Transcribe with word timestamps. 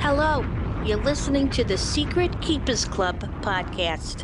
Hello, 0.00 0.46
you're 0.84 1.02
listening 1.02 1.50
to 1.50 1.64
the 1.64 1.76
Secret 1.76 2.40
Keepers 2.40 2.84
Club 2.84 3.18
podcast. 3.42 4.22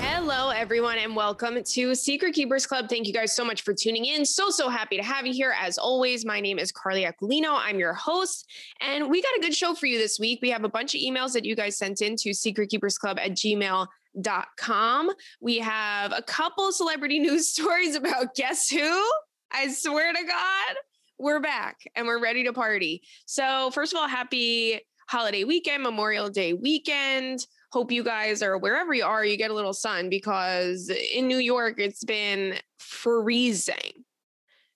Hello, 0.00 0.48
everyone, 0.48 0.96
and 0.96 1.14
welcome 1.14 1.62
to 1.62 1.94
Secret 1.94 2.34
Keepers 2.34 2.64
Club. 2.64 2.88
Thank 2.88 3.06
you 3.06 3.12
guys 3.12 3.36
so 3.36 3.44
much 3.44 3.60
for 3.60 3.74
tuning 3.74 4.06
in. 4.06 4.24
So, 4.24 4.48
so 4.48 4.70
happy 4.70 4.96
to 4.96 5.02
have 5.02 5.26
you 5.26 5.34
here. 5.34 5.54
As 5.60 5.76
always, 5.76 6.24
my 6.24 6.40
name 6.40 6.58
is 6.58 6.72
Carly 6.72 7.04
Aquilino. 7.04 7.60
I'm 7.62 7.78
your 7.78 7.92
host, 7.92 8.50
and 8.80 9.10
we 9.10 9.20
got 9.20 9.36
a 9.36 9.40
good 9.40 9.54
show 9.54 9.74
for 9.74 9.84
you 9.84 9.98
this 9.98 10.18
week. 10.18 10.38
We 10.40 10.48
have 10.48 10.64
a 10.64 10.68
bunch 10.68 10.94
of 10.94 11.02
emails 11.02 11.34
that 11.34 11.44
you 11.44 11.54
guys 11.54 11.76
sent 11.76 12.00
in 12.00 12.16
to 12.16 12.30
secretkeepersclub 12.30 13.20
at 13.20 13.32
gmail.com. 13.32 15.10
We 15.42 15.58
have 15.58 16.12
a 16.16 16.22
couple 16.22 16.72
celebrity 16.72 17.18
news 17.20 17.48
stories 17.48 17.96
about 17.96 18.34
guess 18.34 18.70
who? 18.70 19.04
I 19.52 19.68
swear 19.68 20.10
to 20.10 20.24
God, 20.24 20.76
we're 21.18 21.40
back 21.40 21.80
and 21.94 22.06
we're 22.06 22.20
ready 22.20 22.44
to 22.44 22.54
party. 22.54 23.02
So, 23.26 23.70
first 23.72 23.92
of 23.92 23.98
all, 23.98 24.08
happy 24.08 24.80
holiday 25.12 25.44
weekend, 25.44 25.82
Memorial 25.82 26.30
Day 26.30 26.54
weekend. 26.54 27.46
Hope 27.70 27.92
you 27.92 28.02
guys 28.02 28.42
are 28.42 28.56
wherever 28.56 28.94
you 28.94 29.04
are, 29.04 29.22
you 29.22 29.36
get 29.36 29.50
a 29.50 29.54
little 29.54 29.74
sun 29.74 30.08
because 30.08 30.88
in 30.88 31.28
New 31.28 31.36
York, 31.36 31.74
it's 31.78 32.02
been 32.02 32.54
freezing. 32.78 34.04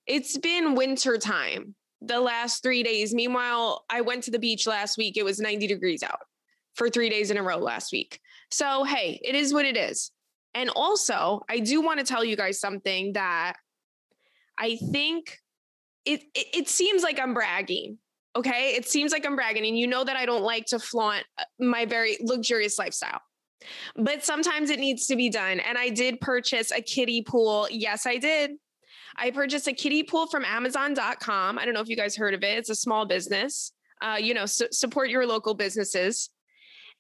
It's 0.07 0.37
been 0.37 0.75
winter 0.75 1.17
time 1.17 1.75
the 2.03 2.21
last 2.21 2.63
three 2.63 2.83
days. 2.83 3.15
Meanwhile, 3.15 3.87
I 3.89 4.03
went 4.03 4.25
to 4.25 4.31
the 4.31 4.39
beach 4.39 4.67
last 4.67 4.99
week. 4.99 5.17
It 5.17 5.25
was 5.25 5.41
90 5.41 5.69
degrees 5.69 6.03
out 6.03 6.21
for 6.75 6.91
three 6.91 7.09
days 7.09 7.31
in 7.31 7.39
a 7.39 7.43
row 7.43 7.57
last 7.57 7.91
week. 7.91 8.21
So, 8.51 8.85
hey, 8.85 9.19
it 9.25 9.35
is 9.35 9.55
what 9.55 9.65
it 9.65 9.79
is. 9.79 10.11
And 10.55 10.69
also, 10.69 11.41
I 11.49 11.61
do 11.61 11.81
want 11.81 12.01
to 12.01 12.05
tell 12.05 12.23
you 12.23 12.37
guys 12.37 12.61
something 12.61 13.15
that 13.15 13.55
I 14.59 14.77
think 14.93 15.39
it, 16.05 16.25
it, 16.35 16.47
it 16.53 16.69
seems 16.69 17.03
like 17.03 17.19
I'm 17.19 17.33
bragging 17.33 17.97
Okay. 18.37 18.75
It 18.77 18.87
seems 18.87 19.13
like 19.13 19.27
I'm 19.27 19.35
bragging, 19.35 19.67
and 19.67 19.79
you 19.79 19.87
know 19.87 20.05
that 20.05 20.17
I 20.17 20.27
don't 20.27 20.45
like 20.45 20.67
to 20.67 20.79
flaunt 20.79 21.25
uh, 21.39 21.45
my 21.59 21.87
very 21.87 22.19
luxurious 22.21 22.79
lifestyle. 22.79 23.21
But 23.97 24.25
sometimes 24.25 24.71
it 24.71 24.79
needs 24.79 25.07
to 25.07 25.17
be 25.17 25.31
done. 25.31 25.59
And 25.61 25.79
I 25.79 25.89
did 25.89 26.21
purchase 26.21 26.71
a 26.71 26.81
kiddie 26.81 27.23
pool. 27.23 27.67
Yes, 27.71 28.07
I 28.07 28.19
did. 28.19 28.53
I 29.17 29.31
purchased 29.31 29.67
a 29.67 29.73
kiddie 29.73 30.03
pool 30.03 30.27
from 30.27 30.45
Amazon.com. 30.45 31.59
I 31.59 31.65
don't 31.65 31.75
know 31.75 31.81
if 31.81 31.89
you 31.89 31.97
guys 31.97 32.15
heard 32.15 32.35
of 32.35 32.43
it. 32.43 32.59
It's 32.59 32.71
a 32.71 32.75
small 32.75 33.07
business. 33.07 33.73
Uh, 34.03 34.19
you 34.21 34.35
know, 34.35 34.45
su- 34.45 34.69
support 34.71 35.09
your 35.09 35.27
local 35.27 35.55
businesses. 35.55 36.29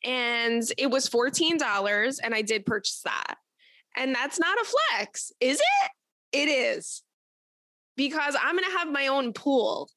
And 0.04 0.62
it 0.78 0.90
was 0.90 1.08
$14, 1.08 2.18
and 2.22 2.34
I 2.34 2.42
did 2.42 2.64
purchase 2.64 3.02
that. 3.04 3.36
And 3.96 4.14
that's 4.14 4.38
not 4.38 4.58
a 4.58 4.64
flex, 4.64 5.32
is 5.40 5.58
it? 5.58 5.90
It 6.32 6.48
is. 6.48 7.02
Because 7.96 8.36
I'm 8.40 8.56
going 8.56 8.70
to 8.70 8.78
have 8.78 8.90
my 8.90 9.06
own 9.06 9.32
pool 9.32 9.90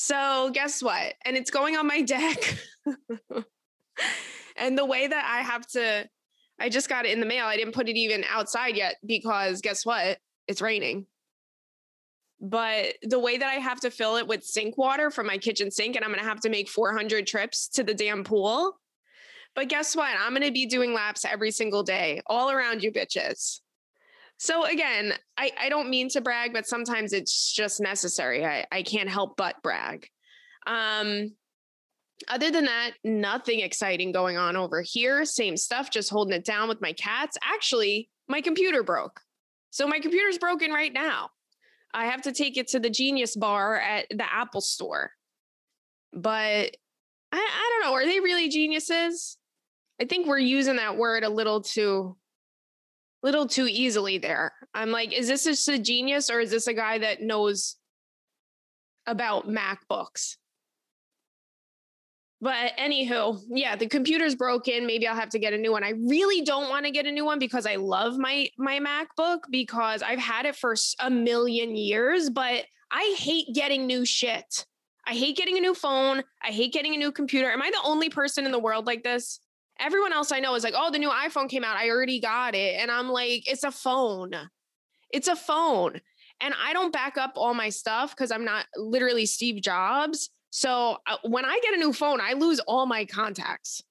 so 0.00 0.50
guess 0.54 0.80
what? 0.80 1.14
And 1.24 1.36
it's 1.36 1.50
going 1.50 1.76
on 1.76 1.88
my 1.88 2.02
deck. 2.02 2.56
and 4.56 4.78
the 4.78 4.84
way 4.84 5.08
that 5.08 5.24
I 5.24 5.42
have 5.42 5.66
to, 5.72 6.08
I 6.60 6.68
just 6.68 6.88
got 6.88 7.04
it 7.04 7.10
in 7.10 7.18
the 7.18 7.26
mail. 7.26 7.46
I 7.46 7.56
didn't 7.56 7.74
put 7.74 7.88
it 7.88 7.96
even 7.96 8.24
outside 8.30 8.76
yet 8.76 8.94
because 9.04 9.60
guess 9.60 9.84
what? 9.84 10.18
It's 10.46 10.62
raining. 10.62 11.06
But 12.40 12.94
the 13.02 13.18
way 13.18 13.38
that 13.38 13.48
I 13.48 13.54
have 13.54 13.80
to 13.80 13.90
fill 13.90 14.14
it 14.18 14.28
with 14.28 14.44
sink 14.44 14.78
water 14.78 15.10
from 15.10 15.26
my 15.26 15.36
kitchen 15.36 15.72
sink, 15.72 15.96
and 15.96 16.04
I'm 16.04 16.12
going 16.12 16.22
to 16.22 16.28
have 16.28 16.42
to 16.42 16.48
make 16.48 16.68
400 16.68 17.26
trips 17.26 17.66
to 17.70 17.82
the 17.82 17.92
damn 17.92 18.22
pool. 18.22 18.78
But 19.56 19.68
guess 19.68 19.96
what? 19.96 20.14
I'm 20.16 20.30
going 20.30 20.46
to 20.46 20.52
be 20.52 20.66
doing 20.66 20.94
laps 20.94 21.24
every 21.24 21.50
single 21.50 21.82
day, 21.82 22.22
all 22.28 22.52
around 22.52 22.84
you 22.84 22.92
bitches. 22.92 23.58
So 24.38 24.64
again, 24.64 25.12
I, 25.36 25.50
I 25.60 25.68
don't 25.68 25.90
mean 25.90 26.08
to 26.10 26.20
brag, 26.20 26.52
but 26.52 26.66
sometimes 26.66 27.12
it's 27.12 27.52
just 27.52 27.80
necessary. 27.80 28.46
I, 28.46 28.64
I 28.70 28.82
can't 28.82 29.08
help 29.08 29.36
but 29.36 29.60
brag. 29.62 30.08
Um, 30.66 31.32
other 32.28 32.50
than 32.50 32.64
that, 32.66 32.92
nothing 33.04 33.60
exciting 33.60 34.12
going 34.12 34.36
on 34.36 34.56
over 34.56 34.82
here. 34.82 35.24
Same 35.24 35.56
stuff, 35.56 35.90
just 35.90 36.10
holding 36.10 36.34
it 36.34 36.44
down 36.44 36.68
with 36.68 36.80
my 36.80 36.92
cats. 36.92 37.36
Actually, 37.42 38.08
my 38.28 38.40
computer 38.40 38.82
broke. 38.82 39.20
So 39.70 39.86
my 39.86 39.98
computer's 39.98 40.38
broken 40.38 40.70
right 40.70 40.92
now. 40.92 41.30
I 41.92 42.06
have 42.06 42.22
to 42.22 42.32
take 42.32 42.56
it 42.56 42.68
to 42.68 42.80
the 42.80 42.90
Genius 42.90 43.34
Bar 43.34 43.80
at 43.80 44.06
the 44.10 44.32
Apple 44.32 44.60
Store. 44.60 45.10
But 46.12 46.76
I, 47.32 47.36
I 47.36 47.80
don't 47.82 47.90
know. 47.90 47.94
Are 47.94 48.06
they 48.06 48.20
really 48.20 48.48
geniuses? 48.48 49.36
I 50.00 50.04
think 50.04 50.26
we're 50.26 50.38
using 50.38 50.76
that 50.76 50.96
word 50.96 51.24
a 51.24 51.28
little 51.28 51.60
too 51.60 52.16
little 53.22 53.46
too 53.46 53.66
easily 53.68 54.18
there. 54.18 54.52
I'm 54.74 54.90
like, 54.90 55.12
is 55.12 55.28
this 55.28 55.44
just 55.44 55.68
a 55.68 55.78
genius 55.78 56.30
or 56.30 56.40
is 56.40 56.50
this 56.50 56.66
a 56.66 56.74
guy 56.74 56.98
that 56.98 57.22
knows 57.22 57.76
about 59.06 59.48
MacBooks? 59.48 60.36
But 62.40 62.76
anywho, 62.78 63.40
yeah, 63.48 63.74
the 63.74 63.88
computer's 63.88 64.36
broken. 64.36 64.86
Maybe 64.86 65.08
I'll 65.08 65.16
have 65.16 65.30
to 65.30 65.40
get 65.40 65.52
a 65.52 65.58
new 65.58 65.72
one. 65.72 65.82
I 65.82 65.94
really 66.06 66.42
don't 66.42 66.68
want 66.68 66.84
to 66.86 66.92
get 66.92 67.06
a 67.06 67.10
new 67.10 67.24
one 67.24 67.40
because 67.40 67.66
I 67.66 67.76
love 67.76 68.16
my 68.16 68.46
my 68.56 68.78
MacBook 68.78 69.40
because 69.50 70.02
I've 70.02 70.20
had 70.20 70.46
it 70.46 70.54
for 70.54 70.76
a 71.00 71.10
million 71.10 71.74
years, 71.74 72.30
but 72.30 72.64
I 72.92 73.16
hate 73.18 73.48
getting 73.54 73.86
new 73.86 74.04
shit. 74.04 74.66
I 75.04 75.14
hate 75.14 75.36
getting 75.36 75.58
a 75.58 75.60
new 75.60 75.74
phone. 75.74 76.22
I 76.42 76.48
hate 76.48 76.72
getting 76.72 76.94
a 76.94 76.98
new 76.98 77.10
computer. 77.10 77.50
Am 77.50 77.62
I 77.62 77.70
the 77.70 77.80
only 77.82 78.08
person 78.08 78.46
in 78.46 78.52
the 78.52 78.58
world 78.58 78.86
like 78.86 79.02
this? 79.02 79.40
Everyone 79.80 80.12
else 80.12 80.32
I 80.32 80.40
know 80.40 80.54
is 80.54 80.64
like, 80.64 80.74
oh, 80.76 80.90
the 80.90 80.98
new 80.98 81.10
iPhone 81.10 81.48
came 81.48 81.64
out. 81.64 81.76
I 81.76 81.90
already 81.90 82.20
got 82.20 82.54
it. 82.54 82.80
And 82.80 82.90
I'm 82.90 83.08
like, 83.08 83.50
it's 83.50 83.64
a 83.64 83.70
phone. 83.70 84.32
It's 85.10 85.28
a 85.28 85.36
phone. 85.36 86.00
And 86.40 86.54
I 86.62 86.72
don't 86.72 86.92
back 86.92 87.16
up 87.16 87.32
all 87.36 87.54
my 87.54 87.68
stuff 87.68 88.14
because 88.14 88.30
I'm 88.30 88.44
not 88.44 88.66
literally 88.76 89.26
Steve 89.26 89.62
Jobs. 89.62 90.30
So 90.50 90.98
uh, 91.06 91.16
when 91.24 91.44
I 91.44 91.58
get 91.62 91.74
a 91.74 91.78
new 91.78 91.92
phone, 91.92 92.20
I 92.20 92.34
lose 92.34 92.60
all 92.60 92.86
my 92.86 93.04
contacts. 93.04 93.82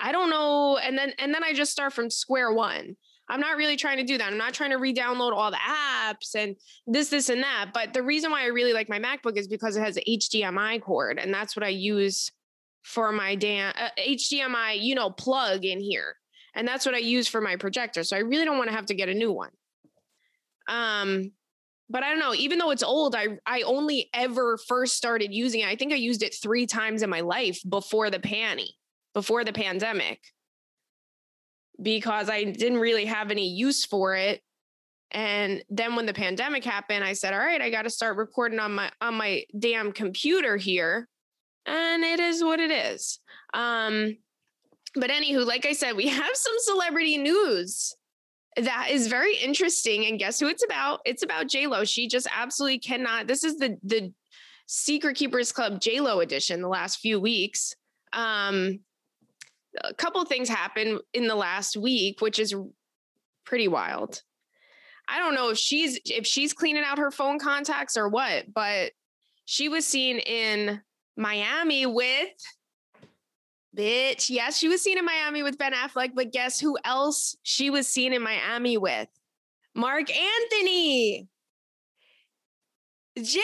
I 0.00 0.12
don't 0.12 0.30
know. 0.30 0.78
And 0.78 0.96
then 0.96 1.12
and 1.18 1.34
then 1.34 1.42
I 1.42 1.52
just 1.52 1.72
start 1.72 1.92
from 1.92 2.10
square 2.10 2.52
one. 2.52 2.96
I'm 3.28 3.40
not 3.40 3.56
really 3.56 3.76
trying 3.76 3.98
to 3.98 4.04
do 4.04 4.16
that. 4.18 4.26
I'm 4.26 4.38
not 4.38 4.54
trying 4.54 4.70
to 4.70 4.78
re-download 4.78 5.32
all 5.32 5.50
the 5.50 5.58
apps 5.58 6.34
and 6.34 6.56
this, 6.86 7.10
this, 7.10 7.28
and 7.28 7.42
that. 7.42 7.72
But 7.74 7.92
the 7.92 8.02
reason 8.02 8.30
why 8.30 8.42
I 8.42 8.46
really 8.46 8.72
like 8.72 8.88
my 8.88 8.98
MacBook 8.98 9.36
is 9.36 9.46
because 9.46 9.76
it 9.76 9.82
has 9.82 9.98
an 9.98 10.04
HDMI 10.08 10.80
cord, 10.80 11.18
and 11.18 11.32
that's 11.32 11.54
what 11.54 11.62
I 11.62 11.68
use 11.68 12.32
for 12.88 13.12
my 13.12 13.34
damn 13.34 13.74
uh, 13.76 13.90
HDMI, 13.98 14.80
you 14.80 14.94
know, 14.94 15.10
plug 15.10 15.66
in 15.66 15.78
here. 15.78 16.16
And 16.54 16.66
that's 16.66 16.86
what 16.86 16.94
I 16.94 16.98
use 16.98 17.28
for 17.28 17.40
my 17.40 17.56
projector. 17.56 18.02
So 18.02 18.16
I 18.16 18.20
really 18.20 18.46
don't 18.46 18.56
want 18.56 18.70
to 18.70 18.76
have 18.76 18.86
to 18.86 18.94
get 18.94 19.10
a 19.10 19.14
new 19.14 19.30
one. 19.30 19.50
Um, 20.68 21.32
but 21.90 22.02
I 22.02 22.08
don't 22.08 22.18
know, 22.18 22.34
even 22.34 22.58
though 22.58 22.70
it's 22.70 22.82
old, 22.82 23.14
I 23.14 23.38
I 23.46 23.62
only 23.62 24.08
ever 24.14 24.58
first 24.66 24.96
started 24.96 25.32
using 25.32 25.60
it. 25.60 25.68
I 25.68 25.76
think 25.76 25.92
I 25.92 25.96
used 25.96 26.22
it 26.22 26.34
three 26.34 26.66
times 26.66 27.02
in 27.02 27.10
my 27.10 27.20
life 27.20 27.60
before 27.68 28.08
the 28.10 28.18
panty, 28.18 28.70
before 29.12 29.44
the 29.44 29.52
pandemic. 29.52 30.20
Because 31.80 32.28
I 32.30 32.44
didn't 32.44 32.78
really 32.78 33.04
have 33.04 33.30
any 33.30 33.48
use 33.48 33.84
for 33.84 34.14
it. 34.14 34.40
And 35.10 35.62
then 35.70 35.94
when 35.94 36.06
the 36.06 36.14
pandemic 36.14 36.64
happened, 36.64 37.04
I 37.04 37.12
said, 37.12 37.32
all 37.32 37.38
right, 37.38 37.60
I 37.60 37.70
got 37.70 37.82
to 37.82 37.90
start 37.90 38.16
recording 38.16 38.58
on 38.58 38.74
my 38.74 38.90
on 39.02 39.14
my 39.14 39.44
damn 39.58 39.92
computer 39.92 40.56
here 40.56 41.06
and 41.68 42.02
it 42.02 42.20
is 42.20 42.42
what 42.42 42.60
it 42.60 42.70
is. 42.70 43.20
Um, 43.54 44.16
but 44.94 45.10
anywho, 45.10 45.46
like 45.46 45.66
I 45.66 45.72
said, 45.72 45.96
we 45.96 46.08
have 46.08 46.30
some 46.34 46.54
celebrity 46.58 47.18
news 47.18 47.94
that 48.56 48.88
is 48.90 49.06
very 49.06 49.36
interesting. 49.36 50.06
And 50.06 50.18
guess 50.18 50.40
who 50.40 50.48
it's 50.48 50.64
about? 50.64 51.00
It's 51.04 51.22
about 51.22 51.48
J 51.48 51.66
Lo. 51.66 51.84
She 51.84 52.08
just 52.08 52.26
absolutely 52.34 52.78
cannot. 52.78 53.26
This 53.26 53.44
is 53.44 53.58
the 53.58 53.76
the 53.82 54.12
Secret 54.66 55.16
Keepers 55.16 55.52
Club 55.52 55.80
J 55.80 56.00
Lo 56.00 56.20
edition. 56.20 56.60
The 56.60 56.68
last 56.68 56.98
few 56.98 57.20
weeks, 57.20 57.74
um, 58.12 58.80
a 59.84 59.94
couple 59.94 60.24
things 60.24 60.48
happened 60.48 61.00
in 61.14 61.28
the 61.28 61.34
last 61.34 61.76
week, 61.76 62.20
which 62.20 62.38
is 62.38 62.54
pretty 63.44 63.68
wild. 63.68 64.22
I 65.08 65.18
don't 65.18 65.34
know 65.34 65.50
if 65.50 65.58
she's 65.58 65.98
if 66.04 66.26
she's 66.26 66.52
cleaning 66.52 66.84
out 66.84 66.98
her 66.98 67.10
phone 67.10 67.38
contacts 67.38 67.96
or 67.96 68.08
what, 68.08 68.52
but 68.52 68.92
she 69.44 69.68
was 69.68 69.86
seen 69.86 70.18
in 70.18 70.82
Miami 71.18 71.84
with 71.84 72.30
bitch. 73.76 74.30
Yes, 74.30 74.56
she 74.56 74.68
was 74.68 74.80
seen 74.80 74.98
in 74.98 75.04
Miami 75.04 75.42
with 75.42 75.58
Ben 75.58 75.72
Affleck, 75.72 76.12
but 76.14 76.32
guess 76.32 76.60
who 76.60 76.78
else 76.84 77.36
she 77.42 77.70
was 77.70 77.88
seen 77.88 78.12
in 78.12 78.22
Miami 78.22 78.78
with? 78.78 79.08
Marc 79.74 80.10
Anthony. 80.10 81.28
J 83.20 83.40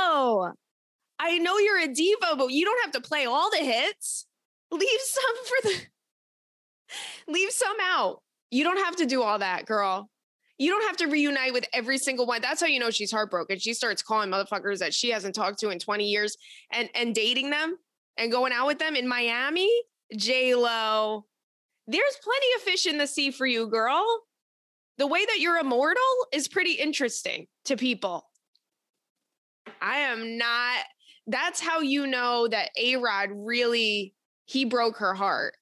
Lo. 0.00 0.52
I 1.20 1.38
know 1.38 1.58
you're 1.58 1.80
a 1.80 1.88
diva, 1.88 2.34
but 2.36 2.50
you 2.50 2.64
don't 2.64 2.82
have 2.84 2.92
to 3.00 3.08
play 3.08 3.26
all 3.26 3.48
the 3.50 3.58
hits. 3.58 4.26
Leave 4.72 5.00
some 5.00 5.44
for 5.44 5.68
the 5.68 5.74
leave 7.32 7.52
some 7.52 7.76
out. 7.80 8.22
You 8.50 8.64
don't 8.64 8.84
have 8.84 8.96
to 8.96 9.06
do 9.06 9.22
all 9.22 9.38
that, 9.38 9.66
girl 9.66 10.10
you 10.58 10.70
don't 10.70 10.86
have 10.86 10.96
to 10.98 11.06
reunite 11.06 11.52
with 11.52 11.66
every 11.72 11.98
single 11.98 12.26
one. 12.26 12.40
That's 12.40 12.60
how 12.60 12.66
you 12.66 12.78
know 12.78 12.90
she's 12.90 13.10
heartbroken. 13.10 13.58
She 13.58 13.74
starts 13.74 14.02
calling 14.02 14.30
motherfuckers 14.30 14.78
that 14.78 14.94
she 14.94 15.10
hasn't 15.10 15.34
talked 15.34 15.58
to 15.60 15.70
in 15.70 15.78
20 15.78 16.04
years 16.04 16.36
and 16.72 16.88
and 16.94 17.14
dating 17.14 17.50
them 17.50 17.76
and 18.16 18.30
going 18.30 18.52
out 18.52 18.66
with 18.66 18.78
them 18.78 18.94
in 18.96 19.08
Miami. 19.08 19.70
J 20.16 20.54
Lo, 20.54 21.26
there's 21.86 22.18
plenty 22.22 22.46
of 22.56 22.62
fish 22.62 22.86
in 22.86 22.98
the 22.98 23.06
sea 23.06 23.30
for 23.30 23.46
you, 23.46 23.68
girl. 23.68 24.04
The 24.98 25.06
way 25.08 25.24
that 25.24 25.40
you're 25.40 25.58
immortal 25.58 26.02
is 26.32 26.46
pretty 26.46 26.74
interesting 26.74 27.46
to 27.64 27.76
people. 27.76 28.24
I 29.80 29.98
am 29.98 30.38
not 30.38 30.84
that's 31.26 31.60
how 31.60 31.80
you 31.80 32.06
know 32.06 32.46
that 32.48 32.70
A 32.78 32.96
Rod 32.96 33.30
really 33.32 34.14
he 34.46 34.64
broke 34.64 34.98
her 34.98 35.14
heart. 35.14 35.54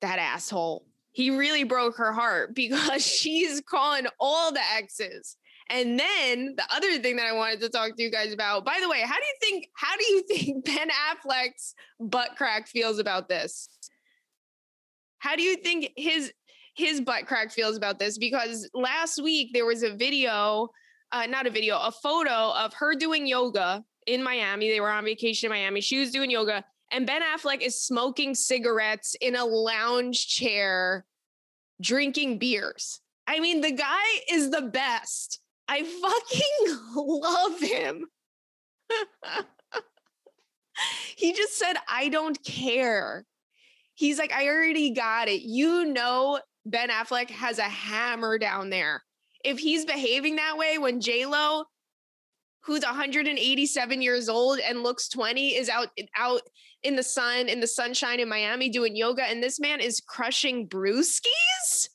That 0.00 0.18
asshole. 0.18 0.86
He 1.12 1.30
really 1.30 1.64
broke 1.64 1.96
her 1.96 2.12
heart 2.12 2.54
because 2.54 3.06
she's 3.06 3.60
calling 3.60 4.06
all 4.18 4.52
the 4.52 4.62
exes. 4.76 5.36
And 5.70 5.98
then 6.00 6.54
the 6.56 6.64
other 6.74 6.98
thing 6.98 7.16
that 7.16 7.26
I 7.26 7.32
wanted 7.32 7.60
to 7.60 7.68
talk 7.68 7.96
to 7.96 8.02
you 8.02 8.10
guys 8.10 8.32
about, 8.32 8.64
by 8.64 8.78
the 8.82 8.88
way, 8.88 9.02
how 9.02 9.14
do 9.14 9.24
you 9.24 9.34
think 9.40 9.68
how 9.74 9.96
do 9.96 10.04
you 10.04 10.22
think 10.28 10.64
Ben 10.64 10.88
Affleck's 10.90 11.74
butt 12.00 12.30
crack 12.36 12.66
feels 12.66 12.98
about 12.98 13.28
this? 13.28 13.68
How 15.18 15.36
do 15.36 15.42
you 15.42 15.56
think 15.56 15.92
his 15.96 16.32
his 16.74 17.00
butt 17.00 17.26
crack 17.26 17.52
feels 17.52 17.76
about 17.76 18.00
this? 18.00 18.18
Because 18.18 18.68
last 18.74 19.22
week 19.22 19.50
there 19.52 19.66
was 19.66 19.84
a 19.84 19.94
video, 19.94 20.70
uh, 21.12 21.26
not 21.26 21.46
a 21.46 21.50
video, 21.50 21.78
a 21.78 21.92
photo 21.92 22.52
of 22.52 22.74
her 22.74 22.96
doing 22.96 23.26
yoga 23.26 23.84
in 24.06 24.24
Miami. 24.24 24.70
They 24.70 24.80
were 24.80 24.90
on 24.90 25.04
vacation 25.04 25.46
in 25.46 25.50
Miami. 25.52 25.80
She 25.80 26.00
was 26.00 26.10
doing 26.10 26.30
yoga, 26.30 26.64
and 26.90 27.06
Ben 27.06 27.22
Affleck 27.22 27.60
is 27.60 27.80
smoking 27.80 28.34
cigarettes 28.34 29.14
in 29.20 29.36
a 29.36 29.44
lounge 29.44 30.26
chair, 30.26 31.06
drinking 31.80 32.38
beers. 32.38 33.00
I 33.26 33.38
mean, 33.40 33.60
the 33.60 33.72
guy 33.72 34.04
is 34.30 34.50
the 34.50 34.62
best. 34.62 35.40
I 35.68 35.84
fucking 35.84 36.78
love 36.96 37.60
him. 37.60 38.06
he 41.16 41.32
just 41.32 41.56
said, 41.56 41.74
I 41.88 42.08
don't 42.08 42.42
care. 42.44 43.24
He's 43.94 44.18
like, 44.18 44.32
I 44.32 44.48
already 44.48 44.90
got 44.90 45.28
it. 45.28 45.42
You 45.42 45.84
know, 45.84 46.40
Ben 46.66 46.88
Affleck 46.88 47.30
has 47.30 47.58
a 47.58 47.62
hammer 47.62 48.38
down 48.38 48.70
there. 48.70 49.02
If 49.44 49.58
he's 49.58 49.84
behaving 49.84 50.36
that 50.36 50.56
way 50.58 50.78
when 50.78 51.00
J-Lo, 51.00 51.64
who's 52.62 52.82
187 52.82 54.02
years 54.02 54.28
old 54.28 54.58
and 54.58 54.82
looks 54.82 55.08
20, 55.08 55.54
is 55.54 55.68
out, 55.68 55.88
out 56.16 56.42
in 56.82 56.96
the 56.96 57.02
sun, 57.02 57.48
in 57.48 57.60
the 57.60 57.66
sunshine 57.66 58.20
in 58.20 58.28
Miami 58.28 58.68
doing 58.68 58.96
yoga, 58.96 59.22
and 59.22 59.42
this 59.42 59.60
man 59.60 59.80
is 59.80 60.00
crushing 60.00 60.68
brewskis 60.68 61.88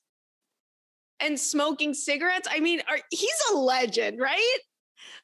and 1.19 1.39
smoking 1.39 1.93
cigarettes. 1.93 2.47
I 2.51 2.59
mean, 2.59 2.81
are, 2.87 2.99
he's 3.09 3.41
a 3.51 3.55
legend, 3.55 4.19
right? 4.19 4.57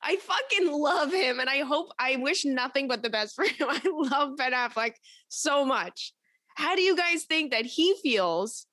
I 0.01 0.15
fucking 0.15 0.71
love 0.71 1.13
him. 1.13 1.39
And 1.39 1.49
I 1.49 1.59
hope, 1.59 1.89
I 1.99 2.15
wish 2.17 2.43
nothing 2.45 2.87
but 2.87 3.03
the 3.03 3.09
best 3.09 3.35
for 3.35 3.43
him. 3.45 3.67
I 3.69 3.81
love 3.85 4.37
Ben 4.37 4.53
Affleck 4.53 4.93
so 5.29 5.65
much. 5.65 6.13
How 6.55 6.75
do 6.75 6.81
you 6.81 6.95
guys 6.95 7.23
think 7.23 7.51
that 7.51 7.65
he 7.65 7.95
feels 8.01 8.65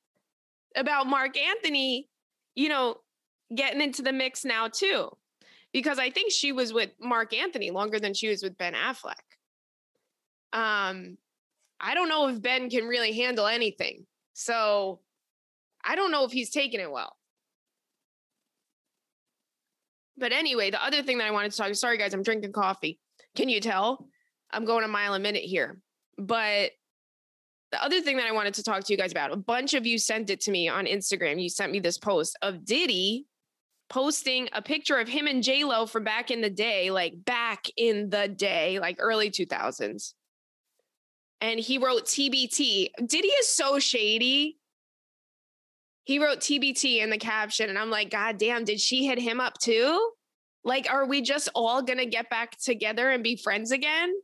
about 0.75 1.07
Marc 1.07 1.37
Anthony, 1.39 2.09
you 2.55 2.69
know, 2.69 2.97
getting 3.55 3.81
into 3.81 4.03
the 4.03 4.13
mix 4.13 4.45
now 4.45 4.69
too? 4.69 5.11
Because 5.73 5.99
I 5.99 6.11
think 6.11 6.33
she 6.33 6.53
was 6.53 6.73
with 6.73 6.91
Marc 6.99 7.35
Anthony 7.35 7.71
longer 7.71 8.01
than 8.01 8.15
she 8.15 8.29
was 8.29 8.43
with 8.43 8.57
Ben 8.57 8.75
Affleck. 8.75 9.15
Um, 10.53 11.19
I 11.81 11.95
don't 11.95 12.09
know 12.09 12.29
if 12.29 12.41
Ben 12.41 12.71
can 12.71 12.85
really 12.85 13.13
handle 13.13 13.47
anything. 13.47 14.07
So 14.35 15.01
I 15.85 15.97
don't 15.97 16.11
know 16.11 16.25
if 16.25 16.33
he's 16.33 16.51
taking 16.51 16.81
it 16.81 16.91
well. 16.91 17.17
But 20.17 20.33
anyway, 20.33 20.71
the 20.71 20.85
other 20.85 21.03
thing 21.03 21.19
that 21.19 21.27
I 21.27 21.31
wanted 21.31 21.53
to 21.53 21.57
talk, 21.57 21.75
sorry 21.75 21.97
guys, 21.97 22.13
I'm 22.13 22.23
drinking 22.23 22.53
coffee. 22.53 22.99
Can 23.37 23.49
you 23.49 23.61
tell? 23.61 24.09
I'm 24.51 24.65
going 24.65 24.85
a 24.85 24.89
mile 24.89 25.15
a 25.15 25.19
minute 25.19 25.45
here. 25.45 25.81
But 26.17 26.73
the 27.71 27.83
other 27.83 28.01
thing 28.01 28.17
that 28.17 28.27
I 28.27 28.33
wanted 28.33 28.55
to 28.55 28.63
talk 28.63 28.83
to 28.85 28.93
you 28.93 28.97
guys 28.97 29.13
about, 29.13 29.33
a 29.33 29.37
bunch 29.37 29.75
of 29.75 29.87
you 29.87 29.99
sent 29.99 30.31
it 30.31 30.41
to 30.43 30.51
me 30.51 30.69
on 30.69 30.87
Instagram. 30.87 31.41
You 31.41 31.49
sent 31.49 31.71
me 31.71 31.81
this 31.81 31.99
post 31.99 32.37
of 32.43 32.65
Diddy 32.65 33.27
posting 33.89 34.49
a 34.53 34.63
picture 34.63 34.99
of 34.99 35.09
him 35.09 35.27
and 35.27 35.43
J 35.43 35.65
Lo 35.65 35.87
from 35.87 36.05
back 36.05 36.31
in 36.31 36.41
the 36.41 36.51
day, 36.51 36.91
like 36.91 37.25
back 37.25 37.67
in 37.77 38.11
the 38.11 38.29
day, 38.29 38.79
like 38.81 38.97
early 38.99 39.31
2000s. 39.31 40.15
And 41.41 41.61
he 41.61 41.79
wrote 41.79 42.07
TBT. 42.07 42.91
Diddy 43.07 43.29
is 43.29 43.49
so 43.49 43.79
shady 43.79 44.59
he 46.09 46.19
wrote 46.19 46.41
TBT 46.41 47.03
in 47.03 47.11
the 47.11 47.19
caption. 47.19 47.69
And 47.69 47.79
I'm 47.79 47.91
like, 47.91 48.09
God 48.09 48.39
damn, 48.39 48.65
did 48.65 48.81
she 48.81 49.05
hit 49.05 49.19
him 49.19 49.41
up 49.41 49.59
too? 49.59 50.11
Like, 50.65 50.91
are 50.91 51.05
we 51.05 51.21
just 51.21 51.51
all 51.55 51.85
to 51.85 52.07
get 52.07 52.31
back 52.31 52.59
together 52.59 53.11
and 53.11 53.23
be 53.23 53.37
friends 53.37 53.73
again? 53.73 54.15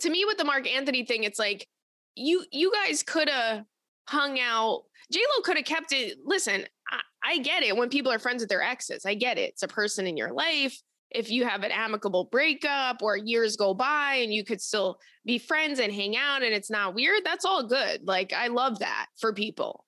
To 0.00 0.08
me, 0.08 0.24
with 0.24 0.38
the 0.38 0.44
Marc 0.44 0.66
Anthony 0.66 1.04
thing, 1.04 1.24
it's 1.24 1.38
like, 1.38 1.68
you 2.14 2.46
you 2.50 2.72
guys 2.72 3.02
could 3.02 3.28
have 3.28 3.64
hung 4.08 4.40
out. 4.40 4.84
J 5.12 5.20
Lo 5.20 5.42
could 5.42 5.58
have 5.58 5.66
kept 5.66 5.92
it. 5.92 6.16
Listen, 6.24 6.64
I, 6.90 7.00
I 7.22 7.38
get 7.40 7.62
it 7.62 7.76
when 7.76 7.90
people 7.90 8.10
are 8.10 8.18
friends 8.18 8.40
with 8.40 8.48
their 8.48 8.62
exes. 8.62 9.04
I 9.04 9.12
get 9.12 9.36
it. 9.36 9.50
It's 9.50 9.62
a 9.62 9.68
person 9.68 10.06
in 10.06 10.16
your 10.16 10.32
life. 10.32 10.80
If 11.10 11.30
you 11.30 11.44
have 11.44 11.62
an 11.62 11.72
amicable 11.72 12.28
breakup 12.30 13.02
or 13.02 13.16
years 13.16 13.56
go 13.56 13.74
by 13.74 14.14
and 14.22 14.32
you 14.32 14.44
could 14.44 14.60
still 14.60 14.98
be 15.24 15.38
friends 15.38 15.80
and 15.80 15.92
hang 15.92 16.16
out 16.16 16.42
and 16.42 16.54
it's 16.54 16.70
not 16.70 16.94
weird, 16.94 17.22
that's 17.24 17.44
all 17.44 17.66
good. 17.66 18.06
Like, 18.06 18.32
I 18.32 18.46
love 18.46 18.78
that 18.78 19.06
for 19.18 19.32
people. 19.32 19.84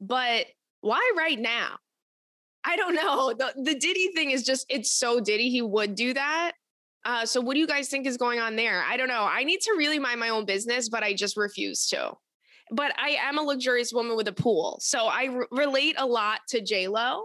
But 0.00 0.46
why 0.80 1.12
right 1.16 1.38
now? 1.38 1.76
I 2.64 2.76
don't 2.76 2.94
know. 2.94 3.34
The 3.38 3.52
the 3.62 3.74
Diddy 3.74 4.12
thing 4.14 4.30
is 4.30 4.42
just 4.42 4.66
it's 4.68 4.92
so 4.92 5.20
Diddy. 5.20 5.50
He 5.50 5.62
would 5.62 5.94
do 5.94 6.14
that. 6.14 6.52
Uh, 7.04 7.24
so 7.24 7.40
what 7.40 7.54
do 7.54 7.60
you 7.60 7.66
guys 7.66 7.88
think 7.88 8.06
is 8.06 8.18
going 8.18 8.40
on 8.40 8.56
there? 8.56 8.84
I 8.86 8.96
don't 8.96 9.08
know. 9.08 9.26
I 9.28 9.44
need 9.44 9.60
to 9.62 9.74
really 9.78 9.98
mind 9.98 10.20
my 10.20 10.28
own 10.28 10.44
business, 10.44 10.90
but 10.90 11.02
I 11.02 11.14
just 11.14 11.36
refuse 11.36 11.86
to. 11.88 12.12
But 12.70 12.92
I 12.98 13.16
am 13.22 13.38
a 13.38 13.42
luxurious 13.42 13.92
woman 13.92 14.16
with 14.16 14.28
a 14.28 14.32
pool, 14.32 14.78
so 14.82 15.06
I 15.06 15.28
relate 15.50 15.96
a 15.98 16.06
lot 16.06 16.40
to 16.50 16.60
J 16.60 16.88
Lo. 16.88 17.24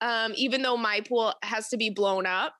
Um, 0.00 0.32
even 0.36 0.62
though 0.62 0.76
my 0.76 1.00
pool 1.00 1.34
has 1.42 1.68
to 1.70 1.76
be 1.76 1.90
blown 1.90 2.26
up, 2.26 2.54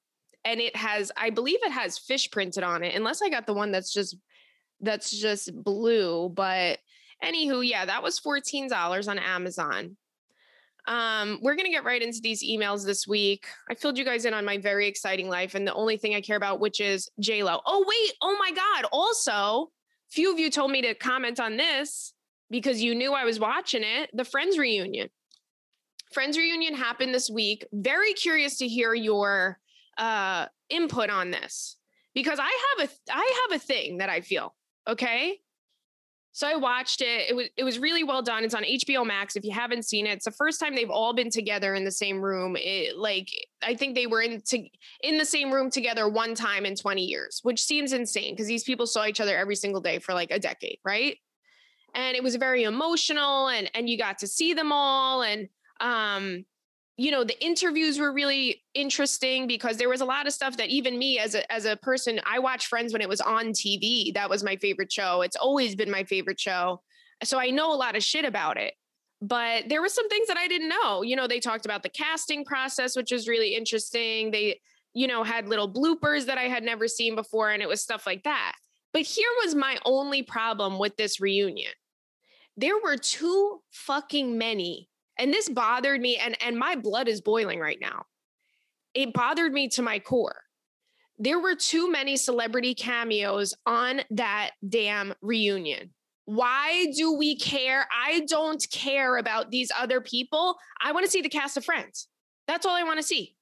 and 0.45 0.61
it 0.61 0.77
has, 0.77 1.11
I 1.17 1.31
believe 1.31 1.59
it 1.63 1.73
has 1.73 1.99
fish 1.99 2.31
printed 2.31 2.63
on 2.63 2.83
it, 2.83 2.95
unless 2.95 3.21
I 3.21 3.29
got 3.29 3.47
the 3.47 3.55
one 3.55 3.73
that's 3.73 3.93
just 3.93 4.17
that's 4.81 5.11
just 5.11 5.51
blue. 5.55 6.29
But 6.29 6.79
Anywho, 7.25 7.67
yeah, 7.67 7.85
that 7.85 8.03
was 8.03 8.21
$14 8.21 9.09
on 9.09 9.19
Amazon. 9.19 9.97
Um, 10.89 11.41
we're 11.43 11.57
going 11.57 11.67
to 11.67 11.73
get 11.73 11.85
right 11.85 12.01
into 12.01 12.21
these 12.23 12.45
emails 12.45 12.85
this 12.85 13.09
week. 13.09 13.47
I 13.69 13.75
filled 13.75 13.99
you 13.99 14.05
guys 14.05 14.25
in 14.25 14.35
on 14.35 14.45
my 14.45 14.59
very 14.59 14.87
exciting 14.87 15.29
life 15.29 15.55
and 15.55 15.67
the 15.67 15.75
only 15.75 15.97
thing 15.97 16.15
I 16.15 16.21
care 16.21 16.37
about, 16.37 16.61
which 16.61 16.81
is 16.81 17.09
Lo. 17.19 17.61
Oh, 17.67 17.85
wait. 17.87 18.13
Oh 18.23 18.37
my 18.39 18.53
God. 18.53 18.89
Also, 18.93 19.71
few 20.11 20.33
of 20.33 20.39
you 20.39 20.51
told 20.51 20.71
me 20.71 20.83
to 20.83 20.95
comment 20.95 21.41
on 21.41 21.57
this 21.57 22.13
because 22.51 22.83
you 22.83 22.95
knew 22.95 23.15
I 23.15 23.25
was 23.25 23.41
watching 23.41 23.83
it. 23.83 24.11
The 24.13 24.25
Friends 24.25 24.59
reunion. 24.59 25.09
Friends 26.13 26.39
reunion 26.39 26.75
happened 26.75 27.15
this 27.15 27.29
week. 27.29 27.67
Very 27.73 28.13
curious 28.13 28.59
to 28.59 28.69
hear 28.69 28.95
your 28.95 29.59
uh, 29.99 30.47
input 30.69 31.11
on 31.11 31.31
this 31.31 31.77
because 32.15 32.39
I 32.41 32.75
have 32.79 32.89
a 32.89 33.13
I 33.13 33.47
have 33.51 33.61
a 33.61 33.63
thing 33.63 33.99
that 33.99 34.09
I 34.09 34.21
feel. 34.21 34.55
Okay, 34.89 35.41
so 36.37 36.47
I 36.47 36.55
watched 36.55 37.01
it. 37.01 37.31
It 37.31 37.35
was 37.35 37.49
it 37.57 37.65
was 37.65 37.79
really 37.79 38.05
well 38.05 38.21
done. 38.21 38.45
It's 38.45 38.55
on 38.55 38.63
HBO 38.63 39.07
Max. 39.07 39.37
If 39.37 39.45
you 39.45 39.53
haven't 39.53 39.87
seen 39.87 40.07
it, 40.07 40.11
it's 40.11 40.27
the 40.27 40.31
first 40.31 40.61
time 40.61 40.75
they've 40.75 40.91
all 40.91 41.15
been 41.15 41.31
together 41.31 41.75
in 41.75 41.83
the 41.83 41.91
same 41.91 42.21
room. 42.21 42.59
It, 42.59 42.99
like 42.99 43.31
I 43.63 43.75
think 43.75 43.95
they 43.95 44.07
were 44.07 44.21
in 44.21 44.43
to, 44.43 44.69
in 45.03 45.17
the 45.17 45.25
same 45.25 45.51
room 45.51 45.71
together 45.71 46.11
one 46.11 46.35
time 46.35 46.67
in 46.67 46.77
20 46.77 47.03
years, 47.03 47.41
which 47.43 47.63
seems 47.63 47.95
insane 47.95 48.35
because 48.35 48.49
these 48.49 48.65
people 48.65 48.87
saw 48.87 49.07
each 49.07 49.19
other 49.19 49.35
every 49.35 49.57
single 49.57 49.81
day 49.81 49.99
for 49.99 50.13
like 50.13 50.31
a 50.31 50.39
decade, 50.39 50.77
right? 50.85 51.17
And 51.95 52.15
it 52.15 52.23
was 52.23 52.37
very 52.37 52.65
emotional, 52.65 53.49
and 53.49 53.71
and 53.73 53.89
you 53.89 53.97
got 53.97 54.19
to 54.19 54.27
see 54.27 54.53
them 54.53 54.73
all, 54.73 55.23
and 55.23 55.49
um, 55.81 56.45
you 56.97 57.11
know 57.11 57.25
the 57.25 57.39
interviews 57.45 57.99
were 57.99 58.13
really 58.13 58.63
interesting 58.75 59.47
because 59.47 59.77
there 59.77 59.89
was 59.89 60.01
a 60.01 60.05
lot 60.05 60.27
of 60.27 60.33
stuff 60.33 60.57
that 60.57 60.69
even 60.69 60.99
me 60.99 61.19
as 61.19 61.35
a 61.35 61.51
as 61.53 61.67
a 61.67 61.77
person 61.77 62.21
I 62.27 62.39
watched 62.39 62.69
Friends 62.69 62.93
when 62.93 63.03
it 63.03 63.09
was 63.09 63.21
on 63.21 63.49
TV. 63.49 64.15
That 64.15 64.31
was 64.31 64.43
my 64.43 64.57
favorite 64.57 64.91
show. 64.91 65.23
It's 65.23 65.37
always 65.37 65.75
been 65.75 65.91
my 65.91 66.05
favorite 66.05 66.41
show. 66.41 66.81
So 67.23 67.39
I 67.39 67.51
know 67.51 67.73
a 67.73 67.77
lot 67.77 67.97
of 67.97 68.03
shit 68.03 68.25
about 68.25 68.57
it. 68.57 68.75
But 69.23 69.69
there 69.69 69.81
were 69.81 69.89
some 69.89 70.09
things 70.09 70.29
that 70.29 70.37
I 70.37 70.47
didn't 70.47 70.69
know. 70.69 71.03
You 71.03 71.17
know, 71.17 71.27
they 71.27 71.41
talked 71.41 71.65
about 71.65 71.83
the 71.83 71.89
casting 71.89 72.45
process, 72.45 72.97
which 72.97 73.11
was 73.11 73.29
really 73.29 73.55
interesting. 73.55 74.31
They, 74.31 74.61
you 74.93 75.07
know, 75.07 75.25
had 75.25 75.49
little 75.49 75.73
bloopers 75.73 76.27
that 76.27 76.39
I 76.39 76.45
had 76.45 76.63
never 76.63 76.87
seen 76.87 77.15
before 77.15 77.51
and 77.51 77.63
it 77.63 77.69
was 77.69 77.83
stuff 77.83 78.07
like 78.07 78.25
that. 78.25 78.53
But 78.93 79.03
here 79.03 79.29
was 79.45 79.55
my 79.55 79.79
only 79.85 80.23
problem 80.23 80.79
with 80.79 80.97
this 80.97 81.21
reunion. 81.21 81.73
There 82.57 82.79
were 82.83 82.97
too 82.97 83.61
fucking 83.71 84.39
many 84.39 84.89
and 85.19 85.33
this 85.33 85.49
bothered 85.49 86.01
me 86.01 86.17
and 86.17 86.37
and 86.43 86.59
my 86.59 86.77
blood 86.77 87.09
is 87.09 87.21
boiling 87.21 87.61
right 87.61 87.79
now. 87.81 88.07
It 88.95 89.13
bothered 89.13 89.53
me 89.53 89.69
to 89.71 89.83
my 89.83 89.99
core. 89.99 90.43
There 91.19 91.39
were 91.39 91.55
too 91.55 91.91
many 91.91 92.17
celebrity 92.17 92.75
cameos 92.75 93.55
on 93.65 94.03
that 94.11 94.51
damn 94.67 95.15
reunion. 95.23 95.91
Why 96.27 96.93
do 96.97 97.17
we 97.17 97.37
care? 97.37 97.87
I 97.95 98.21
don't 98.27 98.65
care 98.71 99.17
about 99.17 99.51
these 99.51 99.71
other 99.79 100.01
people. 100.01 100.57
I 100.81 100.93
want 100.93 101.07
to 101.07 101.11
see 101.11 101.23
the 101.23 101.29
cast 101.29 101.57
of 101.57 101.65
friends. 101.65 102.09
That's 102.49 102.67
all 102.67 102.75
i 102.75 102.83
want 102.83 102.99
to 102.99 103.07
see. 103.07 103.37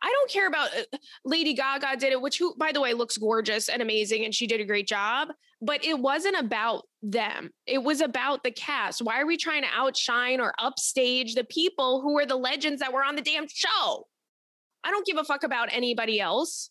I 0.00 0.08
don't 0.08 0.30
care 0.30 0.46
about 0.46 0.70
uh, 0.76 0.98
Lady 1.24 1.54
Gaga 1.54 1.96
did 1.98 2.12
it, 2.12 2.20
which 2.20 2.38
who, 2.38 2.54
by 2.56 2.70
the 2.72 2.80
way, 2.80 2.94
looks 2.94 3.16
gorgeous 3.16 3.68
and 3.68 3.82
amazing, 3.82 4.24
and 4.24 4.34
she 4.34 4.46
did 4.46 4.60
a 4.60 4.64
great 4.64 4.86
job. 4.86 5.28
But 5.60 5.84
it 5.84 5.98
wasn't 5.98 6.38
about 6.38 6.84
them. 7.02 7.50
It 7.66 7.82
was 7.82 8.00
about 8.00 8.42
the 8.42 8.50
cast. 8.50 9.02
Why 9.02 9.20
are 9.20 9.26
we 9.26 9.36
trying 9.36 9.62
to 9.62 9.68
outshine 9.74 10.40
or 10.40 10.52
upstage 10.58 11.34
the 11.34 11.44
people 11.44 12.00
who 12.00 12.14
were 12.14 12.26
the 12.26 12.36
legends 12.36 12.80
that 12.80 12.92
were 12.92 13.04
on 13.04 13.16
the 13.16 13.22
damn 13.22 13.46
show? 13.48 14.06
I 14.84 14.90
don't 14.90 15.06
give 15.06 15.16
a 15.16 15.24
fuck 15.24 15.44
about 15.44 15.68
anybody 15.72 16.20
else. 16.20 16.70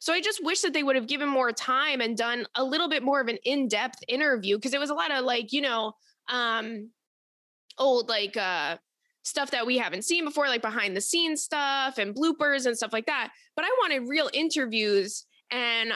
So 0.00 0.12
I 0.12 0.20
just 0.20 0.44
wish 0.44 0.62
that 0.62 0.72
they 0.72 0.82
would 0.82 0.96
have 0.96 1.06
given 1.06 1.28
more 1.28 1.52
time 1.52 2.00
and 2.00 2.16
done 2.16 2.46
a 2.56 2.64
little 2.64 2.88
bit 2.88 3.04
more 3.04 3.20
of 3.20 3.28
an 3.28 3.38
in-depth 3.44 4.02
interview 4.08 4.56
because 4.56 4.74
it 4.74 4.80
was 4.80 4.90
a 4.90 4.94
lot 4.94 5.12
of 5.12 5.24
like, 5.24 5.52
you 5.52 5.60
know, 5.60 5.92
um 6.28 6.90
old 7.78 8.08
like 8.08 8.36
uh 8.36 8.76
stuff 9.22 9.52
that 9.52 9.66
we 9.66 9.78
haven't 9.78 10.04
seen 10.04 10.24
before, 10.24 10.48
like 10.48 10.62
behind 10.62 10.96
the 10.96 11.00
scenes 11.00 11.42
stuff 11.42 11.98
and 11.98 12.14
bloopers 12.14 12.66
and 12.66 12.76
stuff 12.76 12.92
like 12.92 13.06
that. 13.06 13.30
But 13.54 13.64
I 13.64 13.68
wanted 13.80 14.08
real 14.08 14.28
interviews 14.32 15.24
and 15.50 15.92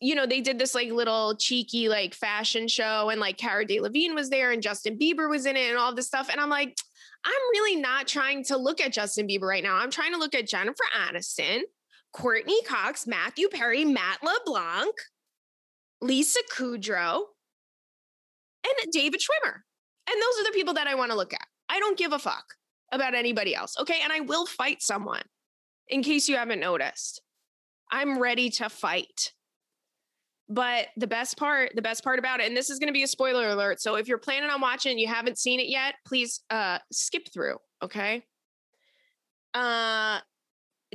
you 0.00 0.14
know, 0.14 0.26
they 0.26 0.40
did 0.40 0.58
this 0.58 0.74
like 0.74 0.90
little 0.90 1.36
cheeky 1.36 1.88
like 1.88 2.14
fashion 2.14 2.68
show 2.68 3.08
and 3.08 3.20
like 3.20 3.38
Cara 3.38 3.64
Delevingne 3.64 4.14
was 4.14 4.28
there 4.28 4.50
and 4.52 4.62
Justin 4.62 4.98
Bieber 4.98 5.28
was 5.28 5.46
in 5.46 5.56
it 5.56 5.70
and 5.70 5.78
all 5.78 5.94
this 5.94 6.06
stuff. 6.06 6.28
And 6.30 6.40
I'm 6.40 6.50
like, 6.50 6.76
I'm 7.24 7.32
really 7.52 7.80
not 7.80 8.06
trying 8.06 8.44
to 8.44 8.56
look 8.56 8.80
at 8.80 8.92
Justin 8.92 9.26
Bieber 9.26 9.48
right 9.48 9.62
now. 9.62 9.76
I'm 9.76 9.90
trying 9.90 10.12
to 10.12 10.18
look 10.18 10.34
at 10.34 10.46
Jennifer 10.46 10.84
Aniston, 10.96 11.62
Courteney 12.12 12.62
Cox, 12.62 13.06
Matthew 13.06 13.48
Perry, 13.48 13.84
Matt 13.84 14.18
LeBlanc, 14.22 14.94
Lisa 16.02 16.40
Kudrow, 16.54 17.22
and 18.64 18.92
David 18.92 19.20
Schwimmer. 19.20 19.54
And 20.08 20.22
those 20.22 20.40
are 20.40 20.44
the 20.44 20.54
people 20.54 20.74
that 20.74 20.86
I 20.86 20.94
want 20.94 21.10
to 21.10 21.16
look 21.16 21.32
at. 21.32 21.46
I 21.68 21.80
don't 21.80 21.98
give 21.98 22.12
a 22.12 22.18
fuck 22.18 22.44
about 22.92 23.14
anybody 23.14 23.54
else. 23.54 23.76
Okay. 23.80 24.00
And 24.02 24.12
I 24.12 24.20
will 24.20 24.46
fight 24.46 24.82
someone 24.82 25.22
in 25.88 26.02
case 26.02 26.28
you 26.28 26.36
haven't 26.36 26.60
noticed. 26.60 27.22
I'm 27.90 28.18
ready 28.18 28.50
to 28.50 28.68
fight. 28.68 29.32
But 30.48 30.88
the 30.96 31.06
best 31.06 31.36
part, 31.36 31.72
the 31.74 31.82
best 31.82 32.04
part 32.04 32.18
about 32.18 32.40
it, 32.40 32.46
and 32.46 32.56
this 32.56 32.70
is 32.70 32.78
going 32.78 32.88
to 32.88 32.92
be 32.92 33.02
a 33.02 33.08
spoiler 33.08 33.48
alert. 33.48 33.80
So 33.80 33.96
if 33.96 34.06
you're 34.06 34.18
planning 34.18 34.48
on 34.48 34.60
watching, 34.60 34.92
and 34.92 35.00
you 35.00 35.08
haven't 35.08 35.38
seen 35.38 35.58
it 35.58 35.68
yet, 35.68 35.94
please 36.06 36.40
uh 36.50 36.78
skip 36.92 37.28
through. 37.32 37.56
Okay. 37.82 38.24
Uh 39.54 40.20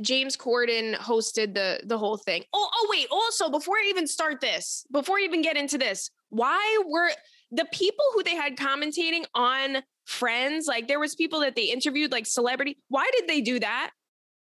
James 0.00 0.36
Corden 0.36 0.94
hosted 0.94 1.54
the 1.54 1.80
the 1.84 1.98
whole 1.98 2.16
thing. 2.16 2.44
Oh, 2.52 2.68
oh 2.72 2.88
wait, 2.90 3.08
also 3.10 3.50
before 3.50 3.76
I 3.76 3.86
even 3.90 4.06
start 4.06 4.40
this, 4.40 4.86
before 4.90 5.18
I 5.18 5.22
even 5.22 5.42
get 5.42 5.56
into 5.56 5.76
this, 5.76 6.10
why 6.30 6.82
were 6.86 7.10
the 7.50 7.66
people 7.72 8.04
who 8.14 8.22
they 8.22 8.34
had 8.34 8.56
commentating 8.56 9.24
on 9.34 9.82
Friends, 10.04 10.66
like 10.66 10.88
there 10.88 10.98
was 10.98 11.14
people 11.14 11.40
that 11.40 11.54
they 11.54 11.64
interviewed 11.66 12.10
like 12.10 12.26
celebrity, 12.26 12.76
why 12.88 13.08
did 13.16 13.28
they 13.28 13.40
do 13.40 13.60
that? 13.60 13.90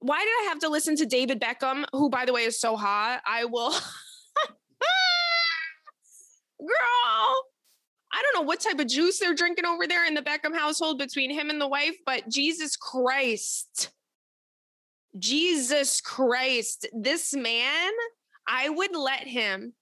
Why 0.01 0.19
did 0.19 0.29
I 0.45 0.49
have 0.49 0.59
to 0.61 0.69
listen 0.69 0.97
to 0.97 1.07
David 1.07 1.41
Beckham, 1.41 1.85
who 1.93 2.11
by 2.11 2.25
the 2.25 2.33
way 2.33 2.43
is 2.43 2.59
so 2.61 2.77
hot? 2.77 3.21
I 3.25 3.45
will 3.45 3.73
Girl, 6.61 6.71
I 8.13 8.23
don't 8.23 8.35
know 8.35 8.47
what 8.47 8.61
type 8.61 8.79
of 8.79 8.87
juice 8.87 9.19
they're 9.19 9.35
drinking 9.35 9.67
over 9.67 9.87
there 9.87 10.07
in 10.07 10.15
the 10.15 10.23
Beckham 10.23 10.57
household 10.57 10.99
between 10.99 11.31
him 11.31 11.51
and 11.51 11.61
the 11.61 11.69
wife, 11.69 11.97
but 12.05 12.29
Jesus 12.29 12.77
Christ. 12.77 13.93
Jesus 15.19 16.01
Christ. 16.01 16.87
This 16.93 17.35
man, 17.35 17.93
I 18.47 18.69
would 18.69 18.95
let 18.95 19.27
him 19.27 19.75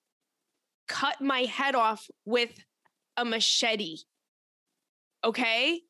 cut 0.89 1.21
my 1.21 1.41
head 1.41 1.75
off 1.75 2.09
with 2.25 2.51
a 3.17 3.25
machete. 3.25 3.99
Okay? 5.25 5.81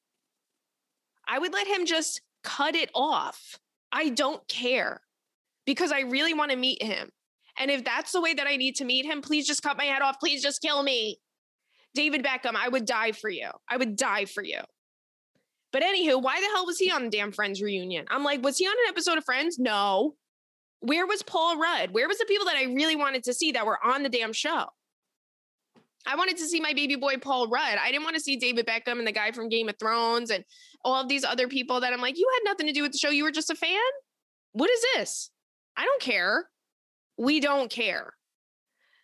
I 1.27 1.39
would 1.39 1.53
let 1.53 1.67
him 1.67 1.87
just 1.87 2.21
cut 2.43 2.75
it 2.75 2.91
off. 2.95 3.59
I 3.91 4.11
don't 4.11 4.47
care 4.49 5.01
because 5.67 5.93
I 5.93 6.01
really 6.01 6.35
want 6.35 6.51
to 6.51 6.57
meet 6.57 6.83
him. 6.83 7.11
And 7.59 7.71
if 7.71 7.85
that's 7.85 8.13
the 8.13 8.21
way 8.21 8.35
that 8.35 8.47
I 8.47 8.57
need 8.57 8.77
to 8.77 8.85
meet 8.85 9.07
him, 9.07 9.23
please 9.23 9.47
just 9.47 9.63
cut 9.63 9.77
my 9.77 9.85
head 9.85 10.03
off. 10.03 10.19
Please 10.19 10.43
just 10.43 10.61
kill 10.61 10.83
me. 10.83 11.19
David 11.95 12.25
Beckham, 12.25 12.57
I 12.57 12.69
would 12.69 12.87
die 12.87 13.13
for 13.13 13.31
you. 13.31 13.49
I 13.69 13.77
would 13.77 13.97
die 13.97 14.25
for 14.25 14.43
you. 14.43 14.61
But 15.73 15.83
anywho, 15.83 16.23
why 16.23 16.41
the 16.41 16.49
hell 16.55 16.67
was 16.67 16.79
he 16.79 16.91
on 16.91 17.05
the 17.05 17.11
damn 17.11 17.33
Friends 17.33 17.63
reunion? 17.63 18.07
I'm 18.11 18.25
like, 18.25 18.43
was 18.43 18.59
he 18.59 18.67
on 18.67 18.73
an 18.73 18.89
episode 18.89 19.19
of 19.19 19.25
Friends? 19.25 19.59
No. 19.59 20.15
Where 20.81 21.07
was 21.07 21.23
Paul 21.23 21.59
Rudd? 21.59 21.91
Where 21.93 22.09
was 22.09 22.19
the 22.19 22.27
people 22.27 22.47
that 22.47 22.57
I 22.57 22.65
really 22.65 22.97
wanted 22.97 23.25
to 23.25 23.35
see 23.35 23.53
that 23.53 23.67
were 23.67 23.85
on 23.85 24.03
the 24.03 24.09
damn 24.09 24.33
show? 24.33 24.67
I 26.07 26.17
wanted 26.17 26.37
to 26.39 26.47
see 26.47 26.61
my 26.61 26.75
baby 26.75 26.97
boy 26.97 27.17
Paul 27.17 27.49
Rudd. 27.49 27.79
I 27.81 27.91
didn't 27.91 28.05
want 28.05 28.17
to 28.17 28.23
see 28.23 28.37
David 28.37 28.67
Beckham 28.67 28.99
and 28.99 29.07
the 29.07 29.13
guy 29.13 29.33
from 29.33 29.49
Game 29.49 29.69
of 29.69 29.79
Thrones 29.79 30.31
and 30.31 30.45
all 30.85 31.01
of 31.01 31.09
these 31.09 31.25
other 31.25 31.49
people 31.49 31.81
that 31.81 31.93
I'm 31.93 32.01
like, 32.01 32.19
you 32.19 32.29
had 32.35 32.51
nothing 32.51 32.67
to 32.67 32.73
do 32.73 32.83
with 32.83 32.93
the 32.93 32.99
show. 32.99 33.09
You 33.09 33.25
were 33.25 33.31
just 33.31 33.51
a 33.51 33.55
fan. 33.55 33.81
What 34.53 34.71
is 34.71 34.85
this? 34.95 35.31
I 35.77 35.85
don't 35.85 36.03
care 36.03 36.51
we 37.17 37.41
don't 37.41 37.71
care. 37.71 38.15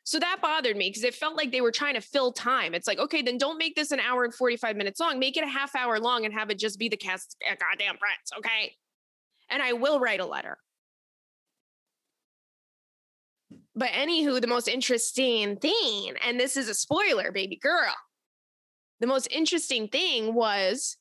So 0.05 0.19
that 0.19 0.39
bothered 0.43 0.77
me 0.77 0.89
because 0.89 1.05
it 1.05 1.15
felt 1.15 1.37
like 1.37 1.53
they 1.53 1.61
were 1.61 1.71
trying 1.71 1.95
to 1.95 2.01
fill 2.01 2.33
time. 2.33 2.75
It's 2.75 2.89
like, 2.89 2.99
okay, 2.99 3.23
then 3.23 3.39
don't 3.39 3.59
make 3.59 3.77
this 3.77 3.93
an 3.93 4.01
hour 4.01 4.25
and 4.25 4.35
45 4.35 4.77
minutes 4.77 4.99
long. 4.99 5.19
Make 5.19 5.37
it 5.37 5.45
a 5.45 5.49
half 5.49 5.77
hour 5.77 6.01
long 6.01 6.25
and 6.25 6.35
have 6.35 6.51
it 6.51 6.59
just 6.59 6.79
be 6.79 6.89
the 6.89 6.97
cast 6.97 7.37
goddamn 7.43 7.97
friends, 7.99 8.33
okay? 8.39 8.75
And 9.51 9.63
I 9.63 9.75
will 9.75 10.01
write 10.01 10.21
a 10.21 10.27
letter. 10.27 10.59
But 13.77 13.91
anywho, 13.91 14.41
the 14.41 14.47
most 14.47 14.69
interesting 14.69 15.57
thing, 15.57 16.15
and 16.27 16.41
this 16.41 16.57
is 16.57 16.69
a 16.69 16.75
spoiler, 16.75 17.31
baby 17.31 17.57
girl. 17.57 17.95
The 18.99 19.07
most 19.07 19.29
interesting 19.31 19.89
thing 19.89 20.35
was 20.35 20.97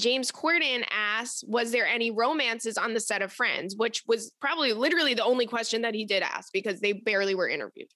James 0.00 0.32
Corden 0.32 0.84
asks, 0.90 1.44
Was 1.46 1.72
there 1.72 1.86
any 1.86 2.10
romances 2.10 2.76
on 2.76 2.94
the 2.94 3.00
set 3.00 3.22
of 3.22 3.32
Friends? 3.32 3.76
Which 3.76 4.02
was 4.06 4.32
probably 4.40 4.72
literally 4.72 5.14
the 5.14 5.24
only 5.24 5.46
question 5.46 5.82
that 5.82 5.94
he 5.94 6.04
did 6.04 6.22
ask 6.22 6.52
because 6.52 6.80
they 6.80 6.92
barely 6.92 7.34
were 7.34 7.48
interviewed. 7.48 7.88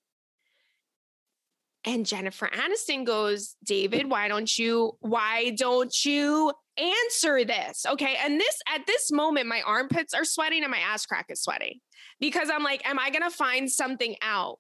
And 1.87 2.06
Jennifer 2.06 2.49
Aniston 2.49 3.04
goes, 3.04 3.56
David, 3.62 4.08
why 4.08 4.28
don't 4.28 4.58
you, 4.58 4.92
why 5.00 5.50
don't 5.50 5.94
you 6.04 6.52
answer 6.78 7.44
this? 7.44 7.84
Okay. 7.87 8.16
And 8.23 8.40
this, 8.40 8.58
at 8.75 8.87
this 8.87 9.12
moment, 9.12 9.49
my 9.49 9.61
armpits 9.66 10.14
are 10.14 10.25
sweating 10.25 10.62
and 10.62 10.70
my 10.70 10.78
ass 10.78 11.04
crack 11.04 11.26
is 11.28 11.42
sweating 11.42 11.80
because 12.20 12.49
I'm 12.50 12.62
like, 12.62 12.88
am 12.88 12.99
I 12.99 13.11
going 13.11 13.23
to 13.23 13.30
find 13.30 13.70
something 13.70 14.16
out? 14.23 14.58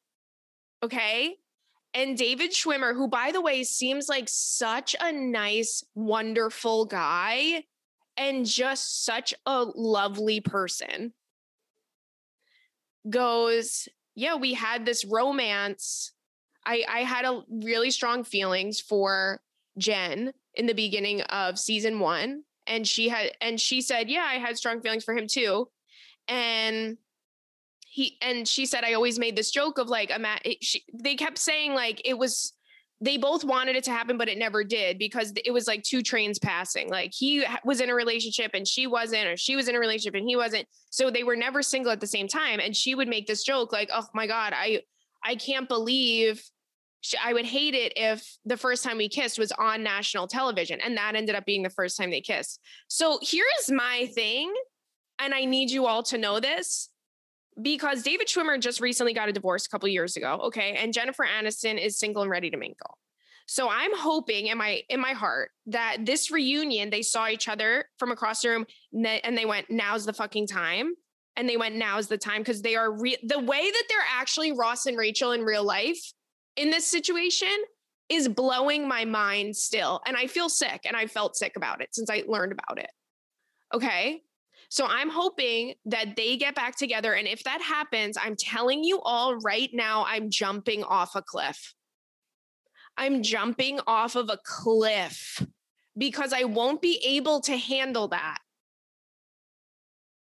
Okay 0.82 1.36
and 1.94 2.18
David 2.18 2.50
Schwimmer, 2.50 2.92
who, 2.92 3.06
by 3.06 3.30
the 3.30 3.40
way, 3.40 3.62
seems 3.62 4.08
like 4.08 4.28
such 4.28 4.96
a 5.00 5.12
nice, 5.12 5.84
wonderful 5.94 6.86
guy 6.86 7.64
and 8.16 8.44
just 8.44 9.04
such 9.04 9.32
a 9.46 9.64
lovely 9.74 10.40
person, 10.40 11.12
goes, 13.08 13.88
Yeah, 14.16 14.34
we 14.34 14.54
had 14.54 14.84
this 14.84 15.04
romance. 15.04 16.12
I, 16.66 16.84
I 16.88 16.98
had 17.00 17.24
a 17.24 17.42
really 17.48 17.90
strong 17.90 18.24
feelings 18.24 18.80
for 18.80 19.40
Jen 19.78 20.32
in 20.54 20.66
the 20.66 20.72
beginning 20.72 21.20
of 21.22 21.58
season 21.58 22.00
one. 22.00 22.42
And 22.66 22.88
she 22.88 23.08
had, 23.08 23.32
and 23.40 23.60
she 23.60 23.80
said, 23.82 24.10
Yeah, 24.10 24.26
I 24.28 24.38
had 24.38 24.56
strong 24.56 24.80
feelings 24.80 25.04
for 25.04 25.16
him 25.16 25.28
too. 25.28 25.68
And 26.26 26.96
he 27.94 28.18
and 28.20 28.48
she 28.48 28.66
said 28.66 28.82
I 28.82 28.94
always 28.94 29.20
made 29.20 29.36
this 29.36 29.52
joke 29.52 29.78
of 29.78 29.88
like 29.88 30.10
I'm 30.12 30.24
at, 30.24 30.42
she, 30.60 30.82
they 30.92 31.14
kept 31.14 31.38
saying 31.38 31.74
like 31.74 32.02
it 32.04 32.18
was 32.18 32.52
they 33.00 33.16
both 33.16 33.44
wanted 33.44 33.76
it 33.76 33.84
to 33.84 33.92
happen 33.92 34.18
but 34.18 34.28
it 34.28 34.36
never 34.36 34.64
did 34.64 34.98
because 34.98 35.32
it 35.44 35.52
was 35.52 35.68
like 35.68 35.84
two 35.84 36.02
trains 36.02 36.40
passing. 36.40 36.90
Like 36.90 37.12
he 37.16 37.44
was 37.64 37.80
in 37.80 37.90
a 37.90 37.94
relationship 37.94 38.50
and 38.52 38.66
she 38.66 38.88
wasn't 38.88 39.28
or 39.28 39.36
she 39.36 39.54
was 39.54 39.68
in 39.68 39.76
a 39.76 39.78
relationship 39.78 40.18
and 40.18 40.28
he 40.28 40.34
wasn't. 40.34 40.66
So 40.90 41.08
they 41.08 41.22
were 41.22 41.36
never 41.36 41.62
single 41.62 41.92
at 41.92 42.00
the 42.00 42.06
same 42.08 42.26
time. 42.26 42.58
And 42.58 42.74
she 42.74 42.96
would 42.96 43.06
make 43.06 43.28
this 43.28 43.44
joke 43.44 43.72
like 43.72 43.90
oh 43.92 44.06
my 44.12 44.26
god 44.26 44.54
I 44.56 44.80
I 45.22 45.36
can't 45.36 45.68
believe 45.68 46.42
she, 47.00 47.16
I 47.24 47.32
would 47.32 47.46
hate 47.46 47.74
it 47.74 47.92
if 47.94 48.28
the 48.44 48.56
first 48.56 48.82
time 48.82 48.96
we 48.96 49.08
kissed 49.08 49.38
was 49.38 49.52
on 49.52 49.84
national 49.84 50.26
television 50.26 50.80
and 50.80 50.96
that 50.96 51.14
ended 51.14 51.36
up 51.36 51.46
being 51.46 51.62
the 51.62 51.70
first 51.70 51.96
time 51.96 52.10
they 52.10 52.22
kissed. 52.22 52.58
So 52.88 53.20
here's 53.22 53.70
my 53.70 54.10
thing 54.16 54.52
and 55.20 55.32
I 55.32 55.44
need 55.44 55.70
you 55.70 55.86
all 55.86 56.02
to 56.04 56.18
know 56.18 56.40
this 56.40 56.90
because 57.60 58.02
David 58.02 58.26
Schwimmer 58.26 58.60
just 58.60 58.80
recently 58.80 59.14
got 59.14 59.28
a 59.28 59.32
divorce 59.32 59.66
a 59.66 59.68
couple 59.68 59.88
years 59.88 60.16
ago, 60.16 60.40
okay, 60.44 60.76
and 60.80 60.92
Jennifer 60.92 61.24
Aniston 61.24 61.82
is 61.82 61.98
single 61.98 62.22
and 62.22 62.30
ready 62.30 62.50
to 62.50 62.56
mingle. 62.56 62.98
So 63.46 63.68
I'm 63.68 63.94
hoping 63.96 64.46
in 64.46 64.58
my 64.58 64.82
in 64.88 65.00
my 65.00 65.12
heart 65.12 65.50
that 65.66 65.98
this 66.00 66.30
reunion 66.30 66.90
they 66.90 67.02
saw 67.02 67.28
each 67.28 67.48
other 67.48 67.86
from 67.98 68.10
across 68.10 68.40
the 68.40 68.48
room 68.48 68.66
and 69.04 69.36
they 69.36 69.44
went 69.44 69.66
now's 69.68 70.06
the 70.06 70.14
fucking 70.14 70.46
time 70.46 70.94
and 71.36 71.48
they 71.48 71.56
went 71.56 71.76
now's 71.76 72.08
the 72.08 72.16
time 72.16 72.40
because 72.40 72.62
they 72.62 72.74
are 72.74 72.90
re- 72.90 73.18
the 73.22 73.38
way 73.38 73.70
that 73.70 73.84
they're 73.88 73.98
actually 74.10 74.52
Ross 74.52 74.86
and 74.86 74.96
Rachel 74.96 75.32
in 75.32 75.42
real 75.42 75.64
life 75.64 76.12
in 76.56 76.70
this 76.70 76.86
situation 76.86 77.54
is 78.08 78.28
blowing 78.28 78.88
my 78.88 79.04
mind 79.04 79.56
still 79.56 80.00
and 80.06 80.16
I 80.16 80.26
feel 80.26 80.48
sick 80.48 80.82
and 80.86 80.96
I 80.96 81.06
felt 81.06 81.36
sick 81.36 81.52
about 81.56 81.82
it 81.82 81.94
since 81.94 82.08
I 82.08 82.24
learned 82.26 82.52
about 82.52 82.78
it. 82.78 82.90
Okay? 83.74 84.22
So 84.74 84.86
I'm 84.86 85.08
hoping 85.08 85.74
that 85.86 86.16
they 86.16 86.36
get 86.36 86.56
back 86.56 86.74
together. 86.74 87.14
And 87.14 87.28
if 87.28 87.44
that 87.44 87.62
happens, 87.62 88.18
I'm 88.20 88.34
telling 88.34 88.82
you 88.82 89.00
all 89.02 89.36
right 89.36 89.70
now, 89.72 90.04
I'm 90.04 90.30
jumping 90.30 90.82
off 90.82 91.14
a 91.14 91.22
cliff. 91.22 91.74
I'm 92.96 93.22
jumping 93.22 93.78
off 93.86 94.16
of 94.16 94.30
a 94.30 94.38
cliff 94.44 95.46
because 95.96 96.32
I 96.32 96.42
won't 96.42 96.82
be 96.82 97.00
able 97.06 97.40
to 97.42 97.56
handle 97.56 98.08
that. 98.08 98.38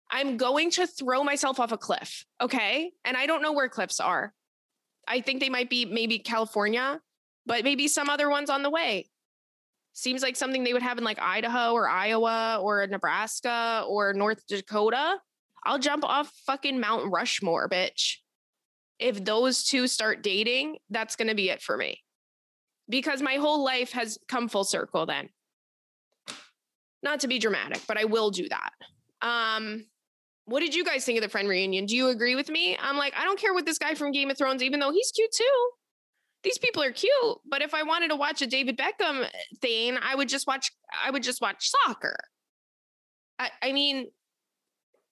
I'm 0.10 0.36
going 0.36 0.72
to 0.72 0.88
throw 0.88 1.24
myself 1.24 1.60
off 1.60 1.72
a 1.72 1.78
cliff. 1.78 2.26
Okay. 2.42 2.92
And 3.06 3.16
I 3.16 3.28
don't 3.28 3.44
know 3.44 3.54
where 3.54 3.70
cliffs 3.70 4.00
are. 4.00 4.34
I 5.08 5.22
think 5.22 5.42
they 5.42 5.50
might 5.50 5.70
be 5.70 5.86
maybe 5.86 6.18
California, 6.18 7.00
but 7.46 7.64
maybe 7.64 7.88
some 7.88 8.10
other 8.10 8.32
ones 8.32 8.50
on 8.50 8.64
the 8.64 8.72
way. 8.72 9.12
Seems 10.00 10.22
like 10.22 10.38
something 10.38 10.64
they 10.64 10.72
would 10.72 10.82
have 10.82 10.98
in 10.98 11.04
like 11.04 11.20
Idaho 11.20 11.74
or 11.74 11.90
Iowa 11.90 12.60
or 12.62 12.88
Nebraska 12.88 13.84
or 13.86 14.14
North 14.14 14.48
Dakota. 14.48 15.18
I'll 15.66 15.78
jump 15.78 16.06
off 16.06 16.32
fucking 16.46 16.80
Mount 16.80 17.12
Rushmore, 17.12 17.68
bitch. 17.68 18.20
If 18.98 19.26
those 19.26 19.66
two 19.66 19.88
start 19.88 20.24
dating, 20.24 20.78
that's 20.90 21.18
going 21.18 21.28
to 21.28 21.36
be 21.36 21.50
it 21.50 21.62
for 21.62 21.76
me. 21.76 22.00
Because 22.88 23.22
my 23.22 23.36
whole 23.36 23.62
life 23.62 23.92
has 23.92 24.18
come 24.30 24.48
full 24.48 24.64
circle 24.64 25.06
then. 25.06 25.28
Not 27.04 27.20
to 27.20 27.28
be 27.28 27.38
dramatic, 27.38 27.82
but 27.86 27.98
I 27.98 28.06
will 28.06 28.32
do 28.32 28.48
that. 28.48 28.72
Um, 29.22 29.86
what 30.46 30.62
did 30.62 30.74
you 30.74 30.86
guys 30.86 31.04
think 31.04 31.18
of 31.18 31.24
the 31.24 31.30
friend 31.30 31.50
reunion? 31.50 31.86
Do 31.86 31.98
you 31.98 32.08
agree 32.08 32.36
with 32.36 32.48
me? 32.48 32.78
I'm 32.82 32.96
like, 32.96 33.16
I 33.18 33.26
don't 33.26 33.38
care 33.38 33.54
what 33.54 33.66
this 33.66 33.78
guy 33.78 33.96
from 33.96 34.14
Game 34.14 34.32
of 34.32 34.38
Thrones, 34.38 34.64
even 34.64 34.80
though 34.80 34.94
he's 34.94 35.12
cute 35.12 35.34
too. 35.34 35.70
These 36.44 36.58
people 36.58 36.82
are 36.82 36.92
cute, 36.92 37.38
but 37.46 37.62
if 37.62 37.74
I 37.74 37.84
wanted 37.84 38.10
to 38.10 38.16
watch 38.16 38.42
a 38.42 38.48
David 38.48 38.78
Beckham 38.78 39.26
eh, 39.26 39.30
thing, 39.62 39.98
I 40.02 40.16
would 40.16 40.30
just 40.30 40.48
watch. 40.48 40.72
I 41.04 41.12
would 41.12 41.24
just 41.24 41.42
watch 41.42 41.70
soccer. 41.70 42.16
I, 43.38 43.50
I 43.62 43.72
mean, 43.74 44.08